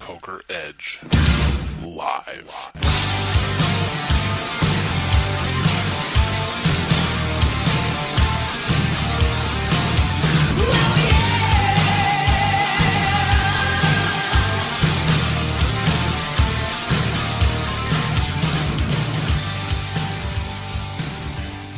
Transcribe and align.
Poker 0.00 0.42
Edge 0.48 0.98
live. 1.84 2.72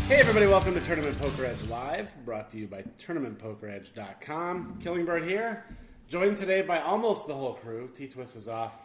Hey 0.09 0.17
everybody, 0.17 0.46
welcome 0.46 0.73
to 0.73 0.80
Tournament 0.80 1.19
Poker 1.19 1.45
Edge 1.45 1.62
Live, 1.69 2.17
brought 2.25 2.48
to 2.51 2.59
you 2.59 2.67
by 2.67 2.82
TournamentPokerEdge.com. 2.98 4.79
Killingbird 4.82 5.25
here, 5.25 5.64
joined 6.11 6.37
today 6.37 6.61
by 6.61 6.81
almost 6.81 7.29
the 7.29 7.35
whole 7.35 7.55
crew. 7.55 7.89
T-Twist 7.95 8.35
is 8.35 8.49
off, 8.49 8.77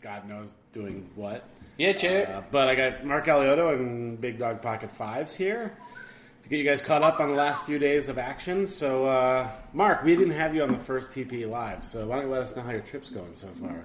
God 0.00 0.26
knows 0.26 0.54
doing 0.72 1.08
what. 1.14 1.44
Yeah, 1.76 1.92
chair. 1.92 2.34
Uh, 2.34 2.42
but 2.50 2.68
I 2.68 2.74
got 2.74 3.04
Marc 3.04 3.26
Alioto 3.26 3.74
and 3.74 4.18
Big 4.18 4.38
Dog 4.38 4.62
Pocket 4.62 4.90
Fives 4.90 5.34
here 5.34 5.76
to 6.42 6.48
get 6.48 6.58
you 6.58 6.64
guys 6.64 6.80
caught 6.80 7.02
up 7.02 7.20
on 7.20 7.28
the 7.28 7.34
last 7.34 7.66
few 7.66 7.78
days 7.78 8.08
of 8.08 8.16
action. 8.16 8.66
So, 8.66 9.04
uh, 9.04 9.50
Mark, 9.74 10.02
we 10.02 10.16
didn't 10.16 10.32
have 10.32 10.54
you 10.54 10.62
on 10.62 10.72
the 10.72 10.78
first 10.78 11.12
TP 11.12 11.48
live, 11.48 11.84
so 11.84 12.06
why 12.06 12.16
don't 12.16 12.24
you 12.24 12.32
let 12.32 12.40
us 12.40 12.56
know 12.56 12.62
how 12.62 12.70
your 12.70 12.80
trip's 12.80 13.10
going 13.10 13.34
so 13.34 13.48
far? 13.48 13.84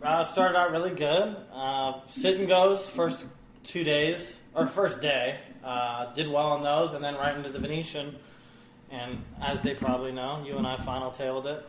Uh, 0.00 0.22
started 0.22 0.56
out 0.56 0.70
really 0.70 0.94
good. 0.94 1.36
Uh, 1.52 2.00
sit 2.06 2.38
and 2.38 2.46
goes 2.46 2.88
first 2.88 3.26
two 3.64 3.82
days 3.82 4.38
or 4.54 4.68
first 4.68 5.00
day. 5.00 5.40
Uh, 5.64 6.14
did 6.14 6.28
well 6.28 6.46
on 6.46 6.62
those, 6.62 6.92
and 6.92 7.02
then 7.02 7.16
right 7.16 7.36
into 7.36 7.50
the 7.50 7.58
Venetian. 7.58 8.14
And 8.90 9.22
as 9.42 9.62
they 9.62 9.74
probably 9.74 10.12
know, 10.12 10.42
you 10.46 10.56
and 10.58 10.66
I 10.66 10.76
final 10.78 11.10
tabled 11.10 11.46
it, 11.46 11.68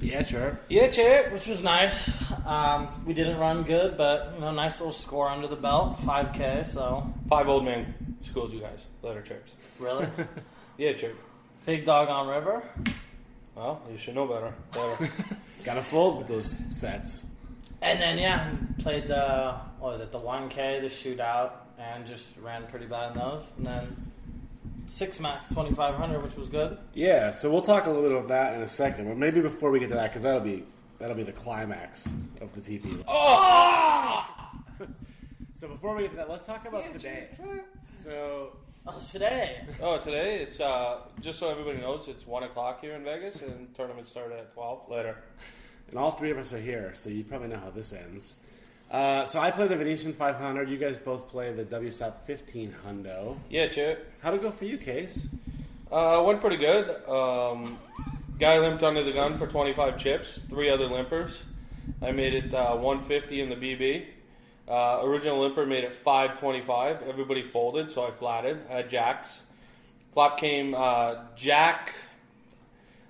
Yeah, 0.00 0.22
sure. 0.22 0.58
yeah, 0.68 0.88
chair. 0.88 1.28
which 1.30 1.46
was 1.46 1.62
nice. 1.62 2.10
Um, 2.46 3.02
we 3.06 3.14
didn't 3.14 3.38
run 3.38 3.64
good, 3.64 3.96
but 3.96 4.32
you 4.34 4.40
know, 4.40 4.52
nice 4.52 4.78
little 4.80 4.92
score 4.92 5.28
under 5.28 5.48
the 5.48 5.56
belt, 5.56 5.98
5K. 5.98 6.64
So 6.66 7.12
Five 7.28 7.48
old 7.48 7.64
man 7.64 8.16
schooled 8.22 8.52
you 8.52 8.60
guys. 8.60 8.86
Letter 9.02 9.22
chirps. 9.22 9.52
really, 9.80 10.06
Yeah, 10.78 10.92
chirp. 10.92 11.16
big 11.66 11.84
dog 11.84 12.08
on 12.08 12.28
river. 12.28 12.62
Well, 13.54 13.82
you 13.90 13.98
should 13.98 14.14
know 14.14 14.26
better. 14.26 14.54
Better. 14.72 15.10
Gotta 15.64 15.82
fold 15.82 16.26
those 16.28 16.60
sets. 16.70 17.26
And 17.82 18.00
then 18.00 18.18
yeah, 18.18 18.48
played 18.78 19.08
the 19.08 19.54
what 19.80 19.94
was 19.94 20.00
it, 20.00 20.12
the 20.12 20.20
1K, 20.20 20.80
the 20.80 20.86
shootout, 20.86 21.50
and 21.78 22.06
just 22.06 22.30
ran 22.40 22.66
pretty 22.68 22.86
bad 22.86 23.12
in 23.12 23.18
those. 23.18 23.42
And 23.56 23.66
then 23.66 24.11
six 24.92 25.18
max 25.18 25.48
2500, 25.48 26.22
which 26.22 26.36
was 26.36 26.48
good. 26.48 26.76
Yeah, 26.94 27.30
so 27.30 27.50
we'll 27.50 27.62
talk 27.62 27.86
a 27.86 27.90
little 27.90 28.02
bit 28.02 28.12
about 28.12 28.28
that 28.28 28.54
in 28.54 28.60
a 28.60 28.68
second, 28.68 29.08
but 29.08 29.16
maybe 29.16 29.40
before 29.40 29.70
we 29.70 29.80
get 29.80 29.88
to 29.88 29.94
that, 29.94 30.10
because 30.10 30.22
that'll 30.22 30.40
be 30.40 30.64
that'll 30.98 31.16
be 31.16 31.22
the 31.22 31.32
climax 31.32 32.06
of 32.40 32.52
the 32.54 32.60
TP. 32.60 33.02
Oh! 33.08 34.26
so 35.54 35.68
before 35.68 35.96
we 35.96 36.02
get 36.02 36.10
to 36.12 36.16
that, 36.18 36.30
let's 36.30 36.46
talk 36.46 36.66
about 36.68 36.86
today. 36.88 37.28
So 37.96 38.52
Oh, 38.84 39.00
today. 39.12 39.60
oh, 39.80 39.98
today 39.98 40.42
it's 40.42 40.60
uh, 40.60 41.02
just 41.20 41.38
so 41.38 41.48
everybody 41.48 41.78
knows, 41.78 42.08
it's 42.08 42.26
one 42.26 42.42
o'clock 42.42 42.80
here 42.80 42.94
in 42.94 43.04
Vegas, 43.04 43.40
and 43.42 43.72
tournament 43.76 44.08
started 44.08 44.38
at 44.38 44.52
twelve. 44.52 44.88
Later. 44.90 45.16
and 45.88 45.98
all 45.98 46.10
three 46.10 46.30
of 46.32 46.38
us 46.38 46.52
are 46.52 46.60
here, 46.60 46.90
so 46.94 47.08
you 47.08 47.22
probably 47.24 47.48
know 47.48 47.58
how 47.58 47.70
this 47.70 47.92
ends. 47.92 48.36
Uh, 48.92 49.24
so 49.24 49.40
I 49.40 49.50
play 49.50 49.66
the 49.68 49.76
Venetian 49.76 50.12
500. 50.12 50.68
You 50.68 50.76
guys 50.76 50.98
both 50.98 51.26
play 51.28 51.50
the 51.50 51.64
WSOP 51.64 52.12
15 52.26 52.74
hundo. 52.86 53.38
Yeah, 53.48 53.68
chair. 53.68 53.98
How'd 54.20 54.34
it 54.34 54.42
go 54.42 54.50
for 54.50 54.66
you, 54.66 54.76
Case? 54.76 55.34
Uh, 55.90 56.22
went 56.26 56.42
pretty 56.42 56.58
good. 56.58 56.90
Um, 57.08 57.78
guy 58.38 58.58
limped 58.58 58.82
under 58.82 59.02
the 59.02 59.12
gun 59.12 59.38
for 59.38 59.46
25 59.46 59.96
chips. 59.96 60.40
Three 60.50 60.68
other 60.68 60.86
limpers. 60.86 61.42
I 62.02 62.12
made 62.12 62.34
it 62.34 62.52
uh, 62.52 62.76
150 62.76 63.40
in 63.40 63.48
the 63.48 63.56
BB. 63.56 64.06
Uh, 64.68 65.00
original 65.04 65.40
limper 65.40 65.64
made 65.64 65.84
it 65.84 65.94
525. 65.94 67.02
Everybody 67.08 67.42
folded, 67.48 67.90
so 67.90 68.06
I 68.06 68.10
flatted. 68.10 68.60
I 68.68 68.74
had 68.74 68.90
jacks. 68.90 69.40
Flop 70.12 70.38
came 70.38 70.74
uh, 70.74 71.24
jack, 71.34 71.94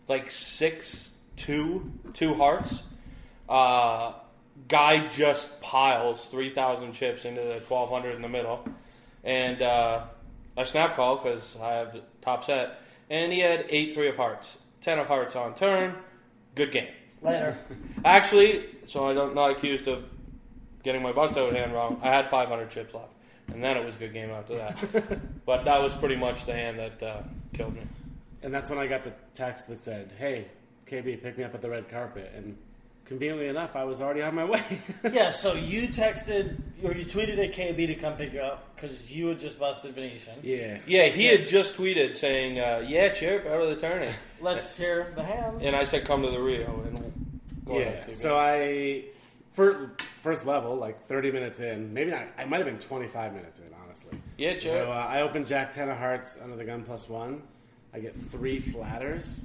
like 0.07 0.31
six 0.31 1.11
two 1.37 1.91
two 2.13 2.35
hearts. 2.35 2.85
Uh, 3.49 4.13
guy 4.69 5.09
just 5.09 5.61
piles 5.61 6.25
3,000 6.27 6.93
chips 6.93 7.25
into 7.25 7.41
the 7.41 7.61
1,200 7.69 8.17
in 8.17 8.23
the 8.23 8.29
middle, 8.29 8.65
and 9.25 9.61
uh, 9.63 10.05
I 10.57 10.65
snap 10.65 10.97
call 10.97 11.17
because 11.17 11.57
I 11.61 11.75
have 11.75 11.93
the 11.93 12.03
top 12.23 12.45
set, 12.45 12.79
and 13.11 13.33
he 13.33 13.41
had 13.41 13.67
eight 13.69 13.95
three 13.95 14.09
of 14.09 14.17
hearts, 14.17 14.59
ten 14.81 14.99
of 14.99 15.07
hearts 15.07 15.37
on 15.37 15.55
turn. 15.55 15.95
Good 16.55 16.73
game. 16.73 16.89
Later. 17.23 17.57
Actually, 18.05 18.67
so 18.87 19.09
I'm 19.09 19.15
not- 19.17 19.35
not 19.35 19.51
accused 19.53 19.89
of 19.89 20.05
getting 20.83 21.03
my 21.03 21.13
bust 21.13 21.37
out 21.37 21.53
hand 21.55 21.73
wrong. 21.73 22.01
I 22.03 22.09
had 22.09 22.29
500 22.31 22.71
chips 22.71 22.93
left, 22.95 23.13
and 23.53 23.63
then 23.63 23.77
it 23.77 23.85
was 23.85 23.95
a 23.95 23.99
good 23.99 24.13
game 24.13 24.31
after 24.31 24.57
that. 24.57 24.77
but 25.47 25.65
that 25.65 25.81
was 25.81 25.95
pretty 25.95 26.17
much 26.17 26.45
the 26.45 26.53
hand 26.53 26.79
that 26.79 27.03
uh, 27.03 27.23
killed 27.55 27.75
me. 27.75 27.83
And 28.43 28.53
that's 28.53 28.69
when 28.69 28.79
I 28.79 28.87
got 28.89 29.05
the 29.05 29.13
text 29.35 29.69
that 29.69 29.81
said, 29.81 30.13
"Hey, 30.19 30.49
KB, 30.87 31.23
pick 31.23 31.39
me 31.39 31.45
up 31.45 31.55
at 31.55 31.63
the 31.63 31.71
red 31.71 31.89
carpet." 31.89 32.33
And 32.35 32.57
conveniently 33.05 33.49
enough, 33.49 33.75
I 33.77 33.85
was 33.85 34.01
already 34.01 34.23
on 34.23 34.35
my 34.35 34.45
way. 34.53 34.63
yeah, 35.13 35.31
so 35.31 35.55
you 35.55 35.89
texted 35.89 36.57
or 36.83 36.93
you 36.93 37.05
tweeted 37.05 37.39
at 37.39 37.53
KB 37.53 37.87
to 37.87 37.95
come 37.95 38.15
pick 38.17 38.33
you 38.33 38.41
up 38.41 38.75
because 38.75 39.11
you 39.11 39.29
had 39.29 39.39
just 39.41 39.59
busted 39.59 39.95
Venetian. 39.95 40.35
yeah. 40.43 40.79
Yeah, 40.87 41.07
he 41.09 41.27
had 41.27 41.47
just 41.47 41.77
tweeted 41.77 42.17
saying, 42.17 42.59
uh, 42.59 42.85
"Yeah, 42.87 43.11
chirp 43.13 43.47
out 43.47 43.61
of 43.63 43.69
the 43.69 43.77
tourney," 43.77 44.11
Let's 44.41 44.77
hear 44.77 45.13
the 45.15 45.23
hand. 45.23 45.63
and 45.63 45.77
I 45.77 45.85
said, 45.85 46.05
"Come 46.05 46.23
to 46.23 46.31
the 46.31 46.41
Rio." 46.41 46.83
And 46.87 47.33
go 47.65 47.79
Yeah. 47.79 47.85
ahead, 47.87 48.15
So 48.15 48.37
I, 48.37 49.05
for 49.53 49.93
first 50.19 50.45
level, 50.47 50.75
like 50.77 51.03
30 51.05 51.31
minutes 51.31 51.61
in, 51.61 51.93
maybe 51.95 52.11
not. 52.11 52.27
I 52.39 52.45
might 52.47 52.57
have 52.57 52.67
been 52.67 52.79
25 52.79 53.35
minutes 53.35 53.59
in, 53.61 53.71
honestly. 53.85 54.19
yeah, 54.39 54.59
So 54.59 54.91
uh, 54.91 54.95
I 55.09 55.21
open 55.23 55.45
Jack 55.45 55.73
10 55.73 55.89
of 55.91 55.97
Hearts 55.99 56.39
under 56.43 56.57
the 56.57 56.65
gun 56.65 56.83
plus 56.83 57.09
one. 57.09 57.43
I 57.95 58.01
get 58.01 58.17
three 58.17 58.59
flatters. 58.59 59.45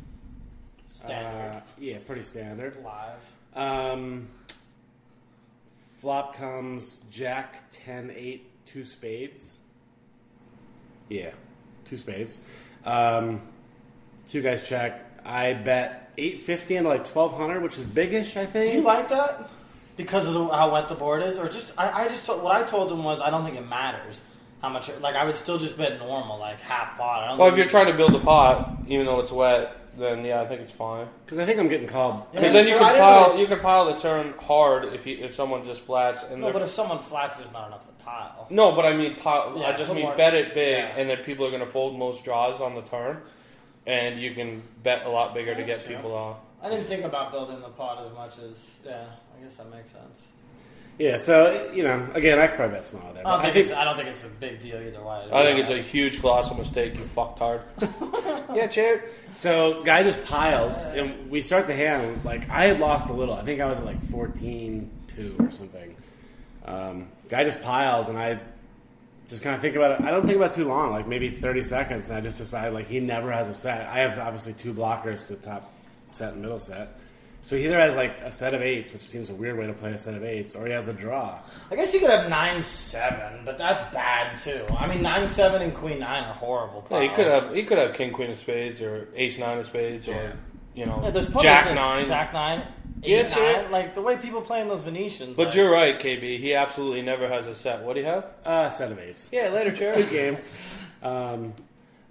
Standard. 0.90 1.58
Uh, 1.58 1.62
yeah, 1.78 1.98
pretty 2.08 2.24
standard. 2.24 2.78
Live. 2.84 3.20
Um, 3.58 4.30
flop 6.00 6.36
comes 6.36 7.00
Jack 7.12 7.64
10 7.72 8.14
8 8.16 8.66
two 8.66 8.86
spades. 8.86 9.58
Yeah, 11.10 11.32
two 11.86 11.98
spades. 11.98 12.42
Um, 12.86 13.42
two 14.30 14.42
guys 14.42 14.68
check. 14.68 15.04
I 15.26 15.54
bet 15.54 16.12
850 16.18 16.76
into 16.76 16.90
like 16.90 17.06
1200, 17.06 17.62
which 17.62 17.78
is 17.78 17.86
biggish, 17.86 18.38
I 18.38 18.46
think. 18.46 18.72
Do 18.72 18.78
you 18.78 18.84
like 18.84 19.10
that? 19.10 19.50
Because 19.96 20.28
of 20.28 20.36
the, 20.36 20.48
how 20.50 20.72
wet 20.72 20.88
the 20.88 20.96
board 20.96 21.24
is, 21.24 21.40
or 21.40 21.50
just 21.50 21.74
I, 21.80 22.04
I 22.04 22.08
just 22.08 22.26
told, 22.26 22.44
what 22.44 22.56
I 22.56 22.64
told 22.64 22.92
him 22.92 23.04
was 23.04 23.20
I 23.20 23.32
don't 23.32 23.44
think 23.44 23.58
it 23.58 23.68
matters 23.68 24.22
how 24.62 24.70
much. 24.70 24.92
Like 25.00 25.16
I 25.16 25.26
would 25.26 25.36
still 25.36 25.58
just 25.58 25.78
bet 25.78 25.98
normal, 25.98 26.38
like 26.38 26.60
half 26.60 26.98
pot. 26.98 27.24
I 27.24 27.28
don't 27.30 27.40
Well, 27.40 27.50
if 27.50 27.58
you're 27.58 27.66
trying 27.66 27.88
to 27.88 27.94
build 27.94 28.14
a 28.14 28.20
pot, 28.20 28.78
even 28.88 29.08
though 29.08 29.20
it's 29.20 29.32
wet, 29.32 29.76
then 29.98 30.24
yeah, 30.24 30.42
I 30.42 30.46
think 30.48 30.62
it's 30.62 30.72
fine. 30.74 31.08
Because 31.26 31.40
I 31.40 31.46
think 31.46 31.60
I'm 31.60 31.68
getting 31.68 31.88
called. 31.88 32.32
Because 32.32 32.54
then 32.54 32.68
you 32.68 32.78
so 32.78 32.84
I 32.84 32.92
can 32.92 33.00
pile 33.00 33.30
really- 33.30 33.42
you 33.42 33.48
can 33.48 33.60
pile 33.60 33.86
the 33.86 34.00
turn 34.00 34.34
hard 34.40 34.86
if 34.94 35.06
you 35.06 35.18
if 35.18 35.36
someone 35.36 35.66
just 35.66 35.82
flats 35.82 36.24
and 36.24 36.42
No, 36.42 36.52
but 36.54 36.62
if 36.62 36.70
someone 36.72 37.00
flats, 37.00 37.38
there's 37.38 37.52
not 37.52 37.68
enough 37.68 37.86
to 37.88 37.92
pile. 38.04 38.48
no, 38.50 38.72
but 38.74 38.86
I 38.86 38.94
mean 38.94 39.16
pile, 39.16 39.56
Yeah, 39.58 39.68
I 39.68 39.74
just 39.74 39.92
mean 39.94 40.04
more- 40.04 40.16
bet 40.16 40.34
it 40.34 40.54
big, 40.54 40.78
yeah. 40.78 40.96
and 40.98 41.10
then 41.10 41.18
people 41.24 41.46
are 41.46 41.50
going 41.52 41.66
to 41.66 41.70
fold 41.70 41.98
most 41.98 42.24
draws 42.24 42.62
on 42.62 42.76
the 42.76 42.82
turn, 42.84 43.22
and 43.86 44.20
you 44.20 44.34
can 44.34 44.62
bet 44.84 45.06
a 45.06 45.10
lot 45.10 45.34
bigger 45.34 45.56
to 45.56 45.64
get 45.64 45.84
true. 45.84 45.96
people 45.96 46.14
off. 46.16 46.38
I 46.62 46.70
didn't 46.70 46.86
think 46.88 47.04
about 47.04 47.32
building 47.32 47.60
the 47.62 47.70
pot 47.70 48.04
as 48.06 48.12
much 48.14 48.38
as 48.40 48.58
yeah. 48.86 49.06
I 49.40 49.44
guess 49.44 49.58
that 49.58 49.70
makes 49.70 49.92
sense. 49.92 50.22
Yeah, 51.00 51.18
so, 51.18 51.72
you 51.74 51.84
know, 51.84 52.10
again, 52.14 52.40
I 52.40 52.48
could 52.48 52.56
probably 52.56 52.78
bet 52.78 52.86
small 52.86 53.14
there. 53.14 53.26
I 53.26 53.32
don't 53.32 53.42
but 53.44 53.54
think, 53.54 53.56
it's. 53.56 53.72
I 53.72 53.84
don't 53.84 53.96
think 53.96 54.08
it's 54.08 54.24
a 54.24 54.30
big 54.30 54.60
deal 54.60 54.78
either 54.78 55.04
way. 55.04 55.28
I 55.32 55.44
think 55.44 55.60
it's 55.60 55.70
a 55.70 55.78
huge 55.78 56.20
colossal 56.20 56.56
mistake. 56.56 56.96
You 56.96 57.02
fucked 57.02 57.38
hard. 57.38 57.62
yeah, 58.56 58.66
chair. 58.66 59.04
So 59.32 59.84
guy 59.84 60.02
just 60.02 60.24
piles, 60.26 60.86
and 60.86 61.30
we 61.30 61.42
start 61.42 61.68
the 61.68 61.76
hand. 61.76 62.26
Like 62.26 62.50
I 62.50 62.66
had 62.66 62.80
lost 62.80 63.12
a 63.12 63.14
little. 63.14 63.36
I 63.36 63.44
think 63.44 63.62
I 63.62 63.66
was 63.66 63.78
at 63.78 63.86
like 63.86 64.02
14-2 64.02 65.48
or 65.48 65.52
something. 65.52 65.96
Um, 66.66 67.10
guy 67.30 67.44
just 67.44 67.62
piles, 67.62 68.10
and 68.10 68.18
I 68.18 68.40
just 69.28 69.44
kind 69.44 69.56
of 69.56 69.62
think 69.62 69.76
about 69.76 70.00
it. 70.00 70.06
I 70.06 70.10
don't 70.10 70.26
think 70.26 70.38
about 70.38 70.52
it 70.52 70.56
too 70.56 70.68
long, 70.68 70.92
like 70.92 71.08
maybe 71.08 71.30
thirty 71.30 71.62
seconds, 71.62 72.10
and 72.10 72.18
I 72.18 72.22
just 72.22 72.38
decide 72.38 72.74
like 72.74 72.88
he 72.88 73.00
never 73.00 73.32
has 73.32 73.50
a 73.50 73.54
set. 73.54 73.88
I 73.88 74.00
have 74.00 74.18
obviously 74.20 74.54
two 74.54 74.74
blockers 74.74 75.28
to 75.28 75.36
top 75.36 75.72
set 76.12 76.34
and 76.34 76.42
middle 76.42 76.60
set. 76.60 77.00
So 77.48 77.56
he 77.56 77.64
either 77.64 77.80
has 77.80 77.96
like 77.96 78.18
a 78.24 78.30
set 78.32 78.54
of 78.54 78.62
eights, 78.62 78.92
which 78.92 79.04
seems 79.08 79.30
a 79.30 79.34
weird 79.34 79.58
way 79.58 79.68
to 79.68 79.72
play 79.74 79.94
a 79.94 79.98
set 79.98 80.16
of 80.16 80.22
eights, 80.26 80.54
or 80.54 80.66
he 80.66 80.74
has 80.74 80.90
a 80.90 80.94
draw. 80.94 81.40
I 81.72 81.78
guess 81.78 81.94
you 81.94 82.02
could 82.02 82.10
have 82.10 82.30
nine 82.30 82.62
seven, 82.62 83.40
but 83.46 83.58
that's 83.58 83.82
bad 83.94 84.36
too. 84.38 84.66
I 84.78 84.86
mean, 84.86 85.02
nine 85.02 85.30
seven 85.30 85.62
and 85.62 85.74
queen 85.74 86.00
nine 86.00 86.26
are 86.26 86.34
horrible. 86.34 86.86
Yeah, 86.92 87.04
you 87.04 87.08
piles. 87.08 87.16
could 87.16 87.28
have 87.28 87.56
you 87.56 87.64
could 87.64 87.78
have 87.78 87.94
king 87.96 88.12
queen 88.12 88.32
of 88.32 88.38
spades 88.38 88.82
or 88.82 89.08
ace 89.16 89.38
nine 89.40 89.60
of 89.60 89.66
spades 89.66 90.08
Yeah. 90.08 90.18
or 90.18 90.38
you 90.76 90.86
know 90.88 91.00
Yeah, 91.02 91.12
there's 91.12 91.28
plenty 91.30 91.44
jack 91.48 91.68
the- 91.70 91.76
nine. 91.76 92.06
Jack 92.06 92.34
nine. 92.34 92.64
Yeah, 93.02 93.18
Eight, 93.20 93.32
sure. 93.32 93.62
nine, 93.62 93.72
like 93.72 93.96
the 93.96 94.02
way 94.02 94.18
people 94.18 94.42
play 94.42 94.60
in 94.60 94.68
those 94.68 94.82
Venetians. 94.82 95.38
But 95.38 95.46
like, 95.48 95.56
you're 95.56 95.72
right, 95.72 95.98
KB. 95.98 96.40
He 96.40 96.54
absolutely 96.54 97.02
never 97.02 97.30
has 97.30 97.48
a 97.48 97.56
set. 97.56 97.82
What 97.82 97.94
do 97.94 98.02
you 98.02 98.08
have? 98.08 98.26
Uh, 98.44 98.68
set 98.68 98.92
of 98.92 99.00
eights. 99.00 99.30
Yeah, 99.32 99.48
later, 99.52 99.72
chair. 99.72 99.94
good 99.94 100.10
game. 100.10 100.38
Um, 101.02 101.54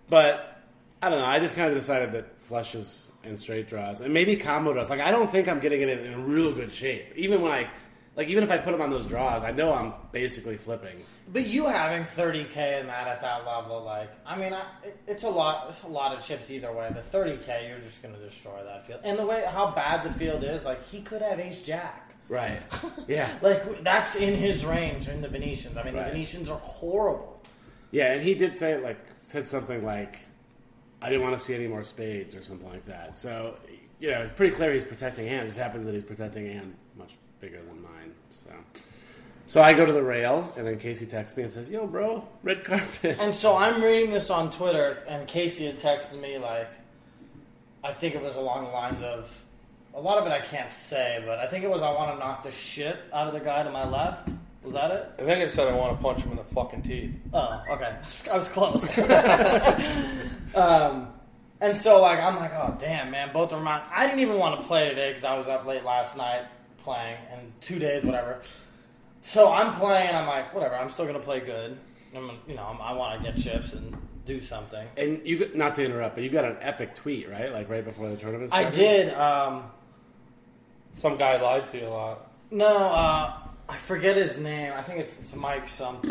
but 0.09 0.63
I 1.03 1.11
don't 1.11 1.19
know. 1.19 1.27
I 1.27 1.41
just 1.41 1.57
kind 1.57 1.69
of 1.69 1.75
decided 1.77 2.13
that 2.13 2.36
flushes 2.47 3.11
and 3.25 3.39
straight 3.39 3.69
draws, 3.69 4.01
and 4.01 4.13
maybe 4.15 4.37
combo 4.37 4.73
draws. 4.73 4.91
Like 4.91 5.01
I 5.01 5.11
don't 5.11 5.31
think 5.31 5.49
I'm 5.49 5.61
getting 5.61 5.83
it 5.83 5.89
in, 5.89 6.25
real 6.25 6.53
good 6.53 6.73
shape. 6.73 7.07
Even 7.17 7.43
when 7.43 7.53
I, 7.53 7.69
like 8.17 8.29
even 8.29 8.45
if 8.45 8.51
I 8.51 8.59
put 8.59 8.71
them 8.73 8.81
on 8.81 8.91
those 8.91 9.07
draws, 9.07 9.43
I 9.43 9.51
know 9.53 9.73
I'm 9.73 9.93
basically 10.13 10.57
flipping. 10.57 10.97
But 11.33 11.49
you 11.49 11.67
having 11.67 12.05
30k 12.05 12.81
in 12.81 12.87
that 12.87 13.09
at 13.09 13.21
that 13.21 13.45
level, 13.45 13.83
like, 13.83 14.11
I 14.25 14.37
mean, 14.37 14.53
I, 14.53 14.63
it's 15.09 15.25
a 15.25 15.29
lot. 15.29 15.67
It's 15.69 15.83
a 15.83 15.89
lot 15.89 16.17
of 16.17 16.25
chips 16.25 16.51
either 16.53 16.73
way. 16.73 16.89
But 16.95 17.11
30k, 17.11 17.69
you're 17.69 17.81
just 17.81 18.01
going 18.01 18.15
to 18.15 18.21
destroy 18.21 18.63
that 18.65 18.87
field. 18.87 19.01
And 19.03 19.19
the 19.19 19.27
way 19.27 19.45
how 19.49 19.73
bad 19.73 20.05
the 20.05 20.17
field 20.17 20.45
is, 20.45 20.65
like, 20.65 20.87
he 20.87 21.01
could 21.03 21.23
have 21.23 21.41
ace 21.41 21.63
jack. 21.63 22.15
Right. 22.29 22.61
Yeah. 23.09 23.29
Like 23.41 23.85
that's 23.85 24.17
in 24.17 24.35
his 24.35 24.65
range 24.65 25.07
in 25.09 25.21
the 25.21 25.29
Venetians. 25.29 25.77
I 25.77 25.85
mean, 25.85 25.95
Right. 25.95 26.07
the 26.07 26.11
Venetians 26.11 26.51
are 26.51 26.59
horrible. 26.59 27.41
Yeah, 27.93 28.13
and 28.15 28.23
he 28.23 28.35
did 28.35 28.55
say 28.57 28.79
like 28.81 28.99
said 29.23 29.47
something 29.47 29.85
like, 29.85 30.19
"I 31.07 31.11
didn't 31.11 31.23
want 31.23 31.39
to 31.39 31.45
see 31.45 31.55
any 31.55 31.69
more 31.69 31.85
spades" 31.85 32.35
or 32.35 32.43
something 32.43 32.69
like 32.69 32.85
that. 32.87 33.15
So 33.15 33.57
you 34.01 34.11
know, 34.11 34.23
it's 34.23 34.33
pretty 34.33 34.55
clear 34.55 34.73
he's 34.73 34.85
protecting 34.85 35.27
hand. 35.27 35.45
It 35.45 35.49
just 35.49 35.59
happens 35.59 35.87
that 35.87 35.95
he's 35.95 36.05
protecting 36.05 36.47
hand 36.47 36.75
much 36.97 37.15
bigger 37.41 37.59
than 37.59 37.83
mine. 37.83 38.13
So, 38.31 38.51
so 39.47 39.63
I 39.63 39.73
go 39.73 39.87
to 39.87 39.93
the 39.93 40.03
rail, 40.03 40.53
and 40.57 40.67
then 40.67 40.79
Casey 40.79 41.07
texts 41.07 41.37
me 41.37 41.45
and 41.45 41.53
says, 41.53 41.71
"Yo, 41.71 41.87
bro, 41.87 42.27
red 42.43 42.65
carpet." 42.65 43.19
And 43.21 43.35
so 43.35 43.57
I'm 43.57 43.83
reading 43.83 44.11
this 44.11 44.31
on 44.31 44.51
Twitter, 44.51 45.03
and 45.09 45.27
Casey 45.27 45.67
had 45.67 45.79
texted 45.79 46.21
me 46.21 46.39
like, 46.39 46.69
I 47.85 47.93
think 47.93 48.15
it 48.15 48.23
was 48.23 48.37
along 48.37 48.65
the 48.65 48.71
lines 48.71 49.03
of, 49.03 49.45
a 49.95 50.01
lot 50.01 50.19
of 50.19 50.27
it 50.27 50.33
I 50.33 50.41
can't 50.41 50.73
say, 50.73 51.23
but 51.25 51.39
I 51.39 51.47
think 51.47 51.65
it 51.65 51.71
was 51.71 51.83
I 51.83 51.93
want 51.93 52.13
to 52.13 52.19
knock 52.19 52.43
the 52.43 52.51
shit 52.51 52.99
out 53.13 53.29
of 53.29 53.33
the 53.33 53.41
guy 53.41 53.63
to 53.63 53.71
my 53.71 53.89
left. 53.89 54.31
Was 54.67 54.75
that 54.75 54.91
it? 54.91 55.13
I 55.21 55.23
think 55.23 55.45
I 55.45 55.47
said 55.47 55.69
I 55.69 55.77
want 55.77 55.97
to 55.97 56.03
punch 56.03 56.23
him 56.23 56.33
in 56.33 56.39
the 56.39 56.45
fucking 56.45 56.83
teeth. 56.83 57.15
Oh, 57.33 57.63
okay. 57.71 57.97
I 58.33 58.37
was 58.37 58.49
close. 58.49 58.99
um, 60.57 61.07
and 61.61 61.77
so, 61.77 62.03
like, 62.03 62.19
I'm 62.19 62.35
like, 62.35 62.53
oh, 62.53 62.75
damn, 62.77 63.13
man, 63.13 63.31
both 63.33 63.53
of 63.53 63.61
them 63.61 63.69
out. 63.69 63.87
I 63.95 64.07
didn't 64.07 64.19
even 64.19 64.39
want 64.41 64.61
to 64.61 64.67
play 64.67 64.89
today 64.89 65.11
because 65.11 65.23
I 65.23 65.39
was 65.39 65.47
up 65.47 65.65
late 65.67 65.85
last 65.85 66.17
night 66.17 66.47
playing, 66.79 67.17
and 67.33 67.53
two 67.61 67.79
days, 67.79 68.05
whatever. 68.05 68.41
So 69.21 69.53
I'm 69.53 69.73
playing, 69.75 70.17
I'm 70.17 70.27
like, 70.27 70.53
whatever, 70.53 70.75
I'm 70.75 70.89
still 70.89 71.05
going 71.05 71.17
to 71.17 71.23
play 71.23 71.39
good. 71.39 71.79
I'm, 72.13 72.33
you 72.49 72.57
know, 72.57 72.65
I'm, 72.65 72.81
I 72.81 72.93
want 72.93 73.23
to 73.23 73.31
get 73.31 73.41
chips 73.41 73.73
and 73.73 73.97
do 74.25 74.41
something. 74.41 74.85
and 74.97 75.21
you 75.25 75.49
not 75.55 75.77
to 75.77 75.85
interrupt, 75.85 76.17
but 76.17 76.25
you 76.25 76.31
got 76.31 76.45
an 76.45 76.57
epic 76.61 76.97
tweet, 76.97 77.31
right? 77.31 77.53
Like 77.53 77.69
right 77.69 77.85
before 77.85 78.09
the 78.09 78.17
tournament. 78.17 78.53
I 78.53 78.69
did. 78.69 79.15
Um, 79.15 79.71
Some 80.97 81.17
guy 81.19 81.41
lied 81.41 81.67
to 81.67 81.79
you 81.79 81.87
a 81.87 81.89
lot. 81.89 82.31
no, 82.51 82.67
uh, 82.67 83.33
I 83.69 83.77
forget 83.77 84.17
his 84.17 84.39
name. 84.39 84.73
I 84.75 84.83
think 84.83 85.01
it's, 85.01 85.17
it's 85.19 85.35
Mike 85.35 85.67
something. 85.69 86.11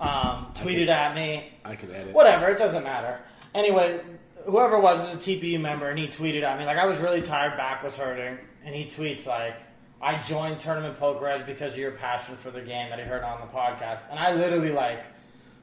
Um, 0.00 0.46
tweeted 0.54 0.88
at 0.88 1.14
me. 1.14 1.52
I 1.64 1.76
could 1.76 1.90
edit. 1.90 2.14
Whatever, 2.14 2.48
it 2.48 2.58
doesn't 2.58 2.84
matter. 2.84 3.20
Anyway, 3.54 4.00
whoever 4.46 4.78
was 4.78 5.06
is 5.08 5.14
a 5.14 5.18
TPE 5.18 5.60
member, 5.60 5.88
and 5.88 5.98
he 5.98 6.06
tweeted 6.06 6.42
at 6.42 6.58
me 6.58 6.64
like 6.64 6.78
I 6.78 6.86
was 6.86 6.98
really 6.98 7.20
tired, 7.22 7.56
back 7.56 7.82
was 7.82 7.96
hurting, 7.96 8.38
and 8.64 8.74
he 8.74 8.84
tweets 8.86 9.26
like, 9.26 9.56
"I 10.00 10.18
joined 10.22 10.60
Tournament 10.60 10.98
Poker 10.98 11.26
Edge 11.26 11.46
because 11.46 11.74
of 11.74 11.78
your 11.78 11.92
passion 11.92 12.36
for 12.36 12.50
the 12.50 12.62
game 12.62 12.88
that 12.90 12.98
he 12.98 13.04
heard 13.04 13.22
on 13.22 13.40
the 13.40 13.46
podcast," 13.46 14.10
and 14.10 14.18
I 14.18 14.32
literally 14.32 14.72
like 14.72 15.04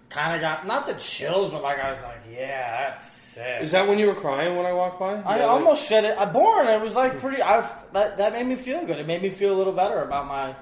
kind 0.09 0.35
of 0.35 0.41
got 0.41 0.65
not 0.67 0.87
the 0.87 0.93
chills, 0.95 1.51
but 1.51 1.61
like 1.61 1.79
I 1.79 1.91
was 1.91 2.01
like, 2.03 2.21
"Yeah, 2.31 2.89
that's 2.91 3.11
sick." 3.11 3.61
Is 3.61 3.71
that 3.71 3.87
when 3.87 3.99
you 3.99 4.07
were 4.07 4.15
crying 4.15 4.55
when 4.55 4.65
I 4.65 4.73
walked 4.73 4.99
by? 4.99 5.15
I 5.15 5.37
Yeah, 5.37 5.43
like- 5.45 5.49
almost 5.49 5.85
shed 5.87 6.05
it. 6.05 6.17
I 6.17 6.25
born. 6.31 6.67
It 6.67 6.81
was 6.81 6.95
like 6.95 7.19
pretty. 7.19 7.41
I 7.41 7.61
that 7.93 8.17
that 8.17 8.33
made 8.33 8.45
me 8.47 8.55
feel 8.55 8.85
good. 8.85 8.99
It 8.99 9.07
made 9.07 9.21
me 9.21 9.29
feel 9.29 9.53
a 9.53 9.57
little 9.57 9.73
better 9.73 10.01
about 10.01 10.27
my 10.27 10.55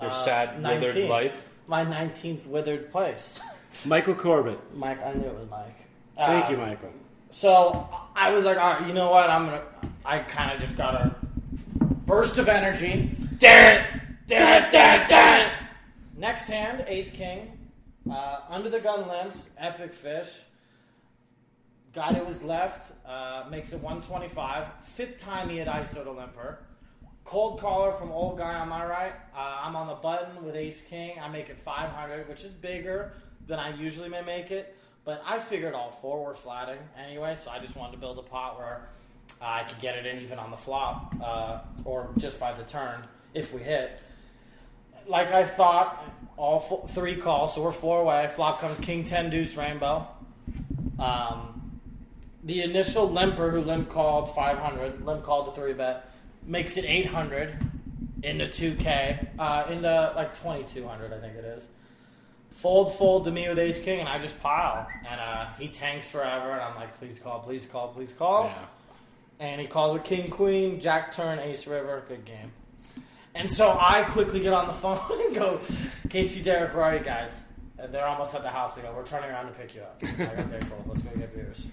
your 0.00 0.10
uh, 0.10 0.24
sad, 0.24 0.62
withered 0.62 0.94
19. 0.94 1.08
life. 1.08 1.48
my 1.66 1.82
nineteenth 1.84 2.46
withered 2.46 2.90
place. 2.90 3.40
Michael 3.84 4.14
Corbett. 4.14 4.58
Mike, 4.76 5.04
I 5.04 5.12
knew 5.14 5.26
it 5.26 5.34
was 5.34 5.48
Mike. 5.50 5.86
Thank 6.16 6.46
Uh, 6.46 6.50
you, 6.50 6.56
Michael. 6.58 6.92
So 7.30 7.88
I 8.14 8.30
was 8.30 8.44
like, 8.44 8.56
all 8.56 8.74
right, 8.74 8.86
you 8.86 8.94
know 8.94 9.10
what? 9.10 9.28
I'm 9.30 9.46
gonna. 9.46 9.62
I 10.04 10.20
kind 10.20 10.52
of 10.52 10.60
just 10.60 10.76
got 10.76 10.94
a 10.94 11.14
burst 12.06 12.38
of 12.38 12.48
energy. 12.48 13.10
Damn 13.38 13.82
it! 13.82 14.00
Damn 14.28 15.10
it! 15.48 15.52
Next 16.16 16.46
hand, 16.46 16.84
Ace 16.86 17.10
King, 17.10 17.58
uh, 18.10 18.40
under 18.48 18.68
the 18.68 18.80
gun 18.80 19.08
limps, 19.08 19.50
epic 19.58 19.92
fish. 19.92 20.42
Guy 21.94 22.12
to 22.12 22.24
his 22.24 22.42
left 22.42 22.92
uh, 23.06 23.44
makes 23.50 23.72
it 23.72 23.76
125. 23.76 24.66
Fifth 24.82 25.18
time 25.18 25.48
he 25.48 25.58
had 25.58 25.68
ISO 25.68 26.02
to 26.02 26.10
limper. 26.10 26.58
Cold 27.24 27.60
caller 27.60 27.92
from 27.92 28.10
old 28.10 28.36
guy 28.36 28.54
on 28.54 28.68
my 28.68 28.84
right. 28.84 29.12
Uh, 29.34 29.60
I'm 29.62 29.76
on 29.76 29.86
the 29.86 29.94
button 29.94 30.44
with 30.44 30.56
Ace 30.56 30.82
King. 30.82 31.18
I 31.22 31.28
make 31.28 31.48
it 31.48 31.58
500, 31.58 32.28
which 32.28 32.42
is 32.42 32.52
bigger 32.52 33.12
than 33.46 33.58
I 33.58 33.74
usually 33.76 34.08
may 34.08 34.22
make 34.22 34.50
it. 34.50 34.76
But 35.04 35.22
I 35.24 35.38
figured 35.38 35.74
all 35.74 35.90
four 35.90 36.24
were 36.24 36.34
flatting 36.34 36.78
anyway, 36.98 37.36
so 37.36 37.50
I 37.50 37.58
just 37.58 37.76
wanted 37.76 37.92
to 37.92 37.98
build 37.98 38.18
a 38.18 38.22
pot 38.22 38.58
where 38.58 38.88
I 39.40 39.62
could 39.64 39.78
get 39.80 39.96
it 39.96 40.06
in 40.06 40.22
even 40.22 40.38
on 40.38 40.50
the 40.50 40.56
flop 40.56 41.14
uh, 41.22 41.60
or 41.84 42.10
just 42.16 42.40
by 42.40 42.52
the 42.52 42.64
turn 42.64 43.04
if 43.34 43.52
we 43.52 43.62
hit. 43.62 44.00
Like 45.06 45.28
I 45.28 45.44
thought, 45.44 46.02
all 46.36 46.60
fo- 46.60 46.86
three 46.88 47.16
calls, 47.16 47.54
so 47.54 47.62
we're 47.62 47.72
four 47.72 48.00
away. 48.00 48.28
Flop 48.34 48.60
comes 48.60 48.78
King 48.78 49.04
10 49.04 49.30
Deuce 49.30 49.56
Rainbow. 49.56 50.06
Um, 50.98 51.80
the 52.42 52.62
initial 52.62 53.08
limper 53.08 53.50
who 53.50 53.60
limp 53.60 53.88
called 53.88 54.34
500, 54.34 55.04
limp 55.04 55.22
called 55.22 55.48
the 55.48 55.52
three 55.52 55.72
bet, 55.72 56.08
makes 56.46 56.76
it 56.76 56.84
800 56.84 57.56
into 58.22 58.46
2K, 58.46 59.38
uh, 59.38 59.64
into 59.68 60.12
like 60.16 60.34
2200, 60.34 61.12
I 61.12 61.20
think 61.20 61.36
it 61.36 61.44
is. 61.44 61.64
Fold, 62.52 62.94
fold 62.94 63.24
to 63.24 63.30
me 63.30 63.48
with 63.48 63.58
Ace 63.58 63.78
King, 63.78 64.00
and 64.00 64.08
I 64.08 64.18
just 64.18 64.40
pile. 64.40 64.86
And 65.08 65.20
uh, 65.20 65.52
he 65.54 65.68
tanks 65.68 66.08
forever, 66.08 66.52
and 66.52 66.62
I'm 66.62 66.76
like, 66.76 66.96
please 66.98 67.18
call, 67.18 67.40
please 67.40 67.66
call, 67.66 67.88
please 67.88 68.12
call. 68.12 68.44
Yeah. 68.44 68.64
And 69.40 69.60
he 69.60 69.66
calls 69.66 69.92
with 69.92 70.04
King 70.04 70.30
Queen, 70.30 70.80
Jack 70.80 71.12
Turn, 71.12 71.38
Ace 71.38 71.66
River, 71.66 72.04
good 72.06 72.24
game. 72.24 72.52
And 73.34 73.50
so 73.50 73.76
I 73.80 74.02
quickly 74.02 74.40
get 74.40 74.52
on 74.52 74.66
the 74.66 74.72
phone 74.72 75.00
and 75.26 75.34
go, 75.34 75.60
Casey, 76.08 76.42
Derek, 76.42 76.74
where 76.74 76.84
are 76.84 76.96
you 76.96 77.02
guys? 77.04 77.42
And 77.78 77.92
they're 77.92 78.06
almost 78.06 78.34
at 78.34 78.42
the 78.42 78.48
house. 78.50 78.74
They 78.76 78.82
go, 78.82 78.92
we're 78.94 79.04
turning 79.04 79.30
around 79.30 79.46
to 79.46 79.52
pick 79.52 79.74
you 79.74 79.82
up. 79.82 80.00
I'm 80.02 80.18
like, 80.18 80.38
okay, 80.38 80.60
cool. 80.68 80.84
Let's 80.86 81.02
go 81.02 81.16
get 81.16 81.34
beers. 81.34 81.66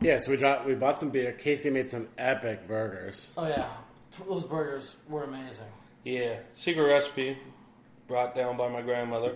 Yeah, 0.00 0.18
so 0.18 0.30
we 0.30 0.36
dropped, 0.36 0.66
we 0.66 0.74
bought 0.74 0.98
some 0.98 1.10
beer. 1.10 1.32
Casey 1.32 1.68
made 1.70 1.88
some 1.88 2.08
epic 2.16 2.66
burgers. 2.68 3.34
Oh 3.36 3.46
yeah, 3.48 3.68
those 4.28 4.44
burgers 4.44 4.96
were 5.08 5.24
amazing. 5.24 5.66
Yeah, 6.04 6.36
secret 6.56 6.84
recipe 6.84 7.36
brought 8.08 8.34
down 8.34 8.56
by 8.56 8.68
my 8.68 8.80
grandmother. 8.80 9.34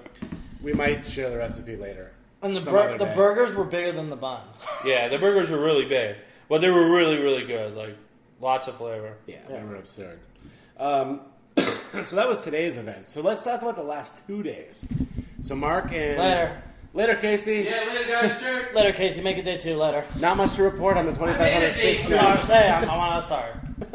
We 0.63 0.73
might 0.73 1.05
share 1.05 1.29
the 1.29 1.37
recipe 1.37 1.77
later. 1.77 2.13
And 2.41 2.57
the 2.57 2.61
bur- 2.71 2.97
the 2.97 3.07
burgers 3.07 3.55
were 3.55 3.65
bigger 3.65 3.93
than 3.93 4.09
the 4.11 4.17
bun. 4.17 4.41
Yeah, 4.87 5.09
the 5.09 5.19
burgers 5.19 5.51
were 5.51 5.59
really 5.63 5.85
big, 5.87 6.17
but 6.49 6.61
they 6.61 6.71
were 6.71 6.91
really, 6.95 7.19
really 7.19 7.45
good. 7.47 7.75
Like 7.75 7.97
lots 8.41 8.69
of 8.69 8.77
flavor. 8.77 9.15
Yeah, 9.27 9.37
Yeah. 9.51 9.59
they 9.61 9.65
were 9.65 9.77
absurd. 9.77 10.19
Um, 10.79 11.21
so 12.03 12.17
that 12.17 12.29
was 12.29 12.43
today's 12.45 12.77
event. 12.77 13.07
So 13.07 13.21
let's 13.23 13.43
talk 13.45 13.63
about 13.63 13.77
the 13.77 13.83
last 13.83 14.21
two 14.27 14.43
days. 14.43 14.87
So 15.41 15.55
Marc 15.55 15.93
and 15.93 16.19
Later. 16.19 16.63
later, 16.95 17.15
Casey. 17.17 17.67
Yeah, 17.69 17.85
later 17.89 18.09
guys. 18.09 18.41
Sure. 18.41 18.73
Later, 18.75 18.93
Casey. 18.93 19.21
Make 19.21 19.39
it 19.39 19.45
day 19.45 19.59
two. 19.59 19.77
Later. 19.77 20.05
Not 20.19 20.37
much 20.37 20.55
to 20.55 20.63
report 20.63 20.97
on 20.97 21.07
the 21.07 21.13
twenty 21.13 21.35
five 21.35 21.53
hundred 21.53 21.73
six. 21.75 22.09
Sorry, 22.09 22.37
say 22.39 22.69
I'm, 22.69 22.89
I'm 22.91 23.23
sorry. 23.23 23.53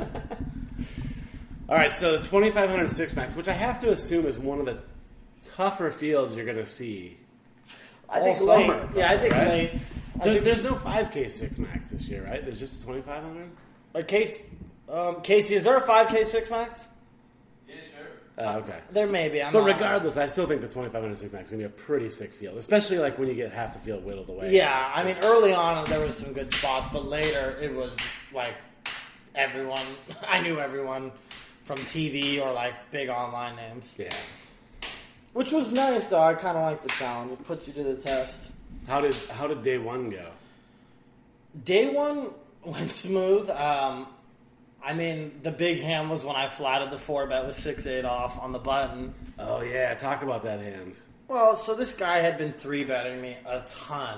All 1.70 1.76
right, 1.76 1.92
so 1.92 2.18
the 2.18 2.28
twenty 2.28 2.52
five 2.52 2.70
hundred 2.70 2.90
six 2.90 3.16
max, 3.16 3.36
which 3.36 3.48
I 3.48 3.54
have 3.54 3.80
to 3.82 3.92
assume 3.92 4.26
is 4.26 4.40
one 4.40 4.60
of 4.60 4.66
the 4.66 4.80
tougher 5.44 5.92
fields 5.92 6.36
you're 6.36 6.46
going 6.46 6.58
to 6.58 6.66
see. 6.66 7.18
I 8.10 8.20
All 8.20 8.26
think 8.26 8.38
summer, 8.38 8.76
late. 8.82 8.90
Yeah, 8.96 9.12
I 9.12 9.18
think 9.18 9.34
right? 9.34 9.48
late. 9.48 9.72
I 10.20 10.24
There's, 10.24 10.36
think- 10.38 10.46
there's 10.46 10.64
no 10.64 10.76
five 10.76 11.12
K 11.12 11.28
six 11.30 11.58
max 11.58 11.90
this 11.90 12.08
year, 12.08 12.24
right? 12.26 12.44
There's 12.44 12.60
just 12.60 12.82
a 12.82 12.84
twenty 12.84 13.02
five 13.02 13.24
hundred. 13.24 13.50
A 13.94 14.04
case, 14.04 14.44
um, 14.92 15.22
Casey, 15.22 15.56
is 15.56 15.64
there 15.64 15.78
a 15.78 15.82
five 15.82 16.08
K 16.10 16.24
six 16.24 16.50
max? 16.50 16.88
Yeah, 18.40 18.52
sure. 18.54 18.62
Uh, 18.62 18.64
okay. 18.66 18.80
There 18.92 19.08
may 19.08 19.30
be. 19.30 19.44
I'm 19.44 19.52
But 19.54 19.60
not- 19.60 19.68
regardless, 19.68 20.18
I 20.18 20.28
still 20.28 20.48
think 20.48 20.62
the 20.62 20.68
2506 20.68 21.34
max 21.34 21.46
is 21.46 21.52
going 21.52 21.64
to 21.64 21.70
be 21.70 21.74
a 21.76 21.78
pretty 21.86 22.10
sick 22.10 22.34
field, 22.34 22.58
especially 22.58 22.98
like 23.00 23.18
when 23.20 23.28
you 23.28 23.34
get 23.36 23.52
half 23.52 23.74
the 23.74 23.80
field 23.80 24.04
whittled 24.06 24.30
away. 24.30 24.52
Yeah, 24.56 24.92
I 24.96 25.04
mean, 25.04 25.16
early 25.24 25.54
on 25.54 25.86
there 25.90 26.00
was 26.00 26.16
some 26.18 26.34
good 26.34 26.54
spots, 26.54 26.88
but 26.94 27.06
later 27.06 27.58
it 27.62 27.74
was 27.74 27.96
like 28.34 28.56
everyone. 29.36 29.82
I 30.28 30.42
knew 30.42 30.60
everyone 30.60 31.12
from 31.64 31.78
TV 31.78 32.42
or 32.42 32.52
like 32.54 32.74
big 32.92 33.10
online 33.10 33.56
names, 33.56 33.94
Yeah. 33.98 34.10
which 35.34 35.52
was 35.52 35.72
nice 35.72 36.08
though. 36.08 36.20
I 36.22 36.34
kind 36.34 36.58
of 36.58 36.64
like 36.64 36.82
the 36.82 36.90
challenge; 36.90 37.34
it 37.34 37.46
puts 37.46 37.68
you 37.68 37.74
to 37.74 37.84
the 37.84 37.96
test. 37.96 38.52
How 38.88 39.02
did 39.02 39.16
how 39.34 39.48
did 39.48 39.62
day 39.64 39.78
one 39.78 40.10
go? 40.10 40.26
Day 41.64 41.90
one 41.94 42.30
went 42.64 42.90
smooth. 42.92 43.50
Um, 43.50 44.08
I 44.90 44.94
mean, 44.94 45.42
the 45.44 45.52
big 45.52 45.82
hand 45.82 46.10
was 46.10 46.26
when 46.26 46.36
I 46.36 46.48
flatted 46.48 46.90
the 46.90 46.98
four 46.98 47.28
bet 47.28 47.46
with 47.46 47.56
six 47.56 47.86
eight 47.86 48.06
off 48.06 48.40
on 48.40 48.52
the 48.52 48.58
button. 48.58 49.14
Oh 49.38 49.62
yeah, 49.62 49.94
talk 49.94 50.24
about 50.24 50.42
that 50.44 50.60
hand. 50.62 50.96
Well, 51.28 51.56
so 51.56 51.76
this 51.76 51.94
guy 51.94 52.18
had 52.20 52.40
been 52.40 52.52
three 52.52 52.84
betting 52.84 53.22
me 53.22 53.38
a 53.46 53.62
ton, 53.68 54.18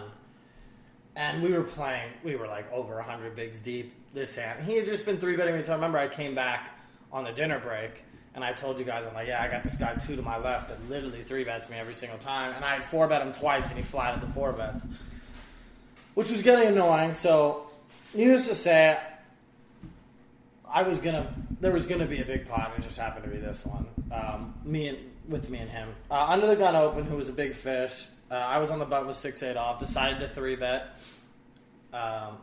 and 1.18 1.44
we 1.44 1.52
were 1.52 1.64
playing. 1.64 2.10
We 2.24 2.38
were 2.38 2.48
like 2.48 2.72
over 2.72 3.02
hundred 3.02 3.36
bigs 3.36 3.60
deep 3.60 3.94
this 4.14 4.34
hand. 4.36 4.64
He 4.64 4.78
had 4.78 4.86
just 4.86 5.06
been 5.06 5.20
three 5.20 5.36
betting 5.36 5.58
me. 5.58 5.64
So 5.66 5.74
I 5.74 5.76
remember 5.76 5.98
I 5.98 6.08
came 6.08 6.36
back 6.36 6.70
on 7.12 7.26
the 7.26 7.34
dinner 7.34 7.60
break, 7.60 8.06
and 8.34 8.42
I 8.42 8.54
told 8.54 8.80
you 8.80 8.86
guys, 8.86 9.06
I'm 9.06 9.14
like, 9.14 9.28
yeah, 9.28 9.44
I 9.44 9.50
got 9.50 9.66
this 9.66 9.76
guy 9.76 9.94
two 9.96 10.16
to 10.16 10.22
my 10.22 10.38
left 10.38 10.70
that 10.70 10.90
literally 10.90 11.22
three 11.22 11.44
bets 11.44 11.70
me 11.70 11.76
every 11.76 11.94
single 11.96 12.18
time, 12.18 12.54
and 12.56 12.64
I 12.64 12.76
had 12.76 12.86
four 12.86 13.10
bet 13.10 13.22
him 13.22 13.34
twice, 13.34 13.68
and 13.68 13.78
he 13.78 13.84
flatted 13.84 14.22
the 14.22 14.32
four 14.34 14.54
bets. 14.54 14.84
which 16.14 16.32
was 16.32 16.42
getting 16.42 16.70
annoying. 16.70 17.14
So, 17.14 17.68
needless 18.14 18.48
to 18.48 18.56
say, 18.56 18.98
I 20.72 20.84
was 20.84 21.00
gonna. 21.00 21.34
There 21.60 21.72
was 21.72 21.86
gonna 21.86 22.06
be 22.06 22.22
a 22.22 22.26
big 22.26 22.48
pot. 22.48 22.74
It 22.78 22.82
just 22.84 22.98
happened 22.98 23.26
to 23.26 23.30
be 23.30 23.38
this 23.38 23.66
one. 23.66 23.86
Um, 24.12 24.54
me 24.64 24.88
and 24.88 24.98
with 25.28 25.50
me 25.50 25.60
and 25.60 25.70
him 25.70 25.90
uh, 26.10 26.26
under 26.26 26.48
the 26.48 26.56
gun 26.56 26.76
open, 26.76 27.06
who 27.06 27.18
was 27.18 27.30
a 27.30 27.34
big 27.34 27.54
fish. 27.54 28.08
Uh, 28.30 28.36
I 28.36 28.58
was 28.58 28.72
on 28.72 28.80
the 28.80 28.86
button 28.86 29.08
with 29.08 29.18
six 29.18 29.44
eight 29.44 29.58
off. 29.58 29.80
Decided 29.80 30.20
to 30.22 30.28
three 30.28 30.56
bet. 30.56 30.98
Um, 31.94 32.38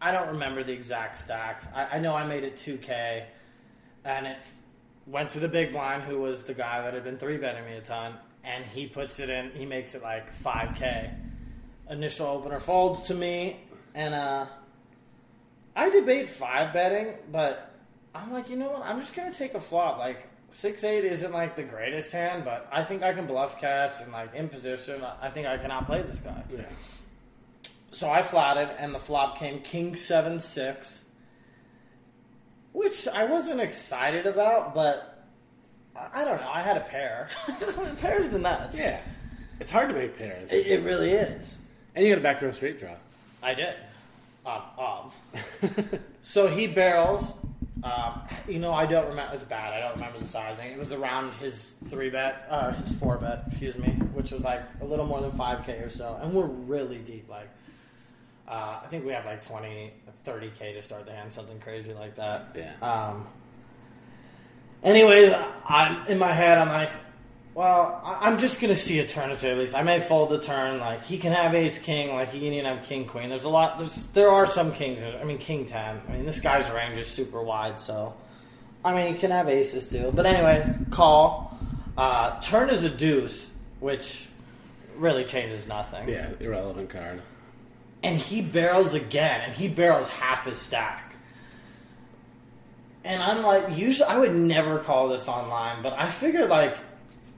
I 0.00 0.10
don't 0.10 0.28
remember 0.28 0.64
the 0.64 0.72
exact 0.72 1.18
stacks. 1.18 1.68
I, 1.74 1.84
I 1.84 1.98
know 1.98 2.14
I 2.14 2.26
made 2.26 2.44
it 2.44 2.56
two 2.56 2.78
k, 2.78 3.26
and 4.04 4.26
it 4.26 4.38
went 5.06 5.30
to 5.30 5.40
the 5.40 5.48
big 5.48 5.72
blind, 5.72 6.02
who 6.02 6.18
was 6.18 6.44
the 6.44 6.54
guy 6.54 6.82
that 6.82 6.94
had 6.94 7.04
been 7.04 7.18
three 7.18 7.36
betting 7.36 7.64
me 7.64 7.76
a 7.76 7.80
ton, 7.80 8.14
and 8.44 8.64
he 8.64 8.86
puts 8.86 9.20
it 9.20 9.30
in. 9.30 9.50
He 9.52 9.66
makes 9.66 9.94
it 9.94 10.02
like 10.02 10.32
five 10.32 10.76
k. 10.76 11.10
Initial 11.88 12.26
opener 12.26 12.58
folds 12.58 13.02
to 13.02 13.14
me, 13.14 13.60
and 13.94 14.14
uh, 14.14 14.46
I 15.76 15.90
debate 15.90 16.28
five 16.28 16.72
betting, 16.72 17.14
but 17.30 17.70
I'm 18.14 18.32
like, 18.32 18.48
you 18.50 18.56
know 18.56 18.70
what? 18.70 18.82
I'm 18.84 18.98
just 19.00 19.14
gonna 19.14 19.32
take 19.32 19.54
a 19.54 19.60
flop. 19.60 19.98
Like 19.98 20.26
six 20.48 20.82
eight 20.84 21.04
isn't 21.04 21.32
like 21.32 21.54
the 21.54 21.62
greatest 21.62 22.12
hand, 22.12 22.44
but 22.44 22.66
I 22.72 22.82
think 22.82 23.02
I 23.02 23.12
can 23.12 23.26
bluff 23.26 23.60
catch 23.60 24.00
and 24.00 24.10
like 24.10 24.34
in 24.34 24.48
position. 24.48 25.02
I- 25.22 25.28
think 25.30 25.46
I 25.46 25.58
can 25.58 25.70
outplay 25.70 26.02
this 26.02 26.20
guy. 26.20 26.42
Yeah. 26.52 26.62
So 27.90 28.10
I 28.10 28.22
flatted, 28.22 28.68
and 28.78 28.94
the 28.94 28.98
flop 28.98 29.38
came 29.38 29.60
king 29.60 29.94
seven 29.94 30.38
six, 30.40 31.04
which 32.72 33.06
I 33.08 33.24
wasn't 33.24 33.60
excited 33.60 34.26
about, 34.26 34.74
but 34.74 35.24
I 35.94 36.22
I 36.22 36.24
don't 36.24 36.40
know. 36.40 36.48
I 36.50 36.62
had 36.62 36.76
a 36.76 36.80
pair. 36.80 37.28
Pairs 38.00 38.30
the 38.30 38.38
nuts. 38.38 38.78
Yeah. 38.78 39.00
It's 39.60 39.70
hard 39.70 39.88
to 39.88 39.94
make 39.94 40.18
pairs. 40.18 40.52
It, 40.52 40.66
it 40.66 40.84
really 40.84 41.10
is. 41.12 41.58
and 41.94 42.04
you 42.04 42.10
got 42.12 42.18
a 42.18 42.22
backdoor 42.22 42.52
straight 42.52 42.78
draw. 42.78 42.94
I 43.42 43.54
did. 43.54 43.74
Um, 44.46 44.62
of. 44.78 45.14
so 46.22 46.46
he 46.46 46.68
barrels. 46.68 47.32
Um, 47.82 48.22
you 48.48 48.58
know, 48.58 48.72
I 48.72 48.86
don't 48.86 49.08
remember. 49.08 49.34
It's 49.34 49.42
bad. 49.42 49.72
I 49.72 49.80
don't 49.80 49.94
remember 49.94 50.18
the 50.20 50.26
sizing. 50.26 50.70
It 50.70 50.78
was 50.78 50.92
around 50.92 51.34
his 51.34 51.74
three 51.88 52.10
bet, 52.10 52.46
uh, 52.48 52.72
his 52.72 52.92
four 52.98 53.18
bet, 53.18 53.44
excuse 53.46 53.76
me, 53.76 53.90
which 54.12 54.30
was 54.30 54.44
like 54.44 54.62
a 54.80 54.84
little 54.84 55.04
more 55.04 55.20
than 55.20 55.32
five 55.32 55.64
k 55.66 55.74
or 55.74 55.90
so, 55.90 56.18
and 56.20 56.32
we're 56.32 56.46
really 56.46 56.98
deep. 56.98 57.28
Like, 57.28 57.48
uh, 58.48 58.80
I 58.82 58.86
think 58.88 59.04
we 59.04 59.12
have 59.12 59.26
like 59.26 59.44
20, 59.44 59.92
30 60.24 60.50
k 60.50 60.72
to 60.72 60.82
start 60.82 61.06
the 61.06 61.12
hand, 61.12 61.30
something 61.30 61.60
crazy 61.60 61.92
like 61.92 62.14
that. 62.14 62.56
Yeah. 62.56 62.72
Um. 62.80 63.26
Anyways, 64.82 65.34
I'm 65.68 66.06
in 66.06 66.18
my 66.18 66.32
head. 66.32 66.58
I'm 66.58 66.68
like, 66.68 66.90
well, 67.56 68.02
I- 68.04 68.28
I'm 68.28 68.38
just 68.38 68.60
gonna 68.60 68.76
see 68.76 68.98
a 68.98 69.06
turn 69.08 69.30
to 69.30 69.36
say 69.36 69.50
at 69.50 69.56
least. 69.56 69.74
I 69.74 69.82
may 69.82 69.98
fold 69.98 70.28
the 70.28 70.38
turn. 70.38 70.78
Like 70.78 71.06
he 71.06 71.16
can 71.16 71.32
have 71.32 71.54
ace 71.54 71.78
king. 71.78 72.14
Like 72.14 72.28
he 72.28 72.38
can 72.38 72.52
even 72.52 72.66
have 72.66 72.84
king 72.84 73.06
queen. 73.06 73.30
There's 73.30 73.44
a 73.44 73.48
lot. 73.48 73.78
There's, 73.78 74.08
there 74.08 74.28
are 74.28 74.44
some 74.44 74.72
kings. 74.72 75.02
I 75.02 75.24
mean 75.24 75.38
king 75.38 75.64
ten. 75.64 76.02
I 76.06 76.12
mean 76.12 76.26
this 76.26 76.38
guy's 76.38 76.70
range 76.70 76.98
is 76.98 77.06
super 77.08 77.42
wide. 77.42 77.78
So, 77.78 78.12
I 78.84 78.94
mean 78.94 79.14
he 79.14 79.18
can 79.18 79.30
have 79.30 79.48
aces 79.48 79.88
too. 79.88 80.12
But 80.14 80.26
anyway, 80.26 80.68
call. 80.90 81.58
Uh, 81.96 82.38
turn 82.42 82.68
is 82.68 82.84
a 82.84 82.90
deuce, 82.90 83.48
which 83.80 84.28
really 84.98 85.24
changes 85.24 85.66
nothing. 85.66 86.10
Yeah, 86.10 86.28
irrelevant 86.40 86.90
card. 86.90 87.22
And 88.02 88.18
he 88.18 88.42
barrels 88.42 88.92
again, 88.92 89.40
and 89.40 89.54
he 89.54 89.66
barrels 89.66 90.08
half 90.08 90.44
his 90.44 90.58
stack. 90.58 91.16
And 93.02 93.22
I'm 93.22 93.42
like, 93.42 93.78
usually 93.78 94.10
I 94.10 94.18
would 94.18 94.34
never 94.34 94.78
call 94.78 95.08
this 95.08 95.26
online, 95.26 95.82
but 95.82 95.94
I 95.94 96.10
figured 96.10 96.50
like 96.50 96.76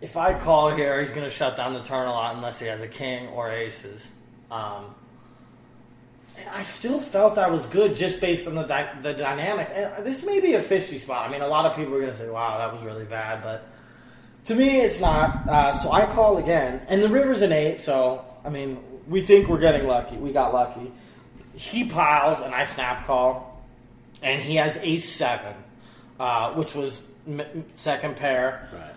if 0.00 0.16
I 0.16 0.38
call 0.38 0.70
here, 0.70 1.00
he's 1.00 1.10
going 1.10 1.24
to 1.24 1.30
shut 1.30 1.56
down 1.56 1.74
the 1.74 1.82
turn 1.82 2.06
a 2.06 2.10
lot 2.12 2.36
unless 2.36 2.60
he 2.60 2.66
has 2.66 2.82
a 2.82 2.88
king 2.88 3.28
or 3.28 3.50
aces. 3.50 4.10
Um, 4.50 4.94
and 6.36 6.48
I 6.50 6.62
still 6.62 7.00
felt 7.00 7.34
that 7.34 7.50
was 7.50 7.66
good 7.66 7.96
just 7.96 8.20
based 8.20 8.46
on 8.46 8.54
the 8.54 8.62
dy- 8.62 9.00
the 9.02 9.12
dynamic. 9.12 9.70
And 9.74 10.06
this 10.06 10.24
may 10.24 10.40
be 10.40 10.54
a 10.54 10.62
fishy 10.62 10.98
spot. 10.98 11.28
I 11.28 11.32
mean, 11.32 11.42
a 11.42 11.48
lot 11.48 11.66
of 11.66 11.74
people 11.74 11.94
are 11.94 12.00
going 12.00 12.12
to 12.12 12.16
say, 12.18 12.28
"Wow, 12.30 12.58
that 12.58 12.72
was 12.72 12.82
really 12.82 13.04
bad," 13.04 13.42
but 13.42 13.66
to 14.44 14.54
me, 14.54 14.80
it's 14.80 15.00
not. 15.00 15.48
Uh, 15.48 15.72
so 15.72 15.90
I 15.90 16.06
call 16.06 16.38
again, 16.38 16.82
and 16.88 17.02
the 17.02 17.08
river's 17.08 17.42
an 17.42 17.50
eight. 17.52 17.80
So 17.80 18.24
I 18.44 18.50
mean, 18.50 18.78
we 19.08 19.22
think 19.22 19.48
we're 19.48 19.58
getting 19.58 19.86
lucky. 19.88 20.16
We 20.16 20.32
got 20.32 20.54
lucky. 20.54 20.92
He 21.54 21.84
piles, 21.84 22.40
and 22.40 22.54
I 22.54 22.64
snap 22.64 23.04
call, 23.04 23.60
and 24.22 24.40
he 24.40 24.56
has 24.56 24.76
ace 24.76 25.08
seven, 25.08 25.54
uh, 26.20 26.52
which 26.54 26.74
was 26.76 27.02
m- 27.26 27.64
second 27.72 28.14
pair. 28.16 28.68
Right. 28.72 28.94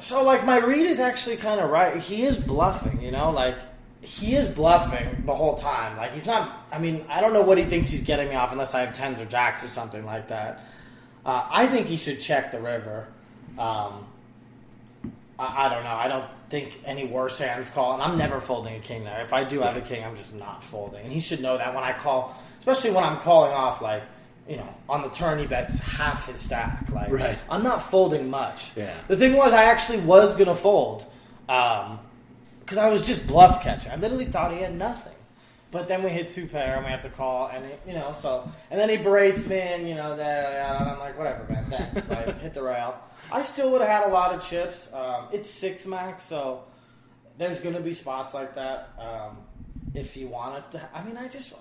So 0.00 0.22
like 0.22 0.46
my 0.46 0.58
read 0.58 0.86
is 0.86 0.98
actually 0.98 1.36
kind 1.36 1.60
of 1.60 1.70
right. 1.70 1.96
He 1.96 2.22
is 2.22 2.38
bluffing, 2.38 3.00
you 3.02 3.10
know, 3.10 3.30
like 3.30 3.56
he 4.00 4.34
is 4.34 4.48
bluffing 4.48 5.24
the 5.26 5.34
whole 5.34 5.56
time. 5.56 5.96
Like 5.96 6.12
he's 6.12 6.26
not. 6.26 6.66
I 6.72 6.78
mean, 6.78 7.04
I 7.08 7.20
don't 7.20 7.34
know 7.34 7.42
what 7.42 7.58
he 7.58 7.64
thinks 7.64 7.88
he's 7.88 8.02
getting 8.02 8.28
me 8.28 8.34
off 8.34 8.50
unless 8.50 8.74
I 8.74 8.80
have 8.80 8.92
tens 8.92 9.20
or 9.20 9.26
jacks 9.26 9.62
or 9.62 9.68
something 9.68 10.04
like 10.04 10.28
that. 10.28 10.64
Uh, 11.24 11.46
I 11.50 11.66
think 11.66 11.86
he 11.86 11.96
should 11.96 12.18
check 12.18 12.50
the 12.50 12.60
river. 12.60 13.08
Um, 13.58 14.06
I, 15.38 15.66
I 15.66 15.68
don't 15.68 15.84
know. 15.84 15.94
I 15.94 16.08
don't 16.08 16.24
think 16.48 16.80
any 16.86 17.06
worse 17.06 17.38
hands 17.38 17.68
call, 17.68 17.92
and 17.92 18.02
I'm 18.02 18.16
never 18.16 18.40
folding 18.40 18.76
a 18.76 18.80
king 18.80 19.04
there. 19.04 19.20
If 19.20 19.34
I 19.34 19.44
do 19.44 19.60
have 19.60 19.76
a 19.76 19.82
king, 19.82 20.02
I'm 20.02 20.16
just 20.16 20.34
not 20.34 20.64
folding, 20.64 21.04
and 21.04 21.12
he 21.12 21.20
should 21.20 21.42
know 21.42 21.58
that 21.58 21.74
when 21.74 21.84
I 21.84 21.92
call, 21.92 22.34
especially 22.58 22.92
when 22.92 23.04
I'm 23.04 23.18
calling 23.18 23.52
off 23.52 23.82
like. 23.82 24.02
You 24.48 24.56
know, 24.56 24.74
on 24.88 25.02
the 25.02 25.08
turn 25.10 25.38
he 25.38 25.46
bets 25.46 25.78
half 25.78 26.26
his 26.26 26.38
stack. 26.38 26.90
Like, 26.90 27.10
Right. 27.10 27.38
I'm 27.48 27.62
not 27.62 27.82
folding 27.82 28.28
much. 28.30 28.72
Yeah. 28.76 28.92
The 29.06 29.16
thing 29.16 29.34
was, 29.36 29.52
I 29.52 29.64
actually 29.64 30.00
was 30.00 30.34
gonna 30.34 30.56
fold, 30.56 31.06
because 31.46 32.78
I 32.78 32.88
was 32.88 33.06
just 33.06 33.26
bluff 33.26 33.62
catching. 33.62 33.92
I 33.92 33.96
literally 33.96 34.24
thought 34.24 34.52
he 34.52 34.58
had 34.60 34.74
nothing, 34.74 35.12
but 35.70 35.86
then 35.86 36.02
we 36.02 36.10
hit 36.10 36.30
two 36.30 36.46
pair 36.46 36.76
and 36.76 36.84
we 36.84 36.90
have 36.90 37.02
to 37.02 37.10
call, 37.10 37.46
and 37.48 37.64
it, 37.64 37.80
you 37.86 37.92
know, 37.94 38.14
so 38.20 38.48
and 38.70 38.80
then 38.80 38.88
he 38.88 38.96
berates 38.96 39.46
me, 39.46 39.58
and 39.60 39.88
you 39.88 39.94
know, 39.94 40.16
that 40.16 40.80
I'm 40.80 40.98
like, 40.98 41.16
whatever, 41.16 41.44
man, 41.48 41.66
thanks. 41.70 42.08
like, 42.08 42.38
hit 42.40 42.54
the 42.54 42.62
rail. 42.62 42.96
I 43.30 43.42
still 43.42 43.70
would 43.70 43.80
have 43.82 43.90
had 43.90 44.08
a 44.08 44.12
lot 44.12 44.34
of 44.34 44.44
chips. 44.44 44.92
Um, 44.92 45.26
it's 45.32 45.48
six 45.48 45.86
max, 45.86 46.24
so 46.24 46.64
there's 47.38 47.60
gonna 47.60 47.80
be 47.80 47.92
spots 47.94 48.34
like 48.34 48.56
that. 48.56 48.88
Um, 48.98 49.36
if 49.94 50.16
you 50.16 50.26
wanted 50.28 50.68
to, 50.72 50.88
I 50.94 51.02
mean, 51.04 51.16
I 51.16 51.28
just 51.28 51.52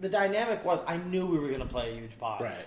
the 0.00 0.08
dynamic 0.08 0.64
was 0.64 0.82
I 0.86 0.96
knew 0.96 1.26
we 1.26 1.38
were 1.38 1.48
gonna 1.50 1.66
play 1.66 1.90
a 1.92 1.94
huge 1.94 2.18
pot. 2.18 2.40
Right. 2.40 2.64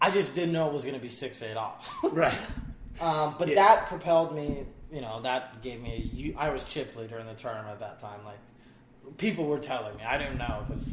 I 0.00 0.10
just 0.10 0.34
didn't 0.34 0.52
know 0.52 0.66
it 0.68 0.72
was 0.74 0.82
going 0.82 0.96
to 0.96 1.00
be 1.00 1.08
six 1.08 1.40
eight 1.42 1.56
off. 1.56 1.90
Right. 2.12 2.36
Um, 3.00 3.36
but 3.38 3.48
Yeah. 3.48 3.54
that 3.54 3.86
propelled 3.86 4.34
me. 4.34 4.64
You 4.92 5.00
know, 5.00 5.22
that 5.22 5.62
gave 5.62 5.80
me. 5.80 6.34
A, 6.36 6.40
I 6.40 6.50
was 6.50 6.64
chip 6.64 6.94
leader 6.96 7.18
in 7.18 7.26
the 7.26 7.32
tournament 7.34 7.70
at 7.70 7.80
that 7.80 7.98
time. 8.00 8.20
Like 8.24 8.38
people 9.16 9.46
were 9.46 9.58
telling 9.58 9.96
me, 9.96 10.02
I 10.04 10.18
didn't 10.18 10.38
know 10.38 10.64
because 10.68 10.88
I, 10.88 10.92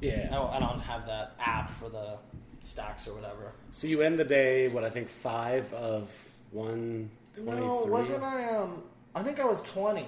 Yeah. 0.00 0.30
don't- 0.30 0.50
I 0.50 0.58
don't 0.60 0.80
have 0.80 1.06
that 1.06 1.32
app 1.40 1.70
for 1.72 1.88
the 1.88 2.16
stacks 2.62 3.08
or 3.08 3.14
whatever. 3.14 3.52
So 3.72 3.86
you 3.88 4.02
end 4.02 4.18
the 4.18 4.24
day, 4.24 4.68
what 4.68 4.84
I 4.84 4.90
think 4.90 5.08
five 5.08 5.72
of 5.74 6.10
one. 6.52 7.10
No, 7.42 7.84
wasn't 7.88 8.22
I? 8.22 8.50
Um, 8.50 8.84
I 9.14 9.22
think 9.24 9.40
I 9.40 9.44
was 9.46 9.62
twentieth 9.62 10.06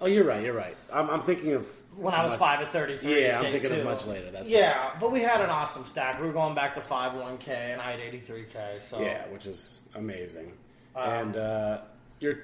Oh, 0.00 0.06
you're 0.06 0.24
right. 0.24 0.42
You're 0.44 0.54
right. 0.54 0.76
I'm, 0.92 1.08
I'm 1.10 1.22
thinking 1.22 1.52
of 1.54 1.66
when 1.96 2.14
I 2.14 2.22
was 2.22 2.32
much- 2.32 2.38
five 2.38 2.60
at 2.60 2.72
thirty 2.72 2.96
three. 2.96 3.22
Yeah, 3.24 3.40
I'm 3.40 3.52
thinking 3.52 3.72
of 3.72 3.84
much 3.84 4.06
later. 4.06 4.30
That's 4.30 4.50
yeah, 4.50 4.92
but 5.00 5.12
we 5.12 5.20
had 5.20 5.40
an 5.40 5.50
awesome 5.50 5.84
stack. 5.84 6.20
We 6.20 6.26
were 6.26 6.32
going 6.32 6.54
back 6.54 6.74
to 6.74 6.80
five 6.80 7.14
one 7.16 7.38
k, 7.38 7.70
and 7.72 7.80
I 7.80 7.92
had 7.92 8.00
eighty 8.00 8.20
three 8.20 8.44
k. 8.52 8.78
So 8.80 9.00
Yeah, 9.00 9.26
which 9.28 9.46
is 9.46 9.82
amazing. 9.94 10.52
Um, 10.96 11.08
and 11.10 11.36
uh, 11.36 11.80
you're 12.20 12.38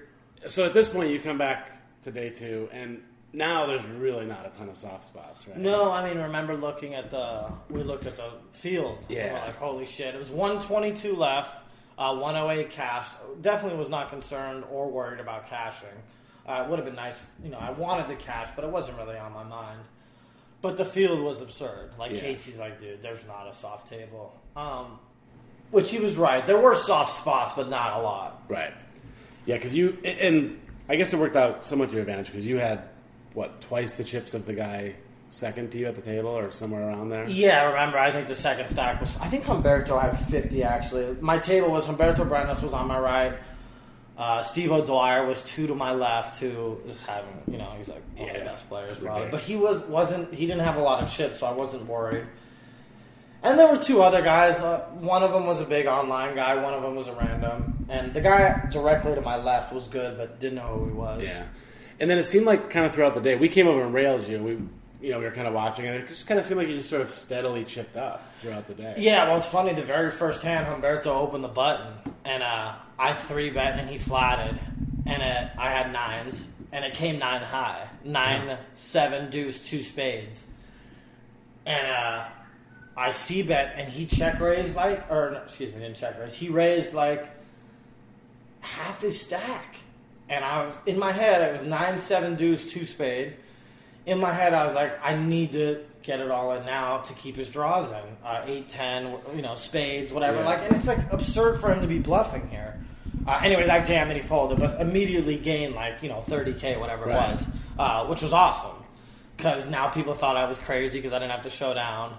so 0.47 0.64
at 0.64 0.73
this 0.75 0.88
point 0.88 1.11
you 1.11 1.21
come 1.21 1.38
back 1.38 1.71
to 2.02 2.11
day 2.11 2.30
two, 2.30 2.69
and 2.73 3.02
now 3.33 3.66
there's 3.66 3.85
really 3.85 4.26
not 4.26 4.47
a 4.47 4.50
ton 4.50 4.69
of 4.69 4.76
soft 4.76 5.07
spots, 5.07 5.47
right? 5.47 5.57
No, 5.57 5.90
I 5.90 6.09
mean, 6.09 6.23
remember 6.23 6.57
looking 6.57 6.95
at 6.95 7.11
the. 7.11 7.52
We 7.69 7.83
looked 7.83 8.07
at 8.07 8.16
the 8.16 8.33
field. 8.52 9.04
Yeah. 9.09 9.42
Like, 9.47 9.57
holy 9.57 9.87
shit. 9.87 10.14
It 10.14 10.19
was 10.19 10.30
122 10.30 11.14
left, 11.14 11.62
uh, 11.99 12.16
108 12.16 12.71
cash 12.71 13.07
Definitely 13.40 13.78
was 13.78 13.88
not 13.88 14.09
concerned 14.11 14.64
or 14.71 14.90
worried 14.90 15.21
about 15.21 15.47
cashing. 15.47 15.88
Uh, 16.49 16.62
it 16.64 16.70
would 16.70 16.78
have 16.78 16.87
been 16.87 16.94
nice. 16.97 17.25
You 17.44 17.50
know, 17.50 17.59
I 17.59 17.70
wanted 17.70 18.09
to 18.09 18.16
catch, 18.16 18.54
but 18.56 18.64
it 18.64 18.70
wasn't 18.70 18.99
really 18.99 19.16
on 19.18 19.32
my 19.32 19.44
mind. 19.44 19.80
But 20.62 20.76
the 20.76 20.85
field 20.85 21.20
was 21.20 21.40
absurd. 21.40 21.92
Like, 21.99 22.12
Yeah. 22.12 22.20
Casey's 22.20 22.59
like, 22.59 22.78
dude, 22.78 23.00
there's 23.02 23.25
not 23.26 23.47
a 23.49 23.52
soft 23.52 23.88
table. 23.88 24.35
Um, 24.56 24.99
which 25.70 25.90
he 25.90 25.99
was 26.00 26.16
right. 26.16 26.44
There 26.47 26.59
were 26.59 26.75
soft 26.75 27.11
spots, 27.16 27.52
but 27.54 27.68
not 27.70 27.99
a 27.99 28.02
lot. 28.02 28.42
Right. 28.49 28.75
Yeah, 29.47 29.54
because 29.56 29.75
you 29.75 29.97
and 30.04 30.61
I 30.88 30.97
guess 30.97 31.12
it 31.14 31.18
worked 31.18 31.37
out 31.37 31.64
somewhat 31.64 31.88
to 31.90 31.92
your 31.94 32.02
advantage 32.02 32.26
because 32.26 32.47
you 32.47 32.59
had 32.59 32.82
what 33.35 33.61
twice 33.61 33.94
the 33.94 34.04
chips 34.04 34.35
of 34.35 34.44
the 34.47 34.52
guy 34.52 34.97
second 35.28 35.70
to 35.70 35.78
you 35.78 35.87
at 35.87 35.94
the 35.94 36.00
table 36.02 36.30
or 36.30 36.50
somewhere 36.50 36.88
around 36.88 37.09
there. 37.09 37.28
Yeah, 37.28 37.66
remember, 37.68 37.99
I 37.99 38.11
think 38.11 38.26
the 38.26 38.35
second 38.35 38.66
stack 38.68 39.00
was. 39.00 39.16
I 39.18 39.28
think 39.28 39.44
Humberto 39.44 40.00
had 40.00 40.18
50 40.18 40.62
actually. 40.64 41.16
My 41.20 41.38
table 41.38 41.70
was 41.70 41.87
Humberto 41.87 42.28
Brenes 42.28 42.62
was 42.62 42.73
on 42.73 42.88
my 42.88 42.99
right. 42.99 43.35
Uh, 44.20 44.42
Steve 44.42 44.70
O'Dwyer 44.70 45.24
was 45.24 45.42
two 45.42 45.66
to 45.66 45.74
my 45.74 45.92
left, 45.92 46.36
who 46.36 46.78
is 46.86 47.02
having, 47.02 47.42
you 47.50 47.56
know, 47.56 47.72
he's 47.78 47.88
like 47.88 48.02
one 48.18 48.28
of 48.28 48.36
the 48.36 48.44
best 48.44 48.68
players 48.68 48.98
probably. 48.98 49.30
But 49.30 49.40
he 49.40 49.56
was 49.56 49.80
wasn't 49.84 50.34
he 50.34 50.46
didn't 50.46 50.60
have 50.60 50.76
a 50.76 50.82
lot 50.82 51.02
of 51.02 51.10
chips, 51.10 51.38
so 51.38 51.46
I 51.46 51.52
wasn't 51.52 51.86
worried. 51.86 52.26
And 53.42 53.58
there 53.58 53.66
were 53.66 53.78
two 53.78 54.02
other 54.02 54.20
guys. 54.20 54.60
Uh, 54.60 54.80
one 54.92 55.22
of 55.22 55.32
them 55.32 55.46
was 55.46 55.62
a 55.62 55.64
big 55.64 55.86
online 55.86 56.34
guy. 56.34 56.62
One 56.62 56.74
of 56.74 56.82
them 56.82 56.94
was 56.94 57.08
a 57.08 57.14
random. 57.14 57.86
And 57.88 58.12
the 58.12 58.20
guy 58.20 58.68
directly 58.70 59.14
to 59.14 59.22
my 59.22 59.36
left 59.36 59.72
was 59.72 59.88
good, 59.88 60.18
but 60.18 60.38
didn't 60.38 60.56
know 60.56 60.76
who 60.76 60.90
he 60.90 60.92
was. 60.92 61.22
Yeah. 61.22 61.46
And 61.98 62.10
then 62.10 62.18
it 62.18 62.24
seemed 62.24 62.44
like 62.44 62.68
kind 62.68 62.84
of 62.84 62.92
throughout 62.92 63.14
the 63.14 63.22
day 63.22 63.36
we 63.36 63.48
came 63.48 63.66
over 63.66 63.82
and 63.82 63.94
railed 63.94 64.28
you. 64.28 64.42
We 64.42 64.58
you 65.00 65.12
know, 65.12 65.18
we 65.18 65.24
were 65.24 65.30
kind 65.30 65.48
of 65.48 65.54
watching, 65.54 65.86
and 65.86 65.96
it 65.96 66.08
just 66.08 66.26
kind 66.26 66.38
of 66.38 66.44
seemed 66.44 66.58
like 66.58 66.68
you 66.68 66.76
just 66.76 66.90
sort 66.90 67.00
of 67.00 67.10
steadily 67.10 67.64
chipped 67.64 67.96
up 67.96 68.22
throughout 68.40 68.66
the 68.66 68.74
day. 68.74 68.96
Yeah, 68.98 69.26
well, 69.26 69.38
it's 69.38 69.48
funny. 69.48 69.72
The 69.72 69.82
very 69.82 70.10
first 70.10 70.42
hand, 70.42 70.66
Humberto 70.66 71.06
opened 71.06 71.42
the 71.42 71.48
button, 71.48 71.94
and 72.26 72.42
uh, 72.42 72.74
I 73.00 73.14
three 73.14 73.49
bet, 73.49 73.78
and 73.78 73.88
he 73.88 73.97
flatted, 73.97 74.61
and 75.07 75.23
it, 75.23 75.50
I 75.57 75.71
had 75.71 75.90
nines, 75.90 76.47
and 76.71 76.85
it 76.85 76.92
came 76.92 77.19
nine 77.19 77.40
high, 77.40 77.88
nine, 78.04 78.59
seven, 78.75 79.30
deuce, 79.30 79.66
two 79.66 79.83
spades, 79.83 80.47
and 81.64 81.87
uh, 81.87 82.25
I 82.97 83.12
c 83.12 83.42
bet, 83.42 83.73
and 83.76 83.90
he 83.90 84.04
check 84.04 84.38
raised 84.38 84.76
like, 84.76 85.11
or 85.11 85.30
no, 85.33 85.38
excuse 85.38 85.73
me, 85.73 85.80
didn't 85.80 85.97
check 85.97 86.21
raise. 86.21 86.35
He 86.35 86.50
raised 86.50 86.92
like 86.92 87.26
half 88.61 89.00
his 89.00 89.19
stack, 89.19 89.76
and 90.28 90.45
I 90.45 90.66
was 90.66 90.78
in 90.85 90.99
my 90.99 91.12
head. 91.12 91.40
It 91.40 91.52
was 91.52 91.62
nine, 91.62 91.97
seven, 91.97 92.37
deuce, 92.37 92.71
two 92.71 92.85
spade. 92.85 93.37
In 94.04 94.21
my 94.21 94.33
head, 94.33 94.52
I 94.52 94.66
was 94.66 94.75
like, 94.75 94.99
I 95.02 95.16
need 95.16 95.52
to 95.52 95.85
get 96.02 96.21
it 96.21 96.30
all 96.30 96.52
in 96.52 96.66
now 96.66 96.99
to 96.99 97.14
keep 97.14 97.37
his 97.37 97.49
draws 97.49 97.90
in. 97.90 98.16
Uh, 98.25 98.42
eight, 98.47 98.69
ten, 98.69 99.16
you 99.35 99.40
know, 99.40 99.54
spades, 99.54 100.12
whatever. 100.12 100.40
Yeah. 100.40 100.47
Like, 100.47 100.61
and 100.62 100.76
it's 100.76 100.87
like 100.87 101.11
absurd 101.11 101.61
for 101.61 101.73
him 101.73 101.80
to 101.80 101.87
be 101.87 101.99
bluffing 101.99 102.49
here. 102.50 102.78
Uh, 103.30 103.40
anyways, 103.44 103.68
I 103.68 103.80
jammed 103.84 104.10
and 104.10 104.20
he 104.20 104.26
folded, 104.26 104.58
but 104.58 104.80
immediately 104.80 105.38
gained 105.38 105.75
like 105.76 106.02
you 106.02 106.08
know 106.08 106.25
30k, 106.26 106.80
whatever 106.80 107.04
it 107.08 107.14
was, 107.14 107.49
uh, 107.78 108.04
which 108.06 108.22
was 108.22 108.32
awesome 108.32 108.76
because 109.37 109.70
now 109.70 109.88
people 109.88 110.14
thought 110.14 110.37
I 110.37 110.46
was 110.46 110.58
crazy 110.58 110.99
because 110.99 111.12
I 111.12 111.18
didn't 111.20 111.30
have 111.30 111.42
to 111.42 111.50
show 111.50 111.72
down. 111.72 112.14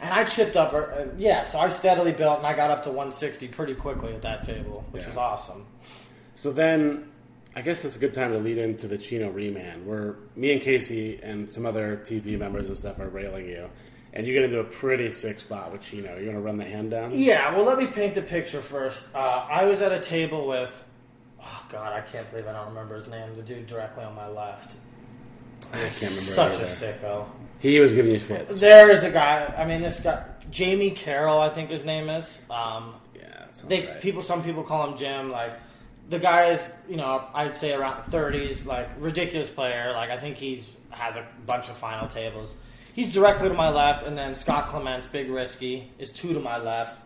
And 0.00 0.12
I 0.14 0.24
chipped 0.24 0.56
up, 0.56 0.72
uh, 0.72 1.04
yeah, 1.16 1.42
so 1.42 1.58
I 1.58 1.68
steadily 1.68 2.12
built 2.12 2.38
and 2.38 2.46
I 2.46 2.54
got 2.54 2.70
up 2.70 2.82
to 2.84 2.88
160 2.88 3.46
pretty 3.48 3.74
quickly 3.74 4.12
at 4.14 4.22
that 4.22 4.42
table, 4.42 4.84
which 4.90 5.02
Yeah. 5.02 5.08
was 5.10 5.16
awesome. 5.18 5.66
So 6.34 6.50
then, 6.52 7.10
I 7.54 7.60
guess 7.62 7.84
it's 7.84 7.96
a 7.96 7.98
good 7.98 8.14
time 8.14 8.32
to 8.32 8.38
lead 8.38 8.58
into 8.58 8.88
the 8.88 8.96
Chino 8.98 9.30
Rheem 9.30 9.56
hand, 9.56 9.86
where 9.86 10.16
me 10.34 10.52
and 10.52 10.60
Casey 10.62 11.20
and 11.22 11.50
some 11.52 11.66
other 11.66 12.00
TP 12.04 12.36
members 12.38 12.68
and 12.68 12.78
stuff 12.78 12.98
are 13.00 13.08
railing 13.08 13.48
you, 13.48 13.68
and 14.18 14.26
you 14.26 14.32
get 14.34 14.42
into 14.42 14.58
a 14.58 14.64
pretty 14.64 15.12
sick 15.12 15.38
spot 15.38 15.70
with 15.70 15.80
Chino. 15.80 16.18
You 16.18 16.26
want 16.26 16.38
to 16.38 16.40
run 16.40 16.56
the 16.56 16.64
hand 16.64 16.90
down? 16.90 17.16
Yeah, 17.16 17.54
well, 17.54 17.64
let 17.64 17.78
me 17.78 17.86
paint 17.86 18.14
the 18.14 18.22
picture 18.22 18.60
first. 18.60 19.06
Uh, 19.14 19.18
I 19.48 19.64
was 19.64 19.80
at 19.80 19.92
a 19.92 20.00
table 20.00 20.48
with, 20.48 20.84
oh 21.40 21.66
god, 21.70 21.92
I 21.92 22.00
can't 22.00 22.28
believe 22.30 22.48
I 22.48 22.52
don't 22.52 22.66
remember 22.66 22.96
his 22.96 23.06
name. 23.06 23.36
The 23.36 23.42
dude 23.44 23.68
directly 23.68 24.02
on 24.02 24.16
my 24.16 24.26
left. 24.26 24.74
I 25.72 25.76
can't 25.76 25.92
remember. 26.02 26.10
Such 26.10 26.54
a 26.54 26.56
either. 26.56 26.66
sicko. 26.66 27.26
He 27.60 27.78
was 27.78 27.92
giving 27.92 28.10
you 28.12 28.18
fits. 28.18 28.58
There 28.58 28.90
is 28.90 29.04
a 29.04 29.10
guy. 29.10 29.54
I 29.56 29.64
mean, 29.64 29.82
this 29.82 30.00
guy, 30.00 30.24
Jamie 30.50 30.90
Carroll, 30.90 31.38
I 31.38 31.48
think 31.50 31.70
his 31.70 31.84
name 31.84 32.08
is. 32.08 32.36
Um, 32.50 32.94
Yeah, 33.14 33.46
they 33.68 33.86
right. 33.86 34.00
people, 34.00 34.22
some 34.22 34.42
people 34.42 34.64
call 34.64 34.90
him 34.90 34.96
Jim. 34.98 35.30
Like 35.30 35.52
the 36.08 36.18
guy 36.18 36.46
is, 36.46 36.72
you 36.88 36.96
know, 36.96 37.24
I'd 37.34 37.54
say 37.54 37.72
around 37.72 38.02
thirties. 38.10 38.66
Like 38.66 38.88
ridiculous 38.98 39.48
player. 39.48 39.92
Like 39.92 40.10
I 40.10 40.18
think 40.18 40.36
he's 40.38 40.66
has 40.90 41.16
a 41.16 41.24
bunch 41.46 41.68
of 41.68 41.76
final 41.76 42.08
tables. 42.08 42.56
He's 42.98 43.14
directly 43.14 43.48
to 43.48 43.54
my 43.54 43.68
left, 43.68 44.02
and 44.02 44.18
then 44.18 44.34
Scott 44.34 44.66
Clements, 44.66 45.06
big 45.06 45.30
risky, 45.30 45.88
is 46.00 46.10
two 46.10 46.34
to 46.34 46.40
my 46.40 46.58
left, 46.58 47.00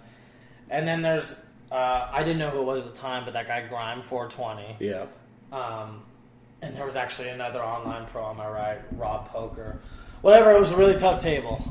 and 0.70 0.88
then 0.88 1.02
there's 1.02 1.36
uh, 1.70 2.08
I 2.10 2.22
didn't 2.22 2.38
know 2.38 2.48
who 2.48 2.60
it 2.60 2.64
was 2.64 2.78
at 2.80 2.86
the 2.86 2.98
time, 2.98 3.26
but 3.26 3.34
that 3.34 3.46
guy 3.46 3.66
Grime 3.68 4.00
four 4.00 4.26
twenty. 4.30 4.74
Yeah. 4.80 5.04
Um, 5.52 6.02
and 6.62 6.74
there 6.74 6.86
was 6.86 6.96
actually 6.96 7.28
another 7.28 7.62
online 7.62 8.06
pro 8.06 8.24
on 8.24 8.38
my 8.38 8.48
right, 8.48 8.78
Rob 8.92 9.28
Poker. 9.28 9.82
Whatever, 10.22 10.52
it 10.52 10.60
was 10.60 10.70
a 10.70 10.78
really 10.78 10.96
tough 10.96 11.20
table. 11.20 11.62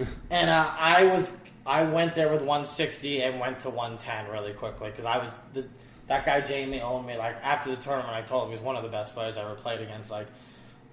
and 0.30 0.50
uh, 0.50 0.74
I 0.76 1.04
was, 1.04 1.32
I 1.64 1.84
went 1.84 2.16
there 2.16 2.32
with 2.32 2.40
160 2.40 3.22
and 3.22 3.38
went 3.38 3.60
to 3.60 3.70
110 3.70 4.26
really 4.32 4.54
quickly 4.54 4.90
because 4.90 5.04
I 5.04 5.18
was 5.18 5.38
the, 5.52 5.68
that 6.08 6.24
guy 6.24 6.40
Jamie 6.40 6.80
owned 6.80 7.06
me. 7.06 7.16
Like 7.16 7.36
after 7.44 7.70
the 7.70 7.76
tournament, 7.76 8.12
I 8.12 8.22
told 8.22 8.42
him 8.42 8.48
he 8.48 8.54
was 8.54 8.60
one 8.60 8.74
of 8.74 8.82
the 8.82 8.88
best 8.88 9.14
players 9.14 9.36
I 9.36 9.44
ever 9.44 9.54
played 9.54 9.80
against. 9.82 10.10
Like 10.10 10.26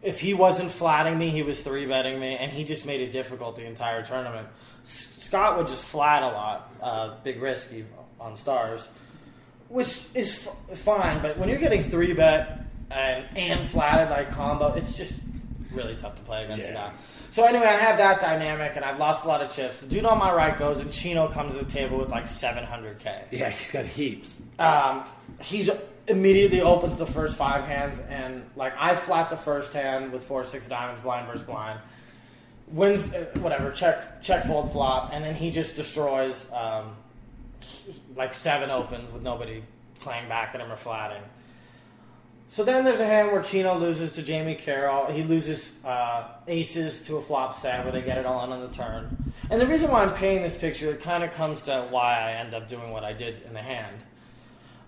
if 0.05 0.19
he 0.19 0.33
wasn't 0.33 0.71
flatting 0.71 1.17
me, 1.17 1.29
he 1.29 1.43
was 1.43 1.61
three 1.61 1.85
betting 1.85 2.19
me, 2.19 2.37
and 2.37 2.51
he 2.51 2.63
just 2.63 2.85
made 2.85 3.01
it 3.01 3.11
difficult 3.11 3.55
the 3.55 3.65
entire 3.65 4.05
tournament. 4.05 4.47
S- 4.83 5.13
Scott 5.17 5.57
would 5.57 5.67
just 5.67 5.83
flat 5.85 6.23
a 6.23 6.27
lot, 6.27 6.71
uh, 6.81 7.15
big 7.23 7.41
risky 7.41 7.85
on 8.19 8.35
stars 8.35 8.87
which 9.67 10.05
is 10.13 10.47
f- 10.69 10.77
fine. 10.77 11.21
But 11.23 11.37
when 11.39 11.49
you're 11.49 11.57
getting 11.57 11.83
three 11.83 12.13
bet 12.13 12.65
and 12.91 13.25
and 13.35 13.67
flatted 13.67 14.11
like 14.11 14.29
combo, 14.29 14.73
it's 14.73 14.95
just 14.95 15.19
really 15.71 15.95
tough 15.95 16.15
to 16.15 16.21
play 16.23 16.43
against 16.43 16.65
Yeah. 16.65 16.71
the 16.71 16.77
guy. 16.77 16.91
So 17.31 17.43
anyway, 17.45 17.65
I 17.65 17.71
have 17.73 17.97
that 17.97 18.21
dynamic, 18.21 18.73
and 18.75 18.85
I've 18.85 18.99
lost 18.99 19.25
a 19.25 19.27
lot 19.27 19.41
of 19.41 19.51
chips. 19.51 19.81
The 19.81 19.87
dude 19.87 20.05
on 20.05 20.19
my 20.19 20.31
right 20.31 20.55
goes, 20.55 20.79
and 20.81 20.91
Chino 20.93 21.27
comes 21.29 21.53
to 21.53 21.65
the 21.65 21.69
table 21.69 21.97
with 21.97 22.09
like 22.11 22.25
700k. 22.27 23.23
Yeah, 23.31 23.49
he's 23.49 23.71
got 23.71 23.85
heaps. 23.85 24.39
Um, 24.59 25.03
he's 25.41 25.69
immediately 26.07 26.61
opens 26.61 26.97
the 26.97 27.05
first 27.05 27.37
five 27.37 27.63
hands, 27.63 27.99
and 28.09 28.49
like 28.55 28.73
I 28.77 28.95
flat 28.95 29.29
the 29.29 29.37
first 29.37 29.73
hand 29.73 30.11
with 30.11 30.23
four 30.23 30.43
six 30.43 30.67
diamonds, 30.67 31.01
blind 31.01 31.27
versus 31.27 31.43
blind. 31.43 31.79
Wins 32.67 33.13
uh, 33.13 33.25
whatever 33.39 33.71
check 33.71 34.21
check 34.21 34.45
fold 34.45 34.71
flop, 34.71 35.11
and 35.13 35.23
then 35.23 35.35
he 35.35 35.51
just 35.51 35.75
destroys 35.75 36.51
um, 36.51 36.95
like 38.15 38.33
seven 38.33 38.69
opens 38.69 39.11
with 39.11 39.23
nobody 39.23 39.63
playing 39.99 40.27
back 40.29 40.53
at 40.55 40.61
him 40.61 40.71
or 40.71 40.75
flatting. 40.75 41.23
So 42.49 42.63
then 42.63 42.85
there's 42.85 42.99
a 42.99 43.05
hand 43.05 43.31
where 43.31 43.41
Chino 43.41 43.77
loses 43.77 44.13
to 44.13 44.21
Jamie 44.21 44.55
Carroll. 44.55 45.11
He 45.11 45.23
loses 45.23 45.73
uh, 45.83 46.27
aces 46.47 47.01
to 47.03 47.17
a 47.17 47.21
flop 47.21 47.55
set 47.57 47.83
where 47.83 47.91
they 47.91 48.01
get 48.01 48.17
it 48.17 48.25
all 48.25 48.43
in 48.45 48.51
on 48.51 48.61
the 48.61 48.73
turn. 48.73 49.33
And 49.49 49.59
the 49.59 49.65
reason 49.65 49.91
why 49.91 50.03
I'm 50.03 50.13
painting 50.13 50.43
this 50.43 50.55
picture, 50.55 50.91
it 50.91 51.01
kind 51.01 51.23
of 51.23 51.31
comes 51.31 51.63
to 51.63 51.87
why 51.89 52.17
I 52.17 52.33
end 52.33 52.53
up 52.53 52.67
doing 52.67 52.91
what 52.91 53.03
I 53.03 53.13
did 53.13 53.41
in 53.43 53.53
the 53.53 53.61
hand. 53.61 53.97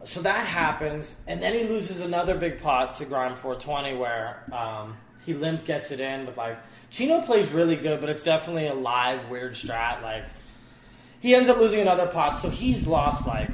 So 0.04 0.22
that 0.22 0.46
happens, 0.46 1.16
and 1.26 1.42
then 1.42 1.54
he 1.54 1.64
loses 1.64 2.02
another 2.02 2.36
big 2.36 2.62
pot 2.62 2.94
to 2.96 3.06
Grime 3.06 3.34
420 3.36 3.96
where 3.98 4.44
um, 4.54 4.96
he 5.26 5.34
limp 5.34 5.66
gets 5.66 5.92
it 5.92 6.00
in 6.00 6.26
But 6.26 6.38
like 6.38 6.58
Chino 6.92 7.22
plays 7.22 7.52
really 7.52 7.76
good, 7.76 8.00
but 8.00 8.10
it's 8.10 8.24
definitely 8.24 8.68
a 8.68 8.74
live 8.74 9.28
weird 9.30 9.54
strat. 9.54 10.02
Like 10.02 10.26
he 11.20 11.36
ends 11.36 11.50
up 11.50 11.58
losing 11.58 11.82
another 11.82 12.08
pot, 12.08 12.32
so 12.32 12.50
he's 12.50 12.88
lost 12.88 13.28
like 13.28 13.50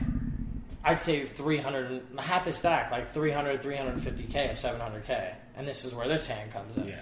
I'd 0.83 0.99
say 0.99 1.23
300, 1.25 1.91
and- 1.91 2.19
half 2.19 2.45
his 2.45 2.57
stack, 2.57 2.91
like 2.91 3.11
300, 3.13 3.61
350k 3.61 4.51
of 4.51 4.57
700k, 4.57 5.33
and 5.55 5.65
this 5.67 5.85
is 5.85 5.95
where 5.95 6.07
this 6.09 6.27
hand 6.27 6.51
comes 6.51 6.75
in. 6.75 6.87
Yeah. 6.87 6.99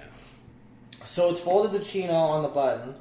So 1.05 1.31
it's 1.31 1.41
folded 1.41 1.71
to 1.79 1.83
Chino 1.83 2.13
on 2.13 2.43
the 2.43 2.49
button, 2.49 2.93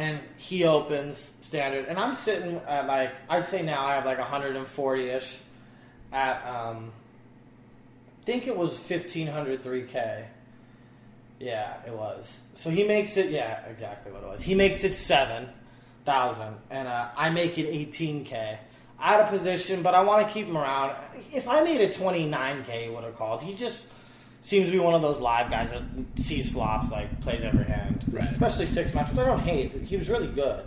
and 0.00 0.18
he 0.38 0.64
opens 0.64 1.32
standard, 1.40 1.84
and 1.84 1.98
I'm 1.98 2.14
sitting 2.14 2.56
at 2.66 2.86
like 2.86 3.12
I'd 3.28 3.44
say 3.44 3.60
now 3.60 3.84
I 3.84 3.94
have 3.96 4.06
like 4.06 4.16
140 4.16 5.08
ish 5.10 5.38
at 6.10 6.46
um, 6.46 6.90
I 8.22 8.24
think 8.24 8.46
it 8.46 8.56
was 8.56 8.80
1503k. 8.80 10.24
Yeah, 11.38 11.74
it 11.86 11.92
was. 11.92 12.40
So 12.54 12.70
he 12.70 12.82
makes 12.84 13.18
it. 13.18 13.30
Yeah, 13.30 13.60
exactly 13.66 14.10
what 14.10 14.22
it 14.22 14.26
was. 14.26 14.42
He 14.42 14.54
makes 14.54 14.84
it 14.84 14.94
seven 14.94 15.50
thousand, 16.06 16.54
and 16.70 16.88
uh, 16.88 17.08
I 17.14 17.28
make 17.28 17.58
it 17.58 17.70
18k. 17.70 18.56
Out 19.02 19.20
of 19.20 19.28
position, 19.28 19.82
but 19.82 19.94
I 19.94 20.02
want 20.02 20.26
to 20.26 20.32
keep 20.32 20.46
him 20.46 20.56
around. 20.56 20.96
If 21.32 21.48
I 21.48 21.62
made 21.62 21.80
it 21.80 21.92
29k, 21.92 22.84
he 22.84 22.90
would 22.90 23.04
have 23.04 23.16
called. 23.16 23.40
He 23.40 23.54
just 23.54 23.84
seems 24.42 24.66
to 24.66 24.72
be 24.72 24.78
one 24.78 24.94
of 24.94 25.02
those 25.02 25.20
live 25.20 25.50
guys 25.50 25.70
that 25.70 25.82
sees 26.16 26.52
flops, 26.52 26.90
like 26.90 27.20
plays 27.20 27.44
every 27.44 27.64
hand, 27.64 28.04
Right. 28.10 28.24
especially 28.28 28.66
six 28.66 28.94
matches. 28.94 29.18
I 29.18 29.24
don't 29.26 29.40
hate. 29.40 29.72
He 29.82 29.96
was 29.96 30.08
really 30.08 30.28
good. 30.28 30.64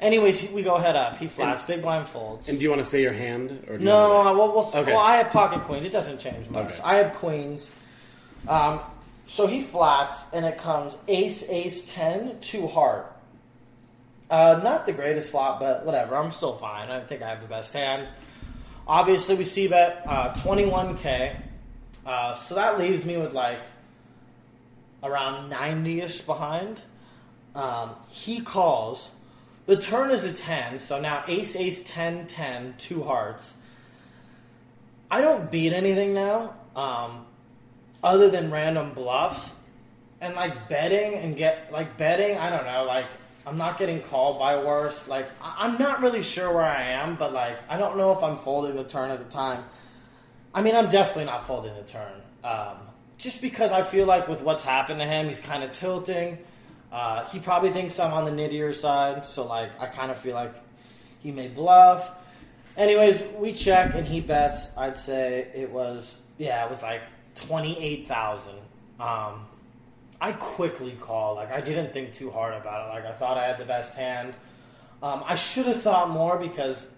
Anyways, 0.00 0.50
we 0.50 0.62
go 0.62 0.76
head 0.78 0.96
up. 0.96 1.16
He 1.18 1.28
flats, 1.28 1.62
big 1.62 1.80
blind 1.80 2.08
folds. 2.08 2.48
And 2.48 2.58
do 2.58 2.62
you 2.64 2.70
want 2.70 2.80
to 2.80 2.84
say 2.84 3.00
your 3.02 3.12
hand? 3.12 3.50
Or 3.68 3.76
do 3.78 3.84
you 3.84 3.88
No, 3.88 4.16
I- 4.22 4.32
well, 4.32 4.52
well, 4.52 4.70
Okay. 4.74 4.92
well, 4.92 5.00
I 5.00 5.16
have 5.16 5.30
pocket 5.30 5.60
queens. 5.62 5.84
It 5.84 5.92
doesn't 5.92 6.18
change 6.18 6.50
much. 6.50 6.66
Okay. 6.72 6.80
I 6.82 6.96
have 6.96 7.14
queens. 7.14 7.70
Um, 8.48 8.80
so 9.26 9.46
he 9.46 9.60
flats, 9.60 10.20
and 10.32 10.44
it 10.44 10.58
comes 10.58 10.98
ace, 11.06 11.48
ace, 11.48 11.90
ten, 11.92 12.36
two 12.40 12.66
heart. 12.66 13.12
Uh, 14.28 14.60
not 14.64 14.86
the 14.86 14.92
greatest 14.92 15.30
flop, 15.30 15.60
but 15.60 15.86
whatever. 15.86 16.16
I'm 16.16 16.30
still 16.32 16.54
fine. 16.54 16.90
I 16.90 17.00
think 17.00 17.22
I 17.22 17.28
have 17.28 17.40
the 17.40 17.46
best 17.46 17.72
hand. 17.72 18.08
Obviously, 18.88 19.36
we 19.36 19.44
c 19.44 19.68
bet 19.68 20.02
uh, 20.06 20.32
21k. 20.34 21.36
Uh, 22.04 22.34
so 22.34 22.54
that 22.54 22.78
leaves 22.78 23.04
me 23.04 23.16
with 23.16 23.32
like 23.32 23.60
around 25.02 25.50
90 25.50 26.00
ish 26.00 26.20
behind. 26.22 26.80
Um, 27.54 27.94
he 28.08 28.40
calls. 28.40 29.10
The 29.66 29.76
turn 29.76 30.10
is 30.10 30.24
a 30.24 30.32
10, 30.32 30.80
so 30.80 31.00
now 31.00 31.24
ace, 31.28 31.54
ace, 31.54 31.82
10, 31.84 32.26
10, 32.26 32.74
two 32.78 33.02
hearts. 33.02 33.54
I 35.10 35.20
don't 35.20 35.50
beat 35.50 35.72
anything 35.72 36.14
now, 36.14 36.56
um, 36.74 37.26
other 38.02 38.28
than 38.30 38.50
random 38.50 38.92
bluffs. 38.92 39.52
And 40.20 40.34
like 40.34 40.68
betting 40.68 41.14
and 41.14 41.36
get, 41.36 41.72
like 41.72 41.96
betting, 41.96 42.38
I 42.38 42.50
don't 42.50 42.64
know, 42.64 42.84
like 42.84 43.06
I'm 43.46 43.58
not 43.58 43.78
getting 43.78 44.00
called 44.00 44.38
by 44.38 44.56
worse. 44.56 45.08
Like 45.08 45.28
I- 45.42 45.56
I'm 45.58 45.78
not 45.78 46.00
really 46.00 46.22
sure 46.22 46.52
where 46.52 46.64
I 46.64 46.82
am, 46.82 47.16
but 47.16 47.32
like 47.32 47.58
I 47.68 47.76
don't 47.76 47.96
know 47.96 48.12
if 48.12 48.22
I'm 48.22 48.36
folding 48.38 48.76
the 48.76 48.84
turn 48.84 49.10
at 49.10 49.18
the 49.18 49.24
time. 49.24 49.64
I 50.54 50.62
mean, 50.62 50.74
I'm 50.74 50.88
definitely 50.88 51.24
not 51.24 51.46
folding 51.46 51.74
the 51.74 51.82
turn. 51.82 52.12
Um, 52.44 52.78
just 53.18 53.40
because 53.40 53.72
I 53.72 53.82
feel 53.82 54.06
like 54.06 54.28
with 54.28 54.42
what's 54.42 54.62
happened 54.62 55.00
to 55.00 55.06
him, 55.06 55.28
he's 55.28 55.40
kind 55.40 55.62
of 55.62 55.72
tilting. 55.72 56.38
Uh, 56.90 57.24
he 57.26 57.38
probably 57.38 57.72
thinks 57.72 57.98
I'm 57.98 58.12
on 58.12 58.24
the 58.24 58.30
nittier 58.30 58.74
side, 58.74 59.24
so 59.24 59.46
like 59.46 59.80
I 59.80 59.86
kind 59.86 60.10
of 60.10 60.18
feel 60.18 60.34
like 60.34 60.54
he 61.20 61.30
may 61.30 61.48
bluff. 61.48 62.12
Anyways, 62.76 63.22
we 63.38 63.52
check 63.52 63.94
and 63.94 64.06
he 64.06 64.20
bets. 64.20 64.76
I'd 64.76 64.96
say 64.96 65.48
it 65.54 65.70
was 65.70 66.18
yeah, 66.36 66.64
it 66.64 66.70
was 66.70 66.82
like 66.82 67.02
twenty 67.34 67.78
eight 67.78 68.08
thousand. 68.08 68.56
Um, 69.00 69.46
I 70.20 70.32
quickly 70.32 70.96
called. 71.00 71.36
Like 71.36 71.50
I 71.50 71.60
didn't 71.60 71.92
think 71.92 72.12
too 72.12 72.30
hard 72.30 72.54
about 72.54 72.88
it. 72.88 72.94
Like 72.94 73.06
I 73.06 73.12
thought 73.16 73.38
I 73.38 73.46
had 73.46 73.58
the 73.58 73.64
best 73.64 73.94
hand. 73.94 74.34
Um, 75.02 75.24
I 75.26 75.34
should 75.34 75.66
have 75.66 75.80
thought 75.80 76.10
more 76.10 76.38
because 76.38 76.88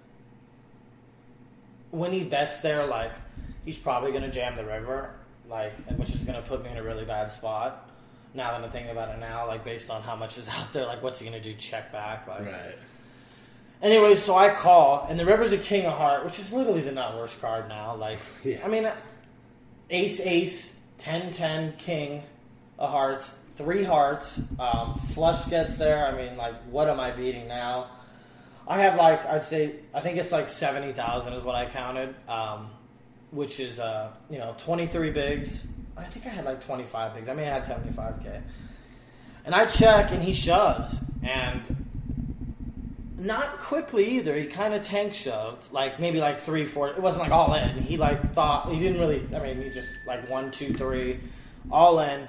when 1.90 2.12
he 2.12 2.24
bets 2.24 2.60
there, 2.60 2.86
like 2.86 3.12
he's 3.64 3.78
probably 3.78 4.10
going 4.10 4.24
to 4.24 4.30
jam 4.30 4.56
the 4.56 4.64
river, 4.64 5.10
like 5.48 5.72
which 5.96 6.14
is 6.14 6.24
going 6.24 6.40
to 6.40 6.48
put 6.48 6.62
me 6.64 6.70
in 6.70 6.76
a 6.76 6.82
really 6.82 7.04
bad 7.04 7.30
spot. 7.30 7.90
Now 8.34 8.50
that 8.52 8.64
I'm 8.64 8.70
thinking 8.70 8.90
about 8.90 9.10
it 9.10 9.20
now, 9.20 9.46
like 9.46 9.64
based 9.64 9.90
on 9.90 10.02
how 10.02 10.16
much 10.16 10.38
is 10.38 10.48
out 10.48 10.72
there, 10.72 10.86
like 10.86 11.02
what's 11.02 11.18
he 11.18 11.28
going 11.28 11.40
to 11.40 11.48
do? 11.48 11.56
Check 11.56 11.92
back, 11.92 12.26
like. 12.26 12.46
Right. 12.46 12.76
Anyways, 13.82 14.22
so 14.22 14.34
I 14.34 14.54
call, 14.54 15.06
and 15.10 15.20
the 15.20 15.26
river's 15.26 15.52
a 15.52 15.58
king 15.58 15.84
of 15.84 15.92
heart, 15.92 16.24
which 16.24 16.38
is 16.38 16.52
literally 16.52 16.80
the 16.80 16.92
not 16.92 17.16
worst 17.16 17.40
card 17.40 17.68
now. 17.68 17.94
Like, 17.94 18.18
Yeah. 18.44 18.64
I 18.64 18.68
mean, 18.68 18.90
ace, 19.90 20.20
ace, 20.20 20.74
10, 20.98 21.32
10, 21.32 21.74
king 21.76 22.22
of 22.78 22.90
hearts, 22.90 23.34
three 23.56 23.84
hearts, 23.84 24.40
um, 24.58 24.94
flush 24.94 25.46
gets 25.48 25.76
there. 25.76 26.06
I 26.06 26.16
mean, 26.16 26.36
like, 26.36 26.54
what 26.70 26.88
am 26.88 26.98
I 26.98 27.10
beating 27.10 27.46
now? 27.46 27.90
I 28.66 28.78
have 28.80 28.96
like, 28.96 29.26
I'd 29.26 29.44
say, 29.44 29.74
I 29.92 30.00
think 30.00 30.16
it's 30.16 30.32
like 30.32 30.48
70,000 30.48 31.34
is 31.34 31.44
what 31.44 31.54
I 31.54 31.66
counted, 31.66 32.14
um, 32.26 32.70
which 33.34 33.60
is, 33.60 33.80
uh, 33.80 34.10
you 34.30 34.38
know, 34.38 34.54
23 34.58 35.10
bigs. 35.10 35.66
I 35.96 36.04
think 36.04 36.26
I 36.26 36.30
had 36.30 36.44
like 36.44 36.60
25 36.60 37.14
bigs. 37.14 37.28
I 37.28 37.34
mean, 37.34 37.46
I 37.46 37.58
had 37.58 37.64
75K. 37.64 38.40
And 39.44 39.54
I 39.54 39.66
check, 39.66 40.10
and 40.10 40.22
he 40.22 40.32
shoves, 40.32 41.00
and 41.22 41.84
not 43.18 43.58
quickly 43.58 44.06
either. 44.12 44.36
He 44.36 44.46
kind 44.46 44.72
of 44.72 44.82
tank 44.82 45.14
shoved, 45.14 45.70
like 45.72 45.98
maybe 46.00 46.20
like 46.20 46.40
three, 46.40 46.64
four. 46.64 46.88
It 46.88 47.00
wasn't 47.00 47.24
like 47.24 47.32
all 47.32 47.52
in. 47.54 47.82
He 47.82 47.96
like 47.96 48.32
thought 48.32 48.70
he 48.72 48.78
didn't 48.78 49.00
really. 49.00 49.26
I 49.34 49.42
mean, 49.42 49.62
he 49.62 49.70
just 49.70 49.90
like 50.06 50.30
one, 50.30 50.50
two, 50.50 50.72
three, 50.74 51.20
all 51.70 51.98
in. 52.00 52.26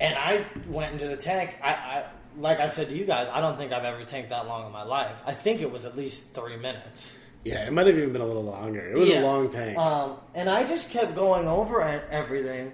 And 0.00 0.18
I 0.18 0.44
went 0.68 0.92
into 0.92 1.08
the 1.08 1.16
tank. 1.16 1.56
I, 1.62 1.70
I 1.70 2.04
like 2.38 2.60
I 2.60 2.66
said 2.66 2.88
to 2.90 2.96
you 2.96 3.04
guys, 3.04 3.28
I 3.28 3.40
don't 3.40 3.56
think 3.56 3.72
I've 3.72 3.84
ever 3.84 4.04
tanked 4.04 4.30
that 4.30 4.46
long 4.46 4.66
in 4.66 4.72
my 4.72 4.82
life. 4.82 5.22
I 5.24 5.32
think 5.32 5.62
it 5.62 5.70
was 5.70 5.84
at 5.84 5.96
least 5.96 6.34
three 6.34 6.56
minutes. 6.56 7.16
Yeah, 7.44 7.66
it 7.66 7.72
might 7.72 7.86
have 7.86 7.96
even 7.98 8.12
been 8.12 8.22
a 8.22 8.26
little 8.26 8.44
longer. 8.44 8.80
It 8.90 8.96
was 8.98 9.08
Yeah. 9.08 9.22
a 9.22 9.24
long 9.24 9.48
tank. 9.50 9.76
Um, 9.78 10.16
and 10.34 10.48
I 10.48 10.64
just 10.66 10.90
kept 10.90 11.14
going 11.14 11.46
over 11.46 11.82
everything. 11.82 12.72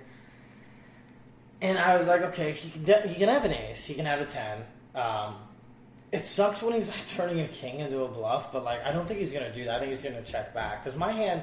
And 1.60 1.78
I 1.78 1.96
was 1.98 2.08
like, 2.08 2.22
okay, 2.22 2.52
he 2.52 2.70
can, 2.70 2.84
de- 2.84 3.08
he 3.08 3.14
can 3.16 3.28
have 3.28 3.44
an 3.44 3.52
ace, 3.52 3.84
he 3.84 3.94
can 3.94 4.06
have 4.06 4.20
a 4.20 4.24
10. 4.24 4.64
Um, 4.94 5.36
it 6.12 6.24
sucks 6.24 6.62
when 6.62 6.74
he's 6.74 6.88
like 6.88 7.04
turning 7.06 7.40
a 7.40 7.48
king 7.48 7.80
into 7.80 8.02
a 8.02 8.08
bluff, 8.08 8.52
but 8.52 8.64
like 8.64 8.84
I 8.84 8.92
don't 8.92 9.06
think 9.06 9.20
he's 9.20 9.32
going 9.32 9.44
to 9.44 9.52
do 9.52 9.64
that. 9.64 9.76
I 9.76 9.78
think 9.80 9.90
he's 9.90 10.02
going 10.02 10.14
to 10.16 10.22
check 10.22 10.54
back. 10.54 10.82
Because 10.84 10.98
my 10.98 11.12
hand, 11.12 11.42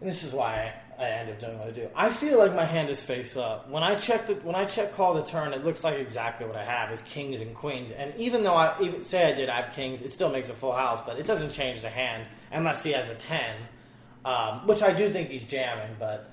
and 0.00 0.08
this 0.08 0.22
is 0.22 0.32
why 0.32 0.72
I, 0.98 1.02
I 1.02 1.08
end 1.08 1.30
up 1.30 1.38
doing 1.38 1.58
what 1.58 1.68
I 1.68 1.70
do. 1.72 1.88
I 1.94 2.10
feel 2.10 2.38
like 2.38 2.54
my 2.54 2.64
hand 2.64 2.90
is 2.90 3.02
face 3.02 3.36
up. 3.36 3.68
When 3.70 3.82
I 3.82 3.94
check 3.94 4.26
the, 4.26 4.34
when 4.34 4.54
I 4.54 4.64
check 4.64 4.92
call 4.92 5.14
the 5.14 5.22
turn, 5.22 5.52
it 5.52 5.64
looks 5.64 5.84
like 5.84 5.98
exactly 5.98 6.46
what 6.46 6.56
I 6.56 6.64
have 6.64 6.90
is 6.92 7.02
kings 7.02 7.40
and 7.40 7.54
queens. 7.54 7.92
And 7.92 8.14
even 8.16 8.42
though 8.42 8.54
I 8.54 8.74
even 8.80 9.02
say 9.02 9.28
I 9.30 9.32
did 9.32 9.48
have 9.48 9.72
kings, 9.72 10.02
it 10.02 10.10
still 10.10 10.30
makes 10.30 10.48
a 10.48 10.54
full 10.54 10.72
house, 10.72 11.00
but 11.06 11.18
it 11.18 11.26
doesn't 11.26 11.50
change 11.50 11.82
the 11.82 11.90
hand 11.90 12.26
unless 12.52 12.82
he 12.82 12.92
has 12.92 13.08
a 13.08 13.14
ten, 13.14 13.54
um, 14.24 14.66
which 14.66 14.82
I 14.82 14.92
do 14.92 15.12
think 15.12 15.30
he's 15.30 15.44
jamming, 15.44 15.96
but 15.98 16.30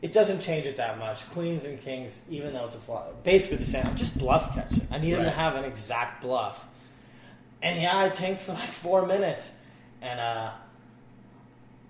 it 0.00 0.12
doesn't 0.12 0.40
change 0.40 0.66
it 0.66 0.76
that 0.76 0.98
much. 0.98 1.28
Queens 1.30 1.64
and 1.64 1.80
kings, 1.80 2.20
even 2.30 2.52
though 2.52 2.66
it's 2.66 2.76
a 2.76 2.80
flaw, 2.80 3.06
basically 3.24 3.58
the 3.58 3.66
same. 3.66 3.84
I'm 3.86 3.96
just 3.96 4.16
bluff 4.16 4.54
catching. 4.54 4.86
I 4.90 4.98
need 4.98 5.14
him 5.14 5.24
to 5.24 5.30
have 5.30 5.56
an 5.56 5.64
exact 5.64 6.22
bluff. 6.22 6.64
And 7.60 7.82
yeah, 7.82 7.98
I 7.98 8.08
tanked 8.08 8.42
for 8.42 8.52
like 8.52 8.70
four 8.70 9.04
minutes, 9.04 9.50
and 10.00 10.20
uh, 10.20 10.52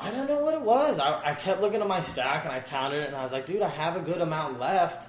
I 0.01 0.11
don't 0.11 0.29
know 0.29 0.45
what 0.45 0.55
it 0.55 0.63
was. 0.63 0.99
I, 0.99 1.31
I 1.31 1.35
kept 1.35 1.61
looking 1.61 1.81
at 1.81 1.89
my 1.89 2.01
stack 2.01 2.45
and 2.45 2.53
I 2.53 2.61
counted 2.61 3.03
it, 3.03 3.09
and 3.09 3.17
I 3.17 3.23
was 3.23 3.33
like, 3.33 3.47
dude, 3.47 3.63
I 3.63 3.69
have 3.69 3.97
a 3.97 4.01
good 4.01 4.21
amount 4.21 4.61
left. 4.61 5.09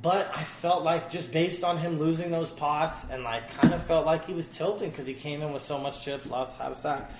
But 0.00 0.30
I 0.32 0.44
felt 0.44 0.84
like 0.84 1.10
just 1.10 1.32
based 1.32 1.64
on 1.64 1.76
him 1.76 1.98
losing 1.98 2.30
those 2.30 2.50
pots, 2.50 3.04
and 3.10 3.24
like 3.24 3.50
kind 3.50 3.74
of 3.74 3.82
felt 3.82 4.06
like 4.06 4.24
he 4.24 4.32
was 4.32 4.48
tilting 4.48 4.90
because 4.90 5.08
he 5.08 5.14
came 5.14 5.42
in 5.42 5.52
with 5.52 5.62
so 5.62 5.76
much 5.76 6.04
chips, 6.04 6.26
lost 6.26 6.60
half 6.60 6.70
a 6.70 6.74
stack. 6.76 7.10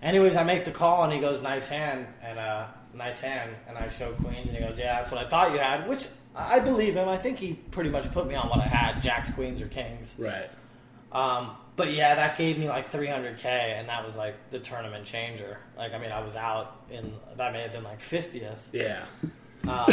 Anyways, 0.00 0.36
I 0.36 0.44
make 0.44 0.64
the 0.64 0.70
call 0.70 1.02
and 1.02 1.12
he 1.12 1.18
goes, 1.18 1.42
"Nice 1.42 1.68
hand," 1.68 2.06
and 2.22 2.38
uh, 2.38 2.68
nice 2.94 3.20
hand, 3.20 3.56
and 3.66 3.76
I 3.76 3.88
show 3.88 4.12
queens, 4.12 4.46
and 4.46 4.56
he 4.56 4.62
goes, 4.62 4.78
"Yeah, 4.78 5.00
that's 5.00 5.10
what 5.10 5.26
I 5.26 5.28
thought 5.28 5.50
you 5.50 5.58
had," 5.58 5.88
which 5.88 6.06
I 6.36 6.60
believe 6.60 6.94
him. 6.94 7.08
I 7.08 7.18
think 7.18 7.38
he 7.38 7.54
pretty 7.54 7.90
much 7.90 8.10
put 8.12 8.28
me 8.28 8.36
on 8.36 8.48
what 8.48 8.60
I 8.60 8.68
had: 8.68 9.00
jacks, 9.02 9.28
queens, 9.30 9.60
or 9.60 9.66
kings. 9.66 10.14
right. 10.16 10.48
Um, 11.10 11.56
but 11.76 11.92
yeah, 11.92 12.14
that 12.14 12.36
gave 12.36 12.58
me 12.58 12.68
like 12.68 12.90
300k, 12.90 13.44
and 13.44 13.88
that 13.88 14.04
was 14.04 14.16
like 14.16 14.50
the 14.50 14.58
tournament 14.58 15.04
changer. 15.04 15.58
Like, 15.76 15.94
I 15.94 15.98
mean, 15.98 16.12
I 16.12 16.20
was 16.22 16.36
out 16.36 16.76
in 16.90 17.14
that 17.36 17.52
may 17.52 17.62
have 17.62 17.72
been 17.72 17.84
like 17.84 18.00
50th. 18.00 18.58
Yeah. 18.72 19.04
Um, 19.64 19.84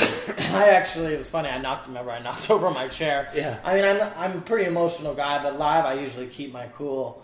I 0.54 0.70
actually, 0.70 1.14
it 1.14 1.18
was 1.18 1.30
funny. 1.30 1.50
I 1.50 1.60
knocked. 1.60 1.88
Remember, 1.88 2.12
I 2.12 2.20
knocked 2.20 2.50
over 2.52 2.70
my 2.72 2.88
chair. 2.88 3.30
Yeah. 3.34 3.60
I 3.64 3.76
mean, 3.76 3.86
I'm 3.86 4.02
I'm 4.18 4.38
a 4.38 4.42
pretty 4.42 4.66
emotional 4.66 5.14
guy, 5.14 5.42
but 5.42 5.58
live, 5.58 5.86
I 5.86 5.94
usually 5.94 6.28
keep 6.28 6.52
my 6.52 6.68
cool. 6.68 7.24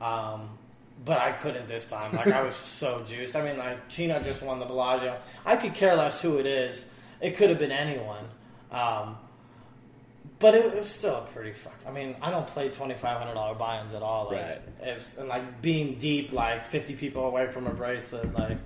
Um, 0.00 0.50
but 1.04 1.18
I 1.18 1.32
couldn't 1.32 1.66
this 1.66 1.86
time. 1.86 2.14
Like, 2.14 2.28
I 2.28 2.42
was 2.42 2.54
so 2.54 3.02
juiced. 3.06 3.36
I 3.36 3.44
mean, 3.44 3.58
like 3.58 3.88
Chino 3.88 4.20
just 4.20 4.42
won 4.42 4.58
the 4.58 4.66
Bellagio. 4.66 5.18
I 5.44 5.56
could 5.56 5.74
care 5.74 5.94
less 5.94 6.20
who 6.22 6.38
it 6.38 6.46
is. 6.46 6.84
It 7.20 7.36
could 7.36 7.50
have 7.50 7.58
been 7.58 7.72
anyone. 7.72 8.24
Um, 8.70 9.16
but 10.38 10.54
it, 10.54 10.66
it 10.66 10.76
was 10.76 10.88
still 10.88 11.16
a 11.16 11.22
pretty 11.26 11.52
fuck. 11.52 11.78
I 11.86 11.90
mean, 11.92 12.16
I 12.22 12.30
don't 12.30 12.46
play 12.46 12.68
twenty 12.70 12.94
five 12.94 13.18
hundred 13.18 13.34
dollar 13.34 13.54
buy-ins 13.54 13.92
at 13.94 14.02
all. 14.02 14.26
Like, 14.30 14.42
Right. 14.42 14.60
it's, 14.82 15.16
and 15.16 15.28
like 15.28 15.62
being 15.62 15.96
deep, 15.98 16.32
like 16.32 16.64
fifty 16.64 16.94
people 16.94 17.24
away 17.26 17.46
from 17.50 17.66
a 17.66 17.70
bracelet, 17.74 18.32
like 18.34 18.58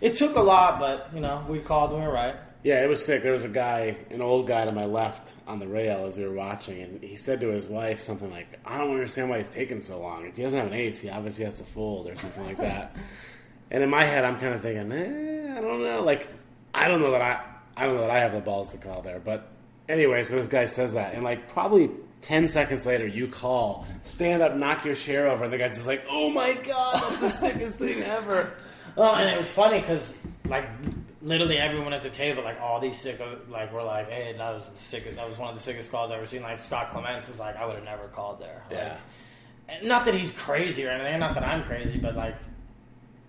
it 0.00 0.14
took 0.14 0.36
a 0.36 0.40
lot. 0.40 0.78
But 0.80 1.10
you 1.14 1.20
know, 1.20 1.44
we 1.48 1.58
called 1.60 1.92
and 1.92 2.00
we 2.00 2.06
were 2.06 2.12
right. 2.12 2.36
Yeah, 2.64 2.84
it 2.84 2.88
was 2.88 3.04
sick. 3.04 3.24
There 3.24 3.32
was 3.32 3.42
a 3.44 3.48
guy, 3.48 3.96
an 4.10 4.22
old 4.22 4.46
guy 4.46 4.64
to 4.64 4.70
my 4.70 4.84
left 4.84 5.34
on 5.48 5.58
the 5.58 5.66
rail 5.66 6.06
as 6.06 6.16
we 6.16 6.24
were 6.24 6.32
watching, 6.34 6.80
and 6.80 7.02
he 7.02 7.16
said 7.16 7.40
to 7.40 7.48
his 7.48 7.66
wife 7.66 8.00
something 8.00 8.30
like, 8.30 8.46
I 8.64 8.78
don't 8.78 8.92
understand 8.92 9.30
why 9.30 9.38
he's 9.38 9.48
taking 9.48 9.80
so 9.80 9.98
long. 10.00 10.26
If 10.26 10.36
he 10.36 10.44
doesn't 10.44 10.56
have 10.56 10.68
an 10.68 10.74
ace, 10.74 11.00
he 11.00 11.10
obviously 11.10 11.44
has 11.44 11.58
to 11.58 11.64
fold 11.64 12.08
or 12.08 12.14
something 12.16 12.44
like 12.46 12.58
that. 12.58 12.94
And 13.72 13.82
in 13.82 13.88
my 13.88 14.04
head, 14.04 14.22
I'm 14.26 14.38
kind 14.38 14.52
of 14.54 14.60
thinking, 14.60 14.92
eh, 14.92 15.56
I 15.56 15.60
don't 15.62 15.82
know. 15.82 16.02
Like, 16.04 16.28
I 16.74 16.88
don't 16.88 17.00
know 17.00 17.12
that 17.12 17.22
I, 17.22 17.40
I 17.74 17.86
don't 17.86 17.94
know 17.94 18.02
that 18.02 18.10
I 18.10 18.18
have 18.18 18.32
the 18.32 18.40
balls 18.40 18.70
to 18.72 18.76
call 18.76 19.00
there. 19.00 19.18
But 19.18 19.48
anyway, 19.92 20.24
so 20.24 20.34
this 20.36 20.48
guy 20.48 20.66
says 20.66 20.94
that, 20.94 21.14
and 21.14 21.22
like 21.22 21.48
probably 21.48 21.90
ten 22.22 22.48
seconds 22.48 22.86
later, 22.86 23.06
you 23.06 23.28
call, 23.28 23.86
stand 24.02 24.42
up, 24.42 24.56
knock 24.56 24.84
your 24.84 24.94
chair 24.94 25.28
over, 25.28 25.44
and 25.44 25.52
the 25.52 25.58
guy's 25.58 25.74
just 25.74 25.86
like, 25.86 26.04
Oh 26.10 26.30
my 26.30 26.54
god, 26.54 26.94
that's 27.00 27.18
the 27.18 27.28
sickest 27.28 27.78
thing 27.78 28.02
ever. 28.02 28.52
Oh, 28.96 29.14
and 29.14 29.28
it 29.30 29.38
was 29.38 29.50
funny 29.52 29.80
because 29.80 30.14
like 30.48 30.66
literally 31.22 31.58
everyone 31.58 31.92
at 31.92 32.02
the 32.02 32.10
table, 32.10 32.42
like 32.42 32.60
all 32.60 32.80
these 32.80 32.98
sick, 33.00 33.20
like 33.48 33.72
were 33.72 33.82
like, 33.82 34.10
"Hey, 34.10 34.34
that 34.36 34.52
was 34.54 34.66
the 34.66 34.74
sickest. 34.74 35.16
That 35.16 35.28
was 35.28 35.38
one 35.38 35.48
of 35.48 35.54
the 35.54 35.62
sickest 35.62 35.90
calls 35.90 36.10
I've 36.10 36.18
ever 36.18 36.26
seen." 36.26 36.42
Like 36.42 36.60
Scott 36.60 36.90
Clements 36.90 37.28
is 37.28 37.38
like, 37.38 37.56
"I 37.56 37.64
would 37.64 37.76
have 37.76 37.84
never 37.84 38.08
called 38.08 38.40
there." 38.40 38.62
Yeah. 38.70 38.98
and 39.68 39.88
not 39.88 40.04
that 40.04 40.14
he's 40.14 40.30
crazy 40.32 40.84
or 40.86 40.90
anything. 40.90 41.20
Not 41.20 41.34
that 41.34 41.44
I'm 41.46 41.62
crazy, 41.64 41.98
but 41.98 42.16
like. 42.16 42.34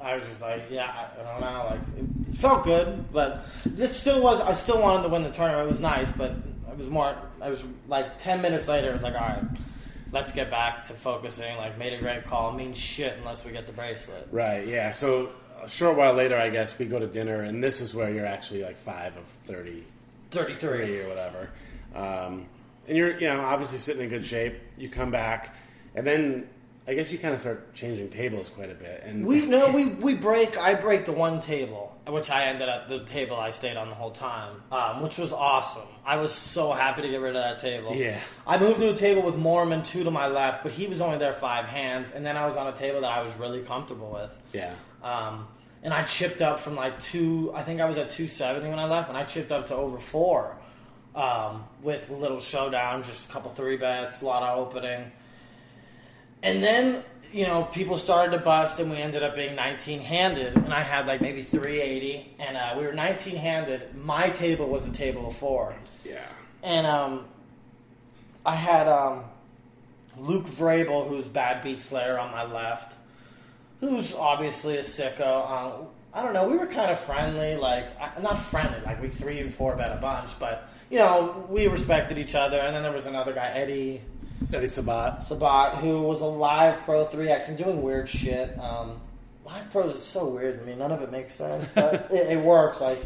I 0.01 0.17
was 0.17 0.25
just 0.25 0.41
like, 0.41 0.63
yeah, 0.69 1.07
I, 1.17 1.21
I 1.21 1.31
don't 1.31 1.39
know. 1.39 1.65
Like, 1.69 1.79
it 2.27 2.35
felt 2.35 2.65
good, 2.65 3.13
but 3.13 3.45
it 3.77 3.93
still 3.93 4.21
was. 4.21 4.41
I 4.41 4.51
still 4.51 4.81
wanted 4.81 5.03
to 5.03 5.07
win 5.09 5.23
the 5.23 5.29
tournament. 5.29 5.63
It 5.65 5.71
was 5.71 5.79
nice, 5.79 6.11
but 6.11 6.33
it 6.73 6.77
was 6.79 6.89
more. 6.89 7.15
I 7.41 7.49
was 7.49 7.63
like 7.87 8.17
ten 8.17 8.41
minutes 8.41 8.67
later. 8.67 8.89
It 8.89 8.93
was 8.93 9.03
like, 9.03 9.13
all 9.15 9.21
right, 9.27 9.43
let's 10.11 10.31
get 10.33 10.49
back 10.49 10.83
to 10.85 10.93
focusing. 10.93 11.55
Like, 11.57 11.77
made 11.77 11.93
a 11.93 11.99
great 11.99 12.25
call. 12.25 12.51
Means 12.51 12.77
shit 12.77 13.15
unless 13.17 13.45
we 13.45 13.51
get 13.51 13.67
the 13.67 13.73
bracelet. 13.73 14.27
Right, 14.31 14.67
yeah. 14.67 14.91
So 14.91 15.29
a 15.63 15.69
short 15.69 15.95
while 15.97 16.13
later, 16.13 16.37
I 16.37 16.49
guess, 16.49 16.77
we 16.77 16.85
go 16.85 16.99
to 16.99 17.07
dinner, 17.07 17.41
and 17.41 17.63
this 17.63 17.79
is 17.81 17.93
where 17.95 18.09
you're 18.11 18.25
actually 18.25 18.63
like 18.63 18.77
five 18.77 19.15
of 19.17 19.25
33 19.45 19.83
Thirty-three. 20.31 21.01
or 21.01 21.07
whatever. 21.09 21.49
Um, 21.95 22.47
and 22.87 22.97
you're, 22.97 23.17
you 23.19 23.27
know, 23.27 23.39
obviously 23.41 23.77
sitting 23.77 24.01
in 24.03 24.09
good 24.09 24.25
shape. 24.25 24.55
You 24.77 24.89
come 24.89 25.11
back, 25.11 25.55
and 25.95 26.05
then 26.05 26.47
I 26.87 26.95
guess 26.95 27.11
you 27.11 27.17
kind 27.19 27.33
of 27.33 27.39
start 27.39 27.73
changing 27.75 28.09
tables 28.09 28.49
quite 28.49 28.71
a 28.71 28.73
bit. 28.73 29.03
And 29.05 29.25
We 29.25 29.45
no, 29.45 29.71
we 29.71 29.85
we 29.85 30.15
break. 30.15 30.57
I 30.57 30.73
break 30.73 31.05
the 31.05 31.11
one 31.13 31.39
table, 31.39 31.92
which 32.07 32.29
I 32.29 32.45
ended 32.45 32.67
up 32.67 32.87
the 32.89 32.99
table 33.05 33.37
I 33.37 33.51
stayed 33.51 33.77
on 33.77 33.87
the 33.89 33.95
whole 33.95 34.11
time, 34.11 34.61
um, 34.71 35.01
which 35.01 35.17
was 35.17 35.31
awesome. 35.31 35.87
I 36.05 36.17
was 36.17 36.33
so 36.33 36.73
happy 36.73 37.01
to 37.03 37.07
get 37.09 37.21
rid 37.21 37.35
of 37.35 37.41
that 37.43 37.59
table. 37.59 37.95
Yeah. 37.95 38.19
I 38.45 38.57
moved 38.57 38.79
to 38.81 38.89
a 38.91 38.95
table 38.95 39.21
with 39.21 39.37
Mormon 39.37 39.83
two 39.83 40.03
to 40.03 40.11
my 40.11 40.27
left, 40.27 40.63
but 40.63 40.73
he 40.73 40.87
was 40.87 40.99
only 40.99 41.17
there 41.17 41.31
five 41.33 41.65
hands, 41.65 42.11
and 42.13 42.25
then 42.25 42.35
I 42.35 42.45
was 42.45 42.57
on 42.57 42.67
a 42.67 42.73
table 42.73 43.01
that 43.01 43.11
I 43.11 43.21
was 43.21 43.33
really 43.35 43.61
comfortable 43.61 44.11
with. 44.11 44.31
yeah, 44.53 44.73
Um, 45.01 45.47
and 45.81 45.93
I 45.93 46.03
chipped 46.03 46.41
up 46.41 46.59
from 46.59 46.75
like 46.75 46.99
two. 46.99 47.51
I 47.55 47.63
think 47.63 47.79
I 47.79 47.85
was 47.85 47.97
at 47.97 48.09
two 48.09 48.27
seventy 48.27 48.67
when 48.69 48.79
I 48.79 48.85
left, 48.85 49.07
and 49.09 49.17
I 49.17 49.23
chipped 49.23 49.51
up 49.51 49.67
to 49.67 49.75
over 49.75 49.97
four 49.97 50.57
um, 51.15 51.63
with 51.81 52.09
a 52.09 52.15
little 52.15 52.39
showdown, 52.41 53.03
just 53.03 53.29
a 53.29 53.31
couple 53.31 53.51
three 53.51 53.77
bets, 53.77 54.21
a 54.21 54.25
lot 54.25 54.43
of 54.43 54.59
opening, 54.59 55.09
and 56.41 56.61
then 56.63 57.03
you 57.33 57.47
know 57.47 57.63
people 57.63 57.97
started 57.97 58.37
to 58.37 58.43
bust, 58.43 58.79
and 58.79 58.91
we 58.91 58.97
ended 58.97 59.23
up 59.23 59.35
being 59.35 59.55
nineteen 59.55 59.99
handed, 59.99 60.55
and 60.55 60.73
I 60.73 60.81
had 60.81 61.07
like 61.07 61.19
maybe 61.19 61.41
three 61.41 61.81
eighty, 61.81 62.33
and 62.39 62.55
uh, 62.55 62.75
we 62.77 62.85
were 62.85 62.93
nineteen 62.93 63.35
handed. 63.35 63.95
My 63.95 64.29
table 64.29 64.67
was 64.67 64.87
a 64.87 64.91
table 64.91 65.27
of 65.27 65.35
four, 65.35 65.75
yeah, 66.05 66.27
and 66.61 66.85
um, 66.85 67.25
I 68.45 68.55
had 68.55 68.87
um, 68.87 69.23
Luke 70.17 70.45
Vrabel, 70.45 71.07
who's 71.07 71.27
Bad 71.27 71.63
Beat 71.63 71.79
Slayer, 71.79 72.19
on 72.19 72.31
my 72.31 72.43
left, 72.43 72.97
who's 73.79 74.13
obviously 74.13 74.77
a 74.77 74.83
sicko. 74.83 75.49
Um, 75.49 75.87
I 76.13 76.21
don't 76.21 76.33
know. 76.33 76.47
We 76.47 76.57
were 76.57 76.67
kind 76.67 76.91
of 76.91 76.99
friendly, 76.99 77.55
like 77.55 77.87
not 78.21 78.37
friendly, 78.37 78.79
like 78.85 79.01
we 79.01 79.07
three 79.07 79.39
and 79.39 79.51
four 79.51 79.75
bet 79.75 79.91
a 79.91 79.99
bunch, 79.99 80.37
but 80.39 80.69
you 80.91 80.99
know 80.99 81.47
we 81.49 81.65
respected 81.67 82.19
each 82.19 82.35
other. 82.35 82.57
And 82.57 82.75
then 82.75 82.83
there 82.83 82.91
was 82.91 83.07
another 83.07 83.33
guy, 83.33 83.47
Eddie 83.47 84.01
Eddie 84.51 84.67
Sabat. 84.67 85.23
Sabat, 85.23 85.75
who 85.75 86.01
was 86.01 86.21
a 86.21 86.25
live 86.25 86.79
pro 86.81 87.05
3x 87.05 87.49
and 87.49 87.57
doing 87.57 87.81
weird 87.81 88.09
shit. 88.09 88.57
Um, 88.59 88.99
live 89.45 89.69
pros 89.71 89.95
is 89.95 90.03
so 90.03 90.27
weird 90.27 90.59
to 90.59 90.65
me. 90.65 90.75
None 90.75 90.91
of 90.91 91.01
it 91.01 91.11
makes 91.11 91.35
sense, 91.35 91.71
but 91.73 91.93
it, 92.11 92.37
it 92.37 92.39
works. 92.39 92.81
Like, 92.81 93.05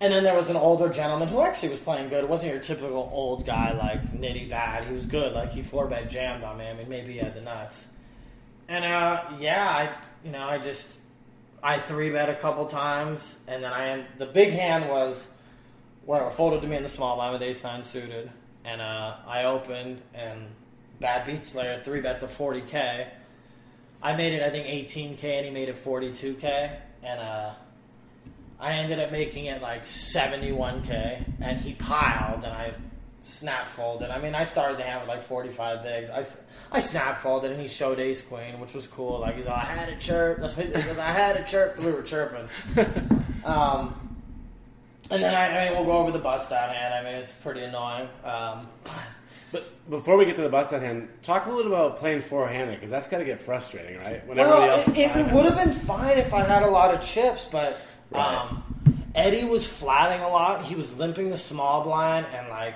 and 0.00 0.12
then 0.12 0.22
there 0.22 0.34
was 0.34 0.48
an 0.48 0.56
older 0.56 0.88
gentleman 0.88 1.28
who 1.28 1.40
actually 1.40 1.70
was 1.70 1.80
playing 1.80 2.08
good. 2.08 2.24
It 2.24 2.30
wasn't 2.30 2.52
your 2.52 2.62
typical 2.62 3.10
old 3.12 3.44
guy 3.44 3.72
like 3.72 4.12
nitty 4.12 4.48
bad. 4.48 4.86
He 4.86 4.94
was 4.94 5.06
good. 5.06 5.32
Like 5.32 5.50
he 5.50 5.62
four 5.62 5.86
bet 5.88 6.08
jammed 6.08 6.44
on 6.44 6.58
me. 6.58 6.68
I 6.68 6.74
mean, 6.74 6.88
maybe 6.88 7.14
he 7.14 7.18
had 7.18 7.34
the 7.34 7.40
nuts. 7.40 7.86
And 8.68 8.84
uh, 8.84 9.24
yeah, 9.38 9.68
I 9.68 9.90
you 10.24 10.30
know 10.30 10.46
I 10.46 10.58
just 10.58 10.98
I 11.62 11.78
three 11.80 12.10
bet 12.10 12.28
a 12.28 12.34
couple 12.34 12.66
times, 12.66 13.38
and 13.48 13.64
then 13.64 13.72
I 13.72 14.04
the 14.18 14.26
big 14.26 14.50
hand 14.50 14.88
was 14.88 15.26
where 16.04 16.26
it 16.26 16.32
folded 16.32 16.62
to 16.62 16.68
me 16.68 16.76
in 16.76 16.82
the 16.82 16.88
small 16.88 17.16
blind 17.16 17.32
with 17.32 17.42
ace 17.42 17.62
nine 17.64 17.82
suited, 17.82 18.30
and 18.64 18.80
uh, 18.80 19.16
I 19.26 19.44
opened 19.44 20.02
and 20.14 20.48
bad 21.00 21.26
beat 21.26 21.46
Slayer 21.46 21.80
three 21.82 22.00
bet 22.00 22.20
to 22.20 22.28
forty 22.28 22.60
k. 22.60 23.08
I 24.02 24.16
made 24.16 24.32
it 24.32 24.42
I 24.42 24.50
think 24.50 24.66
eighteen 24.66 25.16
k, 25.16 25.36
and 25.38 25.46
he 25.46 25.52
made 25.52 25.68
it 25.68 25.76
forty 25.76 26.12
two 26.12 26.34
k, 26.34 26.78
and 27.02 27.20
uh, 27.20 27.52
I 28.60 28.72
ended 28.72 29.00
up 29.00 29.12
making 29.12 29.46
it 29.46 29.62
like 29.62 29.86
seventy 29.86 30.52
one 30.52 30.82
k, 30.82 31.24
and 31.40 31.58
he 31.58 31.74
piled, 31.74 32.44
and 32.44 32.52
I 32.52 32.72
snap 33.20 33.68
folded. 33.68 34.10
I 34.10 34.18
mean, 34.20 34.34
I 34.34 34.44
started 34.44 34.80
hand 34.80 35.00
with 35.00 35.08
like 35.08 35.22
forty 35.22 35.50
five 35.50 35.82
bigs. 35.82 36.10
I, 36.10 36.24
I 36.76 36.80
snap 36.80 37.18
folded, 37.18 37.52
and 37.52 37.60
he 37.60 37.68
showed 37.68 37.98
ace 37.98 38.22
queen, 38.22 38.60
which 38.60 38.74
was 38.74 38.86
cool. 38.86 39.20
Like 39.20 39.36
he's 39.36 39.46
all, 39.46 39.54
I 39.54 39.64
had 39.64 39.88
a 39.88 39.96
chirp. 39.96 40.40
That's 40.40 40.56
what 40.56 40.66
he 40.66 40.72
says. 40.72 40.98
I 40.98 41.10
had 41.10 41.36
a 41.36 41.44
chirp 41.44 41.78
we 41.78 41.90
were 41.90 42.02
chirping. 42.02 42.48
um, 43.44 44.07
and 45.10 45.22
then 45.22 45.34
I, 45.34 45.46
I 45.46 45.68
mean, 45.68 45.76
we'll 45.76 45.86
go 45.86 45.98
over 45.98 46.12
the 46.12 46.18
bust 46.18 46.52
out 46.52 46.74
hand. 46.74 46.94
I 46.94 47.02
mean, 47.02 47.20
it's 47.20 47.32
pretty 47.32 47.62
annoying. 47.62 48.08
Um, 48.24 48.66
But 49.50 49.64
before 49.88 50.18
we 50.18 50.26
get 50.26 50.36
to 50.36 50.42
the 50.42 50.50
bust 50.50 50.74
out 50.74 50.82
hand, 50.82 51.08
talk 51.22 51.46
a 51.46 51.50
little 51.50 51.72
about 51.72 51.96
playing 51.96 52.20
four 52.20 52.46
handed 52.46 52.74
because 52.76 52.90
that's 52.90 53.08
got 53.08 53.16
to 53.18 53.24
get 53.24 53.40
frustrating, 53.40 53.96
right? 53.96 54.26
When 54.26 54.38
everybody 54.38 54.62
well, 54.62 54.70
else 54.72 54.88
it, 54.88 54.98
it, 54.98 55.06
five-handed. 55.08 55.34
would 55.34 55.44
have 55.46 55.54
been 55.56 55.72
fine 55.72 56.18
if 56.18 56.34
I 56.34 56.44
had 56.44 56.62
a 56.62 56.68
lot 56.68 56.94
of 56.94 57.00
chips, 57.00 57.46
but 57.50 57.80
Right. 58.10 58.36
um, 58.36 58.62
Eddie 59.14 59.44
was 59.44 59.66
flatting 59.66 60.20
a 60.22 60.28
lot. 60.28 60.66
He 60.66 60.74
was 60.74 60.98
limping 60.98 61.30
the 61.30 61.36
small 61.38 61.82
blind, 61.82 62.26
and 62.34 62.48
like, 62.50 62.74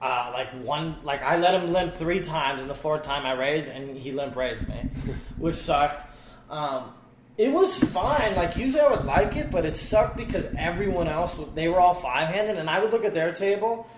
uh, 0.00 0.30
like 0.32 0.48
one, 0.64 0.96
like 1.02 1.22
I 1.22 1.36
let 1.36 1.54
him 1.60 1.72
limp 1.72 1.96
three 1.96 2.20
times, 2.20 2.60
and 2.60 2.70
the 2.70 2.74
fourth 2.76 3.02
time 3.02 3.26
I 3.26 3.32
raised, 3.32 3.68
and 3.68 3.96
he 3.96 4.12
limp 4.12 4.36
raised 4.36 4.68
me, 4.68 4.76
which 5.36 5.56
sucked. 5.56 6.06
Um, 6.48 6.92
it 7.38 7.52
was 7.52 7.78
fine. 7.78 8.34
Like 8.34 8.56
usually 8.56 8.80
I 8.80 8.90
would 8.90 9.04
like 9.04 9.36
it, 9.36 9.50
but 9.50 9.64
it 9.64 9.76
sucked 9.76 10.16
because 10.16 10.44
everyone 10.58 11.06
else 11.06 11.38
was, 11.38 11.48
they 11.54 11.68
were 11.68 11.78
all 11.78 11.94
five 11.94 12.34
handed, 12.34 12.58
and 12.58 12.68
I 12.68 12.80
would 12.80 12.92
look 12.92 13.04
at 13.04 13.14
their 13.14 13.32
table. 13.32 13.88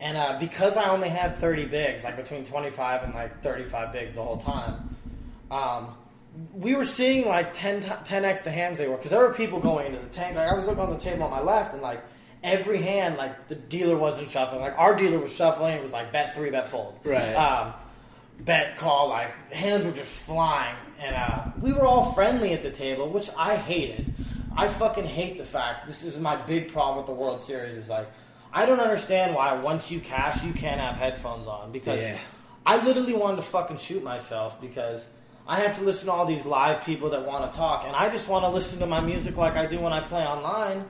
And 0.00 0.16
uh, 0.16 0.36
because 0.38 0.76
I 0.76 0.90
only 0.90 1.08
had 1.08 1.36
30 1.36 1.64
bigs, 1.66 2.04
like 2.04 2.16
between 2.16 2.44
25 2.44 3.02
and 3.02 3.14
like 3.14 3.42
35 3.42 3.92
bigs 3.92 4.14
the 4.14 4.22
whole 4.22 4.36
time, 4.36 4.96
um, 5.50 5.94
we 6.52 6.74
were 6.76 6.84
seeing 6.84 7.26
like 7.26 7.52
10, 7.54 7.80
t- 7.80 7.88
10x 7.88 8.44
the 8.44 8.50
hands 8.50 8.78
they 8.78 8.86
were. 8.86 8.96
Because 8.96 9.10
there 9.10 9.20
were 9.20 9.32
people 9.32 9.58
going 9.58 9.86
into 9.86 9.98
the 9.98 10.08
tank. 10.08 10.36
Like 10.36 10.48
I 10.48 10.54
was 10.54 10.66
looking 10.66 10.82
on 10.82 10.90
the 10.90 10.98
table 10.98 11.24
on 11.24 11.30
my 11.30 11.40
left, 11.40 11.72
and 11.72 11.82
like 11.82 12.04
every 12.44 12.82
hand, 12.82 13.16
like 13.16 13.48
the 13.48 13.56
dealer 13.56 13.96
wasn't 13.96 14.30
shuffling. 14.30 14.60
Like 14.60 14.78
our 14.78 14.94
dealer 14.94 15.18
was 15.18 15.34
shuffling. 15.34 15.76
It 15.76 15.82
was 15.82 15.92
like 15.92 16.12
bet 16.12 16.36
three, 16.36 16.50
bet 16.50 16.68
fold. 16.68 17.00
Right. 17.04 17.32
Um, 17.32 17.72
bet 18.38 18.76
call, 18.76 19.08
like 19.08 19.52
hands 19.52 19.86
were 19.86 19.92
just 19.92 20.12
flying. 20.12 20.76
And 20.98 21.14
uh, 21.14 21.44
we 21.60 21.72
were 21.72 21.84
all 21.84 22.12
friendly 22.12 22.52
at 22.52 22.62
the 22.62 22.70
table, 22.70 23.08
which 23.08 23.30
I 23.38 23.56
hated. 23.56 24.14
I 24.56 24.68
fucking 24.68 25.04
hate 25.04 25.36
the 25.36 25.44
fact. 25.44 25.86
This 25.86 26.02
is 26.02 26.16
my 26.18 26.36
big 26.36 26.72
problem 26.72 26.96
with 26.96 27.06
the 27.06 27.12
World 27.12 27.40
Series. 27.40 27.76
Is 27.76 27.88
like 27.90 28.08
I 28.52 28.64
don't 28.64 28.80
understand 28.80 29.34
why 29.34 29.52
once 29.54 29.90
you 29.90 30.00
cash 30.00 30.42
you 30.42 30.52
can't 30.52 30.80
have 30.80 30.96
headphones 30.96 31.46
on 31.46 31.72
because 31.72 32.00
Yeah. 32.00 32.18
I 32.64 32.82
literally 32.84 33.12
wanted 33.14 33.36
to 33.36 33.42
fucking 33.42 33.76
shoot 33.76 34.02
myself 34.02 34.60
because 34.60 35.06
I 35.46 35.60
have 35.60 35.76
to 35.78 35.84
listen 35.84 36.06
to 36.06 36.12
all 36.12 36.26
these 36.26 36.44
live 36.46 36.82
people 36.82 37.10
that 37.10 37.24
want 37.24 37.50
to 37.52 37.56
talk, 37.56 37.84
and 37.86 37.94
I 37.94 38.08
just 38.08 38.28
want 38.28 38.44
to 38.44 38.48
listen 38.50 38.80
to 38.80 38.86
my 38.86 39.00
music 39.00 39.36
like 39.36 39.54
I 39.54 39.66
do 39.66 39.78
when 39.78 39.92
I 39.92 40.00
play 40.00 40.22
online 40.22 40.86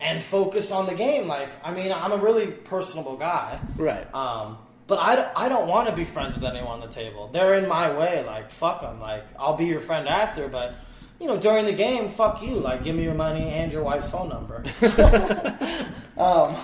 and 0.00 0.20
focus 0.22 0.72
on 0.72 0.86
the 0.86 0.94
game. 0.94 1.28
Like, 1.28 1.50
I 1.62 1.72
mean, 1.72 1.92
I'm 1.92 2.10
a 2.10 2.16
really 2.16 2.48
personable 2.48 3.16
guy. 3.16 3.60
Right. 3.76 4.12
Um, 4.12 4.58
but 4.86 4.98
I, 4.98 5.30
I 5.36 5.48
don't 5.48 5.66
want 5.68 5.88
to 5.88 5.94
be 5.94 6.04
friends 6.04 6.34
with 6.34 6.44
anyone 6.44 6.68
on 6.68 6.80
the 6.80 6.88
table. 6.94 7.28
They're 7.32 7.54
in 7.54 7.68
my 7.68 7.96
way. 7.96 8.24
Like, 8.26 8.50
fuck 8.50 8.80
them. 8.82 9.00
Like, 9.00 9.24
I'll 9.38 9.56
be 9.56 9.66
your 9.66 9.80
friend 9.80 10.06
after, 10.08 10.48
but, 10.48 10.74
you 11.20 11.26
know, 11.26 11.36
during 11.38 11.64
the 11.64 11.72
game, 11.72 12.10
fuck 12.10 12.42
you. 12.42 12.56
Like, 12.56 12.84
give 12.84 12.94
me 12.96 13.02
your 13.02 13.14
money 13.14 13.48
and 13.50 13.72
your 13.72 13.82
wife's 13.82 14.10
phone 14.10 14.28
number. 14.28 14.62
um, 16.18 16.54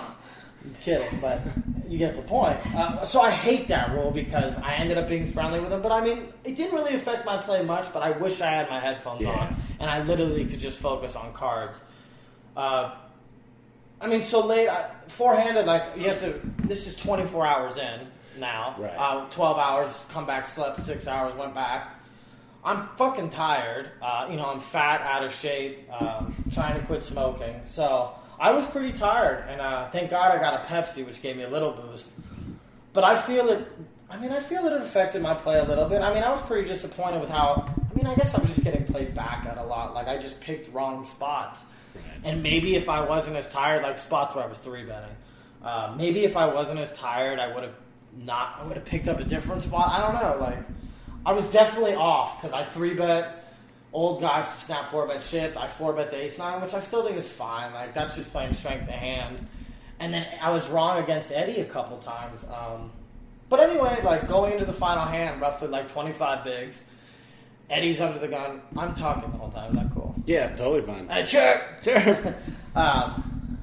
I'm 0.63 0.75
kidding, 0.81 1.19
but 1.19 1.41
you 1.87 1.97
get 1.97 2.13
the 2.13 2.21
point. 2.21 2.57
Uh, 2.75 3.03
so 3.03 3.19
I 3.21 3.31
hate 3.31 3.67
that 3.69 3.91
rule 3.93 4.11
because 4.11 4.55
I 4.59 4.73
ended 4.73 4.97
up 4.97 5.07
being 5.09 5.25
friendly 5.27 5.59
with 5.59 5.71
them. 5.71 5.81
But 5.81 5.91
I 5.91 6.01
mean, 6.01 6.31
it 6.43 6.55
didn't 6.55 6.75
really 6.75 6.93
affect 6.93 7.25
my 7.25 7.37
play 7.41 7.63
much. 7.63 7.91
But 7.91 8.03
I 8.03 8.11
wish 8.11 8.39
I 8.41 8.51
had 8.51 8.69
my 8.69 8.79
headphones 8.79 9.23
Yeah. 9.23 9.31
on 9.31 9.55
and 9.79 9.89
I 9.89 10.03
literally 10.03 10.45
could 10.45 10.59
just 10.59 10.79
focus 10.79 11.15
on 11.15 11.33
cards. 11.33 11.81
Uh, 12.55 12.95
I 14.01 14.07
mean, 14.07 14.23
so 14.23 14.45
late, 14.45 14.67
I, 14.67 14.89
four-handed. 15.07 15.65
Like 15.65 15.83
you 15.95 16.09
have 16.09 16.19
to. 16.19 16.41
This 16.63 16.87
is 16.87 16.95
24 16.95 17.45
hours 17.45 17.77
in 17.77 18.07
now. 18.39 18.75
Right. 18.79 18.93
Uh, 18.97 19.29
12 19.29 19.57
hours. 19.57 20.05
Come 20.09 20.25
back. 20.25 20.45
Slept 20.45 20.81
six 20.81 21.07
hours. 21.07 21.35
Went 21.35 21.53
back. 21.53 21.95
I'm 22.63 22.87
fucking 22.95 23.29
tired. 23.29 23.91
Uh, 24.01 24.27
you 24.29 24.37
know, 24.37 24.45
I'm 24.45 24.59
fat, 24.59 25.01
out 25.01 25.23
of 25.23 25.33
shape, 25.33 25.91
um, 25.91 26.35
trying 26.51 26.79
to 26.79 26.85
quit 26.85 27.03
smoking. 27.03 27.59
So 27.65 28.11
I 28.39 28.51
was 28.51 28.65
pretty 28.67 28.91
tired, 28.91 29.45
and 29.47 29.59
uh, 29.59 29.89
thank 29.89 30.11
God 30.11 30.31
I 30.31 30.39
got 30.39 30.63
a 30.63 30.67
Pepsi, 30.67 31.05
which 31.05 31.21
gave 31.21 31.37
me 31.37 31.43
a 31.43 31.49
little 31.49 31.71
boost. 31.71 32.09
But 32.93 33.03
I 33.03 33.15
feel 33.15 33.49
it. 33.49 33.67
I 34.09 34.17
mean, 34.17 34.31
I 34.31 34.39
feel 34.39 34.63
that 34.63 34.73
it 34.73 34.81
affected 34.81 35.21
my 35.21 35.33
play 35.33 35.59
a 35.59 35.63
little 35.63 35.87
bit. 35.87 36.01
I 36.01 36.13
mean, 36.13 36.23
I 36.23 36.31
was 36.31 36.41
pretty 36.41 36.67
disappointed 36.67 37.21
with 37.21 37.29
how. 37.29 37.73
I 38.01 38.03
mean, 38.03 38.13
I 38.13 38.15
guess 38.15 38.33
I 38.33 38.41
was 38.41 38.49
just 38.49 38.63
getting 38.63 38.83
played 38.85 39.13
back 39.13 39.45
at 39.45 39.57
a 39.57 39.63
lot. 39.63 39.93
Like 39.93 40.07
I 40.07 40.17
just 40.17 40.41
picked 40.41 40.73
wrong 40.73 41.03
spots, 41.03 41.65
and 42.23 42.41
maybe 42.41 42.75
if 42.75 42.89
I 42.89 43.05
wasn't 43.05 43.35
as 43.35 43.47
tired, 43.49 43.83
like 43.83 43.99
spots 43.99 44.33
where 44.33 44.43
I 44.43 44.47
was 44.47 44.57
three 44.57 44.83
betting, 44.83 45.15
uh, 45.63 45.93
maybe 45.95 46.23
if 46.23 46.35
I 46.35 46.47
wasn't 46.47 46.79
as 46.79 46.91
tired, 46.93 47.37
I 47.37 47.53
would 47.53 47.63
have 47.63 47.75
not. 48.17 48.57
I 48.59 48.63
would 48.65 48.75
have 48.75 48.85
picked 48.85 49.07
up 49.07 49.19
a 49.19 49.23
different 49.23 49.61
spot. 49.61 49.91
I 49.91 50.01
don't 50.01 50.21
know. 50.21 50.43
Like 50.43 50.59
I 51.25 51.33
was 51.33 51.47
definitely 51.51 51.93
off 51.93 52.41
because 52.41 52.53
I 52.53 52.63
three 52.63 52.95
bet. 52.95 53.37
Old 53.93 54.21
guy 54.21 54.41
snap 54.43 54.89
four 54.89 55.05
bet 55.05 55.21
shipped. 55.21 55.57
I 55.57 55.67
four 55.67 55.93
bet 55.93 56.09
the 56.09 56.15
ace 56.15 56.37
nine, 56.37 56.61
which 56.61 56.73
I 56.73 56.79
still 56.79 57.03
think 57.03 57.17
is 57.17 57.29
fine. 57.29 57.73
Like 57.73 57.93
that's 57.93 58.15
just 58.15 58.31
playing 58.31 58.53
strength 58.53 58.87
of 58.87 58.95
hand. 58.95 59.45
And 59.99 60.11
then 60.13 60.25
I 60.41 60.49
was 60.49 60.69
wrong 60.69 61.03
against 61.03 61.31
Eddie 61.31 61.59
a 61.59 61.65
couple 61.65 61.97
times. 61.99 62.45
Um, 62.45 62.91
but 63.49 63.59
anyway, 63.59 64.01
like 64.03 64.27
going 64.27 64.53
into 64.53 64.65
the 64.65 64.73
final 64.73 65.05
hand, 65.05 65.41
roughly 65.41 65.67
like 65.67 65.87
twenty 65.87 66.13
five 66.13 66.43
bigs. 66.43 66.81
Eddie's 67.71 68.01
under 68.01 68.19
the 68.19 68.27
gun. 68.27 68.61
I'm 68.77 68.93
talking 68.93 69.31
the 69.31 69.37
whole 69.37 69.49
time. 69.49 69.71
Is 69.71 69.77
that 69.77 69.93
cool? 69.93 70.13
Yeah, 70.25 70.49
totally 70.49 70.81
fine. 70.81 71.09
Uh, 71.09 71.25
sure, 71.25 71.61
sure. 71.81 72.35
um, 72.75 73.57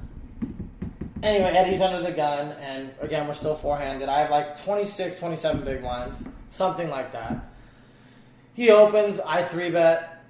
anyway, 1.21 1.51
Eddie's 1.51 1.79
under 1.79 2.01
the 2.01 2.11
gun, 2.11 2.51
and 2.53 2.91
again, 2.99 3.27
we're 3.27 3.33
still 3.33 3.55
four-handed. 3.55 4.09
I 4.09 4.19
have 4.19 4.31
like 4.31 4.61
26, 4.63 5.19
27 5.19 5.63
big 5.63 5.81
blinds, 5.81 6.17
something 6.51 6.89
like 6.89 7.11
that. 7.13 7.45
He 8.55 8.71
opens, 8.71 9.19
I 9.19 9.43
three-bet, 9.43 10.25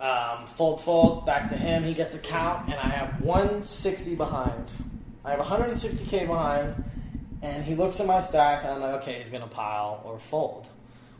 um, 0.00 0.46
fold, 0.46 0.80
fold, 0.80 1.26
back 1.26 1.48
to 1.50 1.56
him. 1.56 1.84
He 1.84 1.94
gets 1.94 2.14
a 2.14 2.18
count, 2.18 2.68
and 2.68 2.74
I 2.74 2.88
have 2.88 3.20
160 3.20 4.14
behind. 4.14 4.72
I 5.24 5.32
have 5.32 5.40
160k 5.40 6.26
behind, 6.26 6.84
and 7.42 7.64
he 7.64 7.74
looks 7.74 8.00
at 8.00 8.06
my 8.06 8.20
stack, 8.20 8.64
and 8.64 8.72
I'm 8.72 8.80
like, 8.80 9.02
okay, 9.02 9.14
he's 9.14 9.30
going 9.30 9.42
to 9.42 9.48
pile 9.48 10.02
or 10.04 10.18
fold. 10.18 10.68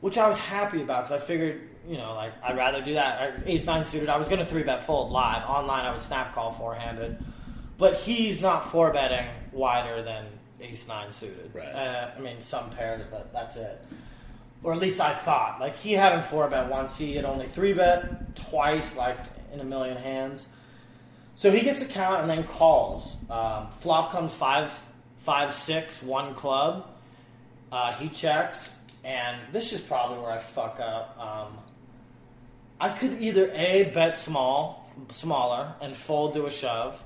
Which 0.01 0.17
I 0.17 0.29
was 0.29 0.39
happy 0.39 0.81
about, 0.81 1.05
because 1.05 1.23
I 1.23 1.25
figured, 1.25 1.69
you 1.89 1.97
know, 1.97 2.15
like, 2.15 2.33
I'd 2.43 2.57
rather 2.57 2.83
do 2.83 2.95
that. 2.95 3.43
Ace 3.47 3.65
9 3.65 3.85
suited, 3.85 4.09
I 4.09 4.19
was 4.19 4.29
going 4.29 4.41
to 4.41 4.47
three-bet 4.47 4.85
fold 4.85 5.11
live. 5.11 5.49
Online, 5.49 5.87
I 5.87 5.93
would 5.93 6.03
snap 6.03 6.35
call 6.35 6.53
four-handed. 6.53 7.19
But 7.79 7.95
he's 7.95 8.43
not 8.43 8.71
four 8.71 8.93
betting 8.93 9.29
wider 9.53 10.03
than 10.03 10.27
ace 10.61 10.87
nine 10.89 11.13
suited. 11.13 11.53
Right. 11.55 11.69
Uh, 11.69 12.11
I 12.17 12.21
mean, 12.21 12.41
some 12.41 12.71
pairs, 12.71 13.05
but 13.11 13.33
that's 13.33 13.57
it. 13.57 13.81
Or 14.65 14.73
at 14.73 14.81
least 14.81 15.01
I 15.01 15.15
thought. 15.15 15.61
Like 15.61 15.77
he 15.77 15.93
hadn't 15.93 16.25
four 16.25 16.49
bet 16.49 16.69
once. 16.69 16.99
He 16.99 17.15
had 17.15 17.25
only 17.25 17.47
three 17.47 17.73
bet 17.73 18.35
twice, 18.35 18.97
like 18.97 19.17
in 19.53 19.61
a 19.61 19.65
million 19.65 19.97
hands. 19.97 20.49
So 21.37 21.53
he 21.53 21.61
gets 21.61 21.81
a 21.81 21.85
count 21.85 22.21
and 22.21 22.29
then 22.29 22.43
calls. 22.43 23.17
Um, 23.31 23.69
flop 23.71 24.11
comes 24.11 24.35
five, 24.35 24.73
five, 25.19 25.53
six, 25.53 26.03
one 26.03 26.35
club. 26.35 26.91
Uh, 27.71 27.93
he 27.93 28.09
checks, 28.09 28.73
and 29.05 29.41
this 29.53 29.73
is 29.73 29.81
probably 29.81 30.19
where 30.19 30.33
I 30.33 30.39
fuck 30.39 30.81
up. 30.81 31.17
Um, 31.17 31.59
I 32.81 32.91
could 32.91 33.21
either 33.21 33.51
a 33.55 33.91
bet 33.95 34.17
small, 34.17 34.91
smaller, 35.11 35.75
and 35.81 35.97
fold 35.97 36.35
to 36.35 36.47
a 36.47 36.51
shove. 36.51 37.03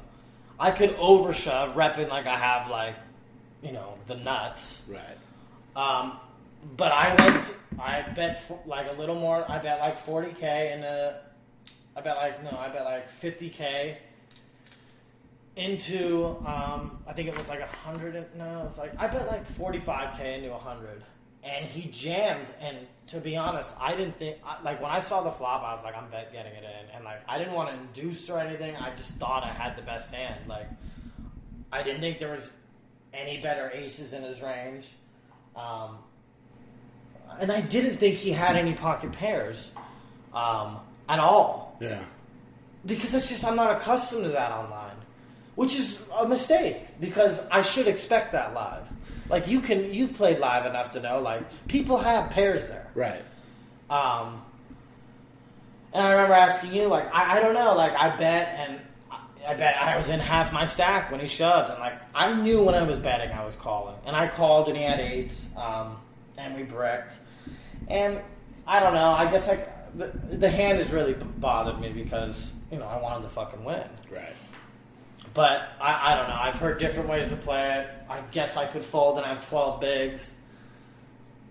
I 0.61 0.71
could 0.71 0.95
over 0.99 1.33
shove, 1.33 1.75
repping 1.75 2.09
like 2.09 2.27
I 2.27 2.37
have 2.37 2.71
like, 2.71 2.95
you 3.63 3.73
know, 3.73 3.95
the 4.07 4.17
nuts. 4.17 4.83
Right. 4.87 5.19
Um, 5.75 6.19
but 6.77 6.93
I 6.93 7.15
went, 7.15 7.55
I 7.79 8.03
bet 8.15 8.37
f- 8.37 8.53
like 8.67 8.89
a 8.91 8.95
little 8.95 9.15
more. 9.17 9.51
I 9.51 9.59
bet 9.59 9.81
like 9.81 9.99
forty 9.99 10.33
k 10.33 10.71
in 10.73 10.85
a 10.85 11.21
I 11.95 12.01
bet 12.01 12.17
like 12.17 12.43
no, 12.43 12.57
I 12.59 12.69
bet 12.69 12.85
like 12.85 13.11
50k 13.11 13.97
into 15.57 16.37
um, 16.47 17.03
I 17.07 17.13
think 17.13 17.29
it 17.29 17.37
was 17.37 17.49
like 17.49 17.61
a 17.61 17.67
hundred. 17.67 18.15
No, 18.37 18.61
it 18.61 18.65
was 18.65 18.79
like 18.79 18.93
I 18.99 19.07
bet 19.07 19.27
like 19.27 19.47
45k 19.47 20.39
into 20.39 20.55
a 20.55 20.59
hundred, 20.59 21.03
and 21.43 21.65
he 21.65 21.89
jammed. 21.91 22.53
And 22.61 22.77
to 23.09 23.19
be 23.21 23.37
honest, 23.37 23.75
I 23.81 23.95
didn't 23.97 24.17
think 24.19 24.39
I- 24.47 24.63
like 24.63 24.81
when 24.81 24.91
I 24.91 25.01
saw 25.01 25.23
the 25.23 25.31
flop, 25.31 25.63
I 25.63 25.75
was 25.75 25.83
like, 25.85 25.97
I'm 25.97 26.09
bet 26.11 26.33
getting 26.33 26.53
it 26.53 26.65
in, 26.65 26.95
and 26.97 27.05
like 27.05 27.21
I 27.29 27.39
didn't 27.39 27.55
want 27.55 27.71
to 27.71 27.75
induce 27.77 28.29
or 28.31 28.39
anything. 28.39 28.77
I 28.77 28.95
just 28.97 29.15
thought 29.17 29.43
I 29.45 29.49
had 29.53 29.77
the 29.77 29.83
best 29.83 30.15
hand. 30.15 30.47
Like 30.49 30.67
I 31.73 31.83
didn't 31.83 32.01
think 32.01 32.19
there 32.19 32.33
was 32.33 32.53
any 33.13 33.41
better 33.41 33.71
aces 33.75 34.13
in 34.13 34.23
his 34.23 34.41
range. 34.43 34.91
Um, 35.57 35.99
and 37.41 37.51
I 37.53 37.61
didn't 37.61 37.99
think 37.99 38.17
he 38.17 38.31
had 38.33 38.57
any 38.57 38.75
pocket 38.75 39.13
pairs 39.13 39.71
um, 40.35 40.81
at 41.09 41.19
all 41.19 41.77
Yeah. 41.81 42.03
because 42.87 43.13
that's 43.13 43.29
just 43.29 43.45
I'm 43.45 43.57
not 43.57 43.77
accustomed 43.77 44.25
to 44.25 44.31
that 44.31 44.51
online, 44.53 44.97
which 45.55 45.75
is 45.75 46.01
a 46.15 46.27
mistake 46.29 46.99
because 47.01 47.41
I 47.51 47.63
should 47.63 47.87
expect 47.89 48.33
that 48.33 48.55
live. 48.55 48.87
Like 49.33 49.49
you 49.49 49.61
can 49.61 49.92
you've 49.92 50.14
played 50.14 50.38
live 50.38 50.66
enough 50.66 50.92
to 50.92 51.01
know 51.01 51.21
like 51.21 51.42
people 51.66 51.99
have 51.99 52.31
pairs 52.31 52.68
there. 52.68 52.87
Right. 52.95 53.25
Um, 53.90 54.42
and 55.92 56.07
I 56.07 56.12
remember 56.12 56.35
asking 56.35 56.73
you, 56.73 56.87
like, 56.87 57.12
I, 57.14 57.37
I 57.37 57.40
don't 57.40 57.53
know, 57.55 57.75
like, 57.75 57.95
I 57.95 58.16
bet, 58.16 58.49
and 58.59 58.81
I, 59.47 59.55
bet 59.55 59.77
I 59.77 59.97
was 59.97 60.09
in 60.09 60.21
half 60.21 60.51
my 60.53 60.64
stack 60.64 61.11
when 61.11 61.21
he 61.21 61.27
shoved, 61.27 61.68
and 61.68 61.79
like, 61.79 61.95
I 62.14 62.33
knew 62.33 62.62
when 62.62 62.75
I 62.75 62.83
was 62.83 62.99
betting 62.99 63.31
I 63.31 63.45
was 63.45 63.55
calling, 63.57 63.97
and 64.07 64.16
I 64.16 64.29
called, 64.29 64.68
and 64.68 64.77
he 64.77 64.83
had 64.85 65.01
eights, 65.01 65.49
um, 65.57 65.99
and 66.38 66.55
we 66.57 66.62
bricked, 66.62 67.18
and 67.88 68.21
I 68.66 68.81
don't 68.81 68.95
know, 68.95 69.12
I 69.12 69.31
guess 69.31 69.49
like 69.49 69.68
the 69.99 70.07
the 70.37 70.49
hand 70.49 70.79
has 70.79 70.90
really 70.90 71.12
bothered 71.12 71.79
me 71.79 71.90
because 71.90 72.55
you 72.71 72.79
know 72.79 72.87
I 72.87 72.99
wanted 72.99 73.25
to 73.25 73.29
fucking 73.29 73.62
win, 73.62 73.85
Right. 74.11 74.33
But 75.35 75.71
I, 75.81 76.12
I 76.12 76.14
don't 76.16 76.29
know. 76.29 76.38
I've 76.40 76.57
heard 76.57 76.79
different 76.79 77.09
ways 77.09 77.29
to 77.31 77.37
play 77.37 77.81
it. 77.81 77.88
I 78.09 78.21
guess 78.31 78.57
I 78.57 78.66
could 78.66 78.85
fold 78.85 79.16
and 79.18 79.27
have 79.27 79.40
12 79.49 79.81
bigs. 79.81 80.31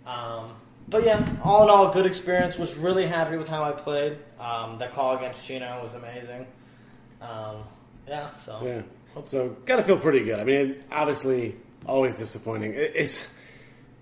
Um, 0.05 0.51
but 0.87 1.03
yeah, 1.03 1.27
all 1.43 1.63
in 1.63 1.69
all, 1.69 1.91
good 1.91 2.05
experience. 2.05 2.57
Was 2.57 2.75
really 2.75 3.07
happy 3.07 3.37
with 3.37 3.47
how 3.47 3.63
I 3.63 3.71
played. 3.71 4.17
Um, 4.39 4.77
the 4.77 4.87
call 4.87 5.17
against 5.17 5.45
Chino 5.45 5.81
was 5.81 5.93
amazing. 5.93 6.45
Um, 7.21 7.57
yeah, 8.07 8.35
so 8.35 8.59
Yeah. 8.63 8.81
So 9.25 9.49
got 9.65 9.77
to 9.77 9.83
feel 9.83 9.97
pretty 9.97 10.23
good. 10.23 10.39
I 10.39 10.43
mean, 10.43 10.83
obviously, 10.91 11.55
always 11.85 12.17
disappointing. 12.17 12.73
It, 12.73 12.93
it's 12.95 13.27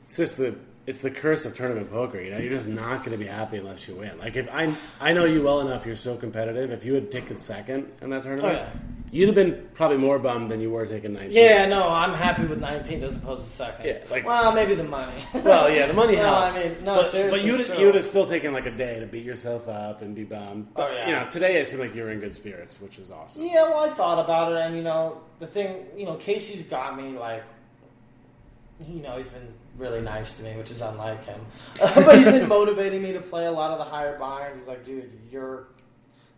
it's 0.01 0.17
just 0.17 0.37
the 0.37 0.55
it's 0.89 0.99
the 1.01 1.11
curse 1.11 1.45
of 1.45 1.55
tournament 1.55 1.91
poker. 1.91 2.19
You 2.19 2.31
know, 2.31 2.37
you're 2.39 2.49
just 2.51 2.67
not 2.67 3.03
going 3.03 3.11
to 3.11 3.23
be 3.23 3.27
happy 3.29 3.57
unless 3.57 3.87
you 3.87 3.93
win. 3.95 4.17
Like 4.17 4.35
if 4.35 4.49
I 4.51 4.75
I 4.99 5.13
know 5.13 5.25
you 5.25 5.43
well 5.43 5.61
enough, 5.61 5.85
you're 5.85 5.95
so 5.95 6.15
competitive. 6.17 6.71
If 6.71 6.83
you 6.83 6.95
had 6.95 7.11
taken 7.11 7.37
second 7.37 7.91
in 8.01 8.09
that 8.09 8.23
tournament, 8.23 8.53
Oh, 8.55 8.57
yeah. 8.57 8.69
you'd 9.11 9.27
have 9.27 9.35
been 9.35 9.67
probably 9.75 9.97
more 9.97 10.17
bummed 10.17 10.49
than 10.49 10.59
you 10.61 10.71
were 10.71 10.87
taking 10.87 11.13
19. 11.13 11.31
Yeah, 11.31 11.67
no, 11.67 11.87
I'm 11.87 12.13
happy 12.15 12.45
with 12.45 12.59
19th 12.59 13.03
as 13.03 13.15
opposed 13.17 13.43
to 13.43 13.49
second. 13.51 13.85
Yeah, 13.85 13.99
like- 14.09 14.25
well, 14.25 14.51
maybe 14.51 14.73
the 14.73 14.83
money. 14.83 15.13
Well, 15.35 15.69
yeah, 15.69 15.85
the 15.85 15.93
money 15.93 16.15
No, 16.15 16.23
helps. 16.23 16.57
I 16.57 16.63
mean, 16.63 16.75
no, 16.83 16.95
but, 16.95 17.05
seriously, 17.05 17.39
but 17.39 17.45
you'd 17.47 17.65
sure. 17.67 17.79
you'd 17.79 17.93
have 17.95 18.03
still 18.03 18.25
taken 18.25 18.51
like 18.53 18.65
a 18.65 18.71
day 18.71 18.99
to 18.99 19.05
beat 19.05 19.23
yourself 19.23 19.67
up 19.69 20.01
and 20.01 20.15
be 20.15 20.23
bummed. 20.23 20.67
Oh, 20.69 20.73
but 20.77 20.89
Oh, 20.89 20.93
yeah. 20.95 21.05
you 21.07 21.13
know, 21.15 21.29
today 21.29 21.61
it 21.61 21.67
seemed 21.67 21.81
like 21.83 21.93
you 21.93 22.01
were 22.01 22.09
in 22.11 22.19
good 22.19 22.35
spirits, 22.35 22.81
which 22.81 22.97
is 22.97 23.11
awesome. 23.11 23.43
Yeah, 23.45 23.63
well, 23.69 23.81
I 23.85 23.89
thought 23.89 24.23
about 24.25 24.53
it, 24.53 24.57
and 24.65 24.75
you 24.75 24.81
know, 24.83 25.21
the 25.39 25.45
thing, 25.47 25.85
you 25.95 26.05
know, 26.05 26.15
Casey's 26.15 26.63
got 26.63 26.97
me 26.97 27.09
like, 27.17 27.43
you 28.87 29.01
know, 29.03 29.17
he's 29.17 29.27
been 29.27 29.53
really 29.79 30.01
nice 30.01 30.37
to 30.37 30.43
me, 30.43 30.55
which 30.57 30.69
is 30.71 30.81
unlike 30.81 31.25
him. 31.25 31.39
but 31.95 32.17
he's 32.17 32.25
been 32.25 32.47
motivating 32.59 33.01
me 33.01 33.13
to 33.13 33.21
play 33.21 33.45
a 33.45 33.51
lot 33.51 33.71
of 33.71 33.77
the 33.79 33.83
higher 33.85 34.17
buy-ins. 34.19 34.57
He's 34.59 34.67
like, 34.67 34.85
dude, 34.85 35.09
you're 35.31 35.67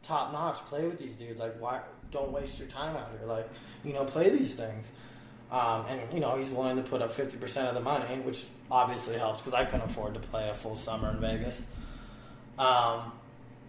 top 0.04 0.32
notch. 0.32 0.58
Play 0.68 0.86
with 0.86 0.98
these 1.00 1.16
dudes. 1.16 1.40
Like, 1.40 1.60
why? 1.60 1.82
Don't 2.12 2.32
waste 2.32 2.60
your 2.60 2.68
time 2.68 2.96
out 2.96 3.10
here. 3.18 3.28
Like, 3.28 3.50
you 3.84 3.94
know, 3.94 4.04
play 4.06 4.30
these 4.30 4.56
things. 4.56 4.88
Um, 5.52 5.86
and 5.90 6.02
you 6.14 6.20
know, 6.22 6.38
he's 6.38 6.50
willing 6.50 6.78
to 6.78 6.82
put 6.84 7.02
up 7.02 7.12
fifty 7.12 7.36
percent 7.38 7.68
of 7.68 7.74
the 7.74 7.82
money, 7.82 8.20
which 8.22 8.46
obviously 8.70 9.18
helps 9.18 9.40
because 9.42 9.54
I 9.54 9.66
couldn't 9.66 9.86
afford 9.90 10.14
to 10.14 10.20
play 10.22 10.50
a 10.50 10.56
full 10.56 10.78
summer 10.78 11.10
in 11.10 11.20
Vegas. 11.20 11.62
Um, 12.58 13.12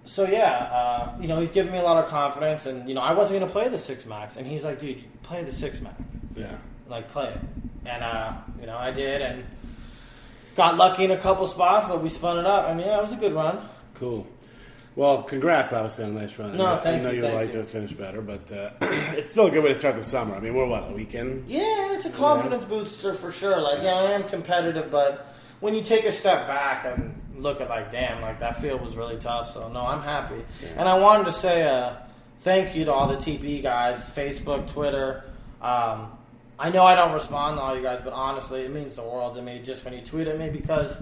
so 0.05 0.25
yeah, 0.25 0.53
uh, 0.53 1.17
you 1.21 1.27
know, 1.29 1.41
he's 1.41 1.51
giving 1.51 1.73
me 1.73 1.79
a 1.79 1.83
lot 1.83 2.03
of 2.03 2.09
confidence, 2.11 2.67
and 2.67 2.89
you 2.89 2.95
know, 2.95 3.01
I 3.01 3.13
wasn't 3.15 3.41
going 3.41 3.49
to 3.49 3.53
play 3.53 3.69
the 3.69 3.79
six 3.79 4.07
max, 4.07 4.37
and 4.37 4.47
he's 4.47 4.65
like, 4.65 4.79
dude, 4.79 5.03
play 5.23 5.43
the 5.43 5.53
six 5.53 5.81
max, 5.81 6.01
Yeah. 6.37 6.57
like 6.89 7.09
play 7.09 7.29
it, 7.29 7.39
and 7.87 8.03
uh, 8.03 8.33
you 8.61 8.67
know, 8.67 8.77
I 8.77 8.91
did, 8.91 9.23
and 9.23 9.45
got 10.57 10.77
lucky 10.77 11.05
in 11.05 11.11
a 11.11 11.17
couple 11.17 11.47
spots, 11.47 11.89
but 11.89 12.03
we 12.03 12.09
spun 12.09 12.39
it 12.39 12.47
up, 12.47 12.69
and 12.69 12.81
yeah, 12.81 12.99
it 12.99 13.03
was 13.03 13.13
a 13.13 13.17
good 13.17 13.33
run. 13.33 13.61
Cool. 13.95 14.27
Well, 14.95 15.23
congrats, 15.23 15.73
obviously, 15.73 16.05
on 16.05 16.11
a 16.11 16.21
nice 16.21 16.39
run. 16.39 16.55
No, 16.55 16.77
thank 16.77 17.01
I 17.01 17.05
know 17.05 17.11
you, 17.11 17.17
you 17.17 17.23
would 17.23 17.35
like 17.35 17.47
you. 17.47 17.53
to 17.53 17.59
have 17.59 17.69
finished 17.69 17.97
better, 17.97 18.21
but 18.21 18.53
uh, 18.53 18.71
it's 18.83 19.31
still 19.31 19.47
a 19.47 19.51
good 19.51 19.65
way 19.65 19.73
to 19.73 19.79
start 19.79 19.97
the 19.97 20.03
summer. 20.03 20.35
I 20.35 20.41
mean, 20.41 20.55
we're 20.55 20.67
what 20.67 20.91
a 20.91 20.93
weekend. 20.93 21.49
Yeah, 21.49 21.87
and 21.87 21.95
it's 21.95 22.05
a 22.05 22.11
confidence 22.11 22.65
booster 22.65 23.15
for 23.15 23.33
sure. 23.33 23.59
Like, 23.59 23.83
yeah, 23.83 23.95
I 23.95 24.11
am 24.13 24.25
competitive, 24.25 24.91
but 24.91 25.35
when 25.61 25.75
you 25.75 25.83
take 25.83 26.05
a 26.05 26.13
step 26.13 26.47
back 26.47 26.85
and 26.85 27.19
look 27.39 27.63
at 27.63 27.71
like, 27.71 27.91
damn, 27.91 28.21
like 28.21 28.41
that 28.41 28.61
field 28.61 28.83
was 28.83 28.95
really 28.97 29.17
tough. 29.17 29.53
So 29.53 29.69
no, 29.69 29.81
I'm 29.81 30.03
happy. 30.03 30.45
And 30.77 30.87
I 30.87 30.99
wanted 30.99 31.25
to 31.25 31.33
say 31.33 31.63
uh, 31.63 31.97
thank 32.41 32.77
you 32.77 32.85
to 32.85 32.93
all 32.93 33.09
the 33.09 33.17
TP 33.17 33.63
guys, 33.63 34.05
Facebook, 34.11 34.67
Twitter. 34.67 35.25
Um, 35.63 36.13
I 36.63 36.71
know 36.71 36.85
I 36.85 36.95
don't 36.95 37.13
respond 37.13 37.57
to 37.57 37.61
all 37.61 37.77
you 37.77 37.83
guys, 37.83 38.03
but 38.05 38.13
honestly, 38.13 38.61
it 38.61 38.71
means 38.71 38.95
the 38.95 39.03
world 39.03 39.35
to 39.35 39.43
me 39.43 39.61
just 39.65 39.85
when 39.85 39.95
you 39.95 40.01
tweet 40.01 40.29
at 40.29 40.39
me 40.39 40.49
because 40.49 40.97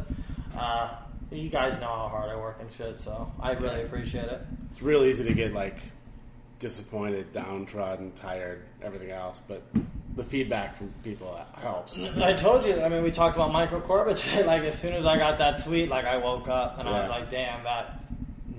uh, 0.57 0.95
you 1.31 1.51
guys 1.51 1.75
know 1.75 1.87
how 1.87 2.09
hard 2.09 2.31
I 2.31 2.37
work 2.37 2.57
and 2.63 2.73
shit. 2.73 2.99
So 2.99 3.31
I 3.39 3.53
really 3.53 3.83
appreciate 3.83 4.25
it. 4.25 4.41
It's 4.71 4.81
real 4.81 5.05
easy 5.05 5.23
to 5.23 5.35
get 5.35 5.53
like 5.53 5.79
disappointed, 6.61 7.35
downtrodden, 7.35 8.13
tired, 8.13 8.63
everything 8.81 9.11
else, 9.11 9.43
but 9.47 9.63
the 10.17 10.25
feedback 10.25 10.75
from 10.75 10.95
people 11.05 11.39
helps. 11.53 12.05
I 12.17 12.33
told 12.33 12.65
you. 12.65 12.81
I 12.81 12.89
mean, 12.89 13.03
we 13.03 13.11
talked 13.11 13.37
about 13.37 13.53
Michael 13.53 13.83
Corbett 13.83 14.17
today. 14.17 14.43
Like, 14.47 14.63
as 14.63 14.79
soon 14.79 14.95
as 14.95 15.05
I 15.05 15.19
got 15.19 15.37
that 15.39 15.63
tweet, 15.63 15.91
like, 15.91 16.07
I 16.07 16.17
woke 16.17 16.49
up 16.49 16.79
and 16.79 16.89
I 16.89 17.01
was 17.01 17.11
like, 17.11 17.29
"Damn, 17.29 17.65
that 17.65 18.01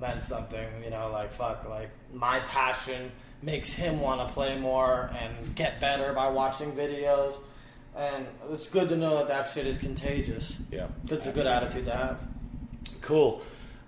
meant 0.01 0.23
something." 0.23 0.67
You 0.83 0.89
know, 0.89 1.09
like, 1.11 1.31
fuck, 1.31 1.67
like 1.69 1.91
my 2.13 2.39
passion 2.41 3.11
makes 3.41 3.71
him 3.71 4.01
want 4.01 4.27
to 4.27 4.33
play 4.33 4.59
more 4.59 5.09
and 5.19 5.55
get 5.55 5.79
better 5.79 6.13
by 6.13 6.29
watching 6.29 6.71
videos. 6.73 7.35
And 7.95 8.27
it's 8.51 8.67
good 8.67 8.89
to 8.89 8.95
know 8.95 9.17
that 9.17 9.27
that 9.27 9.49
shit 9.49 9.67
is 9.67 9.77
contagious. 9.77 10.57
Yeah, 10.71 10.87
It's 11.09 11.27
a 11.27 11.31
good 11.31 11.47
attitude 11.47 11.85
to 11.85 11.91
have. 11.91 12.25
Cool. 13.01 13.41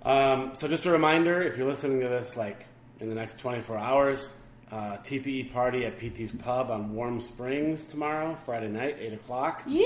Um, 0.04 0.54
so 0.56 0.68
just 0.68 0.86
a 0.86 0.92
reminder, 0.92 1.42
if 1.42 1.58
you're 1.58 1.68
listening 1.68 2.02
to 2.02 2.10
this 2.10 2.36
like 2.36 2.66
in 3.00 3.08
the 3.10 3.16
next 3.16 3.40
24 3.40 3.78
hours, 3.78 4.34
uh, 4.74 4.98
TPE 5.04 5.54
party 5.54 5.86
at 5.86 6.00
PT's 6.00 6.32
Pub 6.32 6.72
on 6.72 6.96
Warm 6.96 7.20
Springs 7.20 7.84
tomorrow, 7.84 8.34
Friday 8.34 8.70
night, 8.70 8.98
8 9.00 9.14
o'clock. 9.14 9.62
Yeah. 9.68 9.86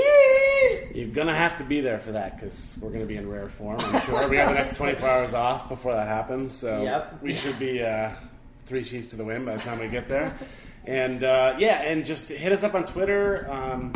You're 0.96 1.10
gonna 1.10 1.36
have 1.36 1.58
to 1.58 1.66
be 1.66 1.82
there 1.82 2.00
for 2.00 2.14
that 2.14 2.36
because 2.40 2.78
we're 2.82 2.92
gonna 2.92 3.06
be 3.06 3.18
in 3.18 3.30
rare 3.30 3.50
form. 3.50 3.78
I'm 3.82 4.02
sure 4.04 4.30
we 4.30 4.38
have 4.38 4.48
the 4.48 4.54
next 4.56 4.78
24 4.78 5.10
hours 5.10 5.34
off 5.34 5.68
before 5.68 5.94
that 5.94 6.08
happens, 6.08 6.54
so 6.54 6.82
Yep. 6.84 7.22
we 7.22 7.34
should 7.34 7.60
be 7.60 7.84
uh, 7.84 8.12
three 8.66 8.84
sheets 8.84 9.08
to 9.10 9.18
the 9.18 9.26
wind 9.26 9.46
by 9.46 9.58
the 9.58 9.62
time 9.62 9.78
we 9.80 9.90
get 9.90 10.08
there. 10.08 10.34
And 10.86 11.22
uh, 11.22 11.56
yeah, 11.60 11.82
and 11.82 12.06
just 12.06 12.30
hit 12.30 12.54
us 12.54 12.64
up 12.64 12.74
on 12.74 12.86
Twitter. 12.86 13.46
Um, 13.52 13.92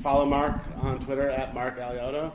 follow 0.00 0.24
Marc 0.24 0.58
on 0.80 1.00
Twitter 1.00 1.28
at 1.28 1.52
Marc 1.52 1.78
Alioto 1.78 2.32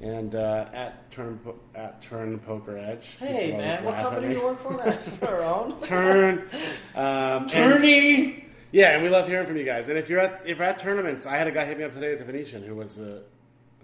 and 0.00 0.34
uh, 0.34 0.66
at 0.72 1.10
Turn 1.10 1.38
at 1.74 2.00
Turn 2.00 2.38
Poker 2.38 2.76
Edge. 2.78 3.16
Hey, 3.18 3.52
man, 3.56 3.84
what 3.84 3.96
company 3.96 4.28
do 4.28 4.40
you 4.40 4.44
work 4.44 4.60
for? 4.60 4.76
That's 4.76 5.22
our 5.22 5.42
own. 5.42 5.80
Turn. 5.80 6.48
Um, 6.94 7.48
and- 7.52 8.42
yeah, 8.72 8.90
and 8.92 9.02
we 9.02 9.08
love 9.08 9.26
hearing 9.26 9.46
from 9.46 9.56
you 9.56 9.64
guys. 9.64 9.88
And 9.88 9.98
if 9.98 10.08
you're 10.08 10.20
at 10.20 10.42
if 10.46 10.58
you're 10.58 10.66
at 10.66 10.78
tournaments, 10.78 11.26
I 11.26 11.36
had 11.36 11.46
a 11.48 11.50
guy 11.50 11.64
hit 11.64 11.76
me 11.76 11.84
up 11.84 11.92
today 11.92 12.12
at 12.12 12.18
the 12.18 12.24
Venetian 12.24 12.62
who 12.62 12.76
was 12.76 12.98
a 12.98 13.22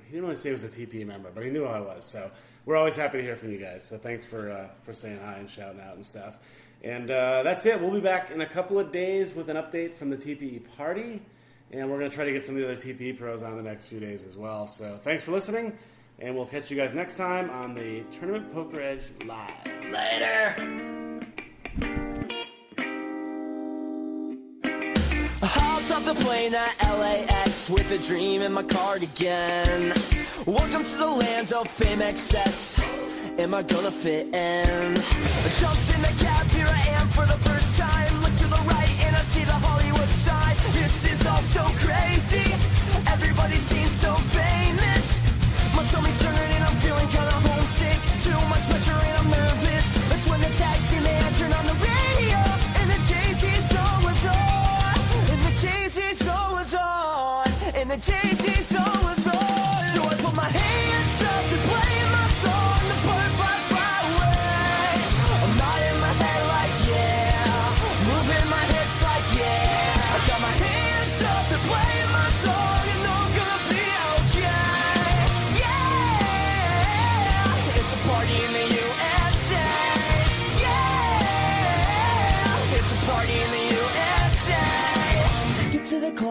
he 0.04 0.12
didn't 0.12 0.22
really 0.24 0.36
say 0.36 0.50
he 0.50 0.52
was 0.52 0.62
a 0.64 0.68
TP 0.68 1.04
member, 1.04 1.30
but 1.34 1.44
he 1.44 1.50
knew 1.50 1.64
who 1.64 1.70
I 1.70 1.80
was. 1.80 2.04
So 2.04 2.30
we're 2.64 2.76
always 2.76 2.94
happy 2.94 3.18
to 3.18 3.24
hear 3.24 3.34
from 3.34 3.50
you 3.50 3.58
guys. 3.58 3.84
So 3.84 3.98
thanks 3.98 4.24
for 4.24 4.50
uh, 4.50 4.68
for 4.82 4.92
saying 4.92 5.18
hi 5.24 5.34
and 5.34 5.50
shouting 5.50 5.80
out 5.80 5.96
and 5.96 6.06
stuff. 6.06 6.38
And 6.84 7.10
uh, 7.10 7.42
that's 7.42 7.66
it. 7.66 7.80
We'll 7.80 7.90
be 7.90 8.00
back 8.00 8.30
in 8.30 8.40
a 8.42 8.46
couple 8.46 8.78
of 8.78 8.92
days 8.92 9.34
with 9.34 9.48
an 9.48 9.56
update 9.56 9.96
from 9.96 10.10
the 10.10 10.16
TPE 10.16 10.76
party, 10.76 11.20
and 11.72 11.90
we're 11.90 11.98
going 11.98 12.10
to 12.10 12.14
try 12.14 12.24
to 12.24 12.32
get 12.32 12.44
some 12.44 12.54
of 12.54 12.60
the 12.60 12.70
other 12.70 12.80
TPE 12.80 13.18
pros 13.18 13.42
on 13.42 13.56
the 13.56 13.62
next 13.62 13.86
few 13.86 13.98
days 13.98 14.22
as 14.22 14.36
well. 14.36 14.66
So 14.68 14.98
thanks 15.02 15.24
for 15.24 15.32
listening, 15.32 15.76
and 16.18 16.34
we'll 16.34 16.46
catch 16.46 16.70
you 16.70 16.76
guys 16.76 16.92
next 16.92 17.16
time 17.16 17.50
on 17.50 17.74
the 17.74 18.02
Tournament 18.10 18.52
Poker 18.52 18.80
Edge 18.80 19.12
live. 19.24 19.50
Later. 19.90 20.54
Hopped 25.42 25.90
off 25.90 26.04
the 26.04 26.14
plane 26.24 26.54
at 26.54 26.74
LAX 26.98 27.68
with 27.68 27.90
a 27.92 27.98
dream 28.06 28.42
in 28.42 28.52
my 28.52 28.62
cardigan. 28.62 29.92
Welcome 30.46 30.84
to 30.84 30.96
the 30.96 31.06
land 31.06 31.52
of 31.52 31.68
fame 31.68 32.00
excess. 32.00 32.80
Am 33.38 33.52
I 33.52 33.62
gonna 33.62 33.90
fit 33.90 34.34
in? 34.34 34.94
Jumped 35.60 35.94
in 35.94 36.00
the 36.00 36.14
cab, 36.18 36.46
here 36.48 36.66
I 36.66 36.88
am 36.98 37.08
for 37.08 37.26
the 37.26 37.38
first 37.44 37.78
time. 37.78 38.22
Look 38.22 38.34
to 38.36 38.46
the 38.46 38.62
right 38.66 38.90
and 39.04 39.14
I 39.14 39.20
see 39.20 39.44
the 39.44 39.52
Hollywood 39.52 40.08
sign. 40.08 40.56
This 40.72 41.04
is 41.12 41.26
all 41.26 41.42
so 41.42 41.64
crazy. 41.84 42.52
Everybody 43.06 43.56
seems 43.56 43.90
so 43.90 44.14
famous. 44.14 44.65
Tummy's 45.96 46.18
turning 46.18 46.52
and 46.56 46.64
I'm 46.64 46.76
feeling 46.84 47.08
kinda 47.08 47.32
homesick. 47.48 47.98
Too 48.22 48.38
much 48.52 48.68
pressure 48.68 48.92
and 48.92 49.16
I'm 49.16 49.30
nervous. 49.30 49.88
That's 50.10 50.26
when 50.28 50.40
the 50.42 50.52
taxi 50.60 51.05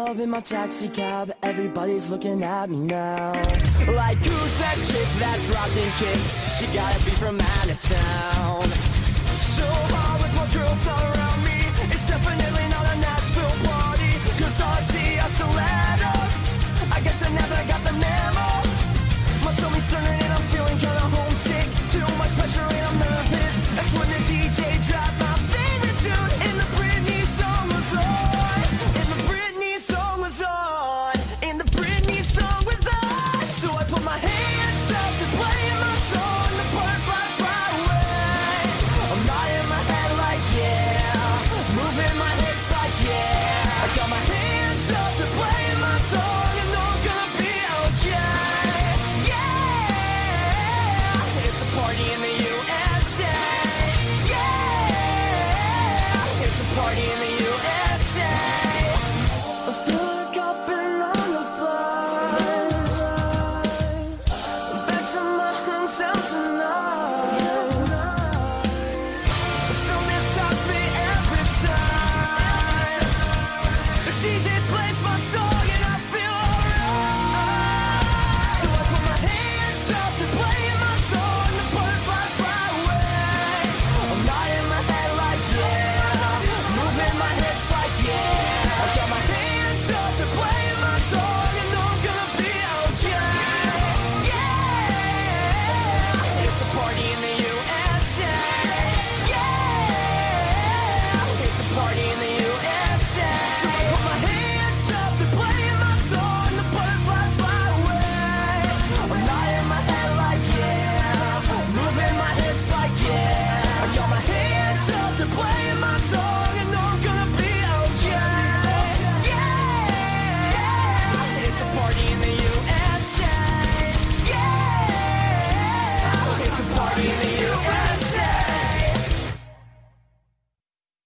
club 0.06 0.20
in 0.20 0.30
my 0.30 0.40
taxi 0.40 0.88
cab, 0.88 1.34
everybody's 1.42 2.12
looking 2.12 2.44
at 2.44 2.70
me 2.70 2.78
now. 2.78 3.32
Like 4.02 4.20
who's 4.20 4.54
that 4.62 4.78
chick 4.88 5.10
that's 5.18 5.46
rocking 5.50 5.92
kicks? 5.98 6.32
She 6.56 6.66
gotta 6.68 7.04
be 7.06 7.10
from 7.22 7.42
out 7.42 7.70
of 7.74 7.80
town. 7.82 8.66
So 9.58 9.66
hard 9.66 10.22
with 10.22 10.34
my 10.38 10.48
girls 10.54 10.82
not 10.86 11.02
around 11.10 11.40
me. 11.50 11.58
It's 11.90 12.08
definitely 12.08 12.68
not 12.76 12.86
a 12.94 12.96
Nashville 13.02 13.58
party. 13.66 14.14
Cause 14.38 14.62
all 14.62 14.78
I 14.78 14.82
see 14.94 15.18
are 15.24 15.34
stilettos. 15.40 16.38
I 16.96 17.00
guess 17.02 17.20
I 17.26 17.30
never 17.42 17.60
got 17.72 17.85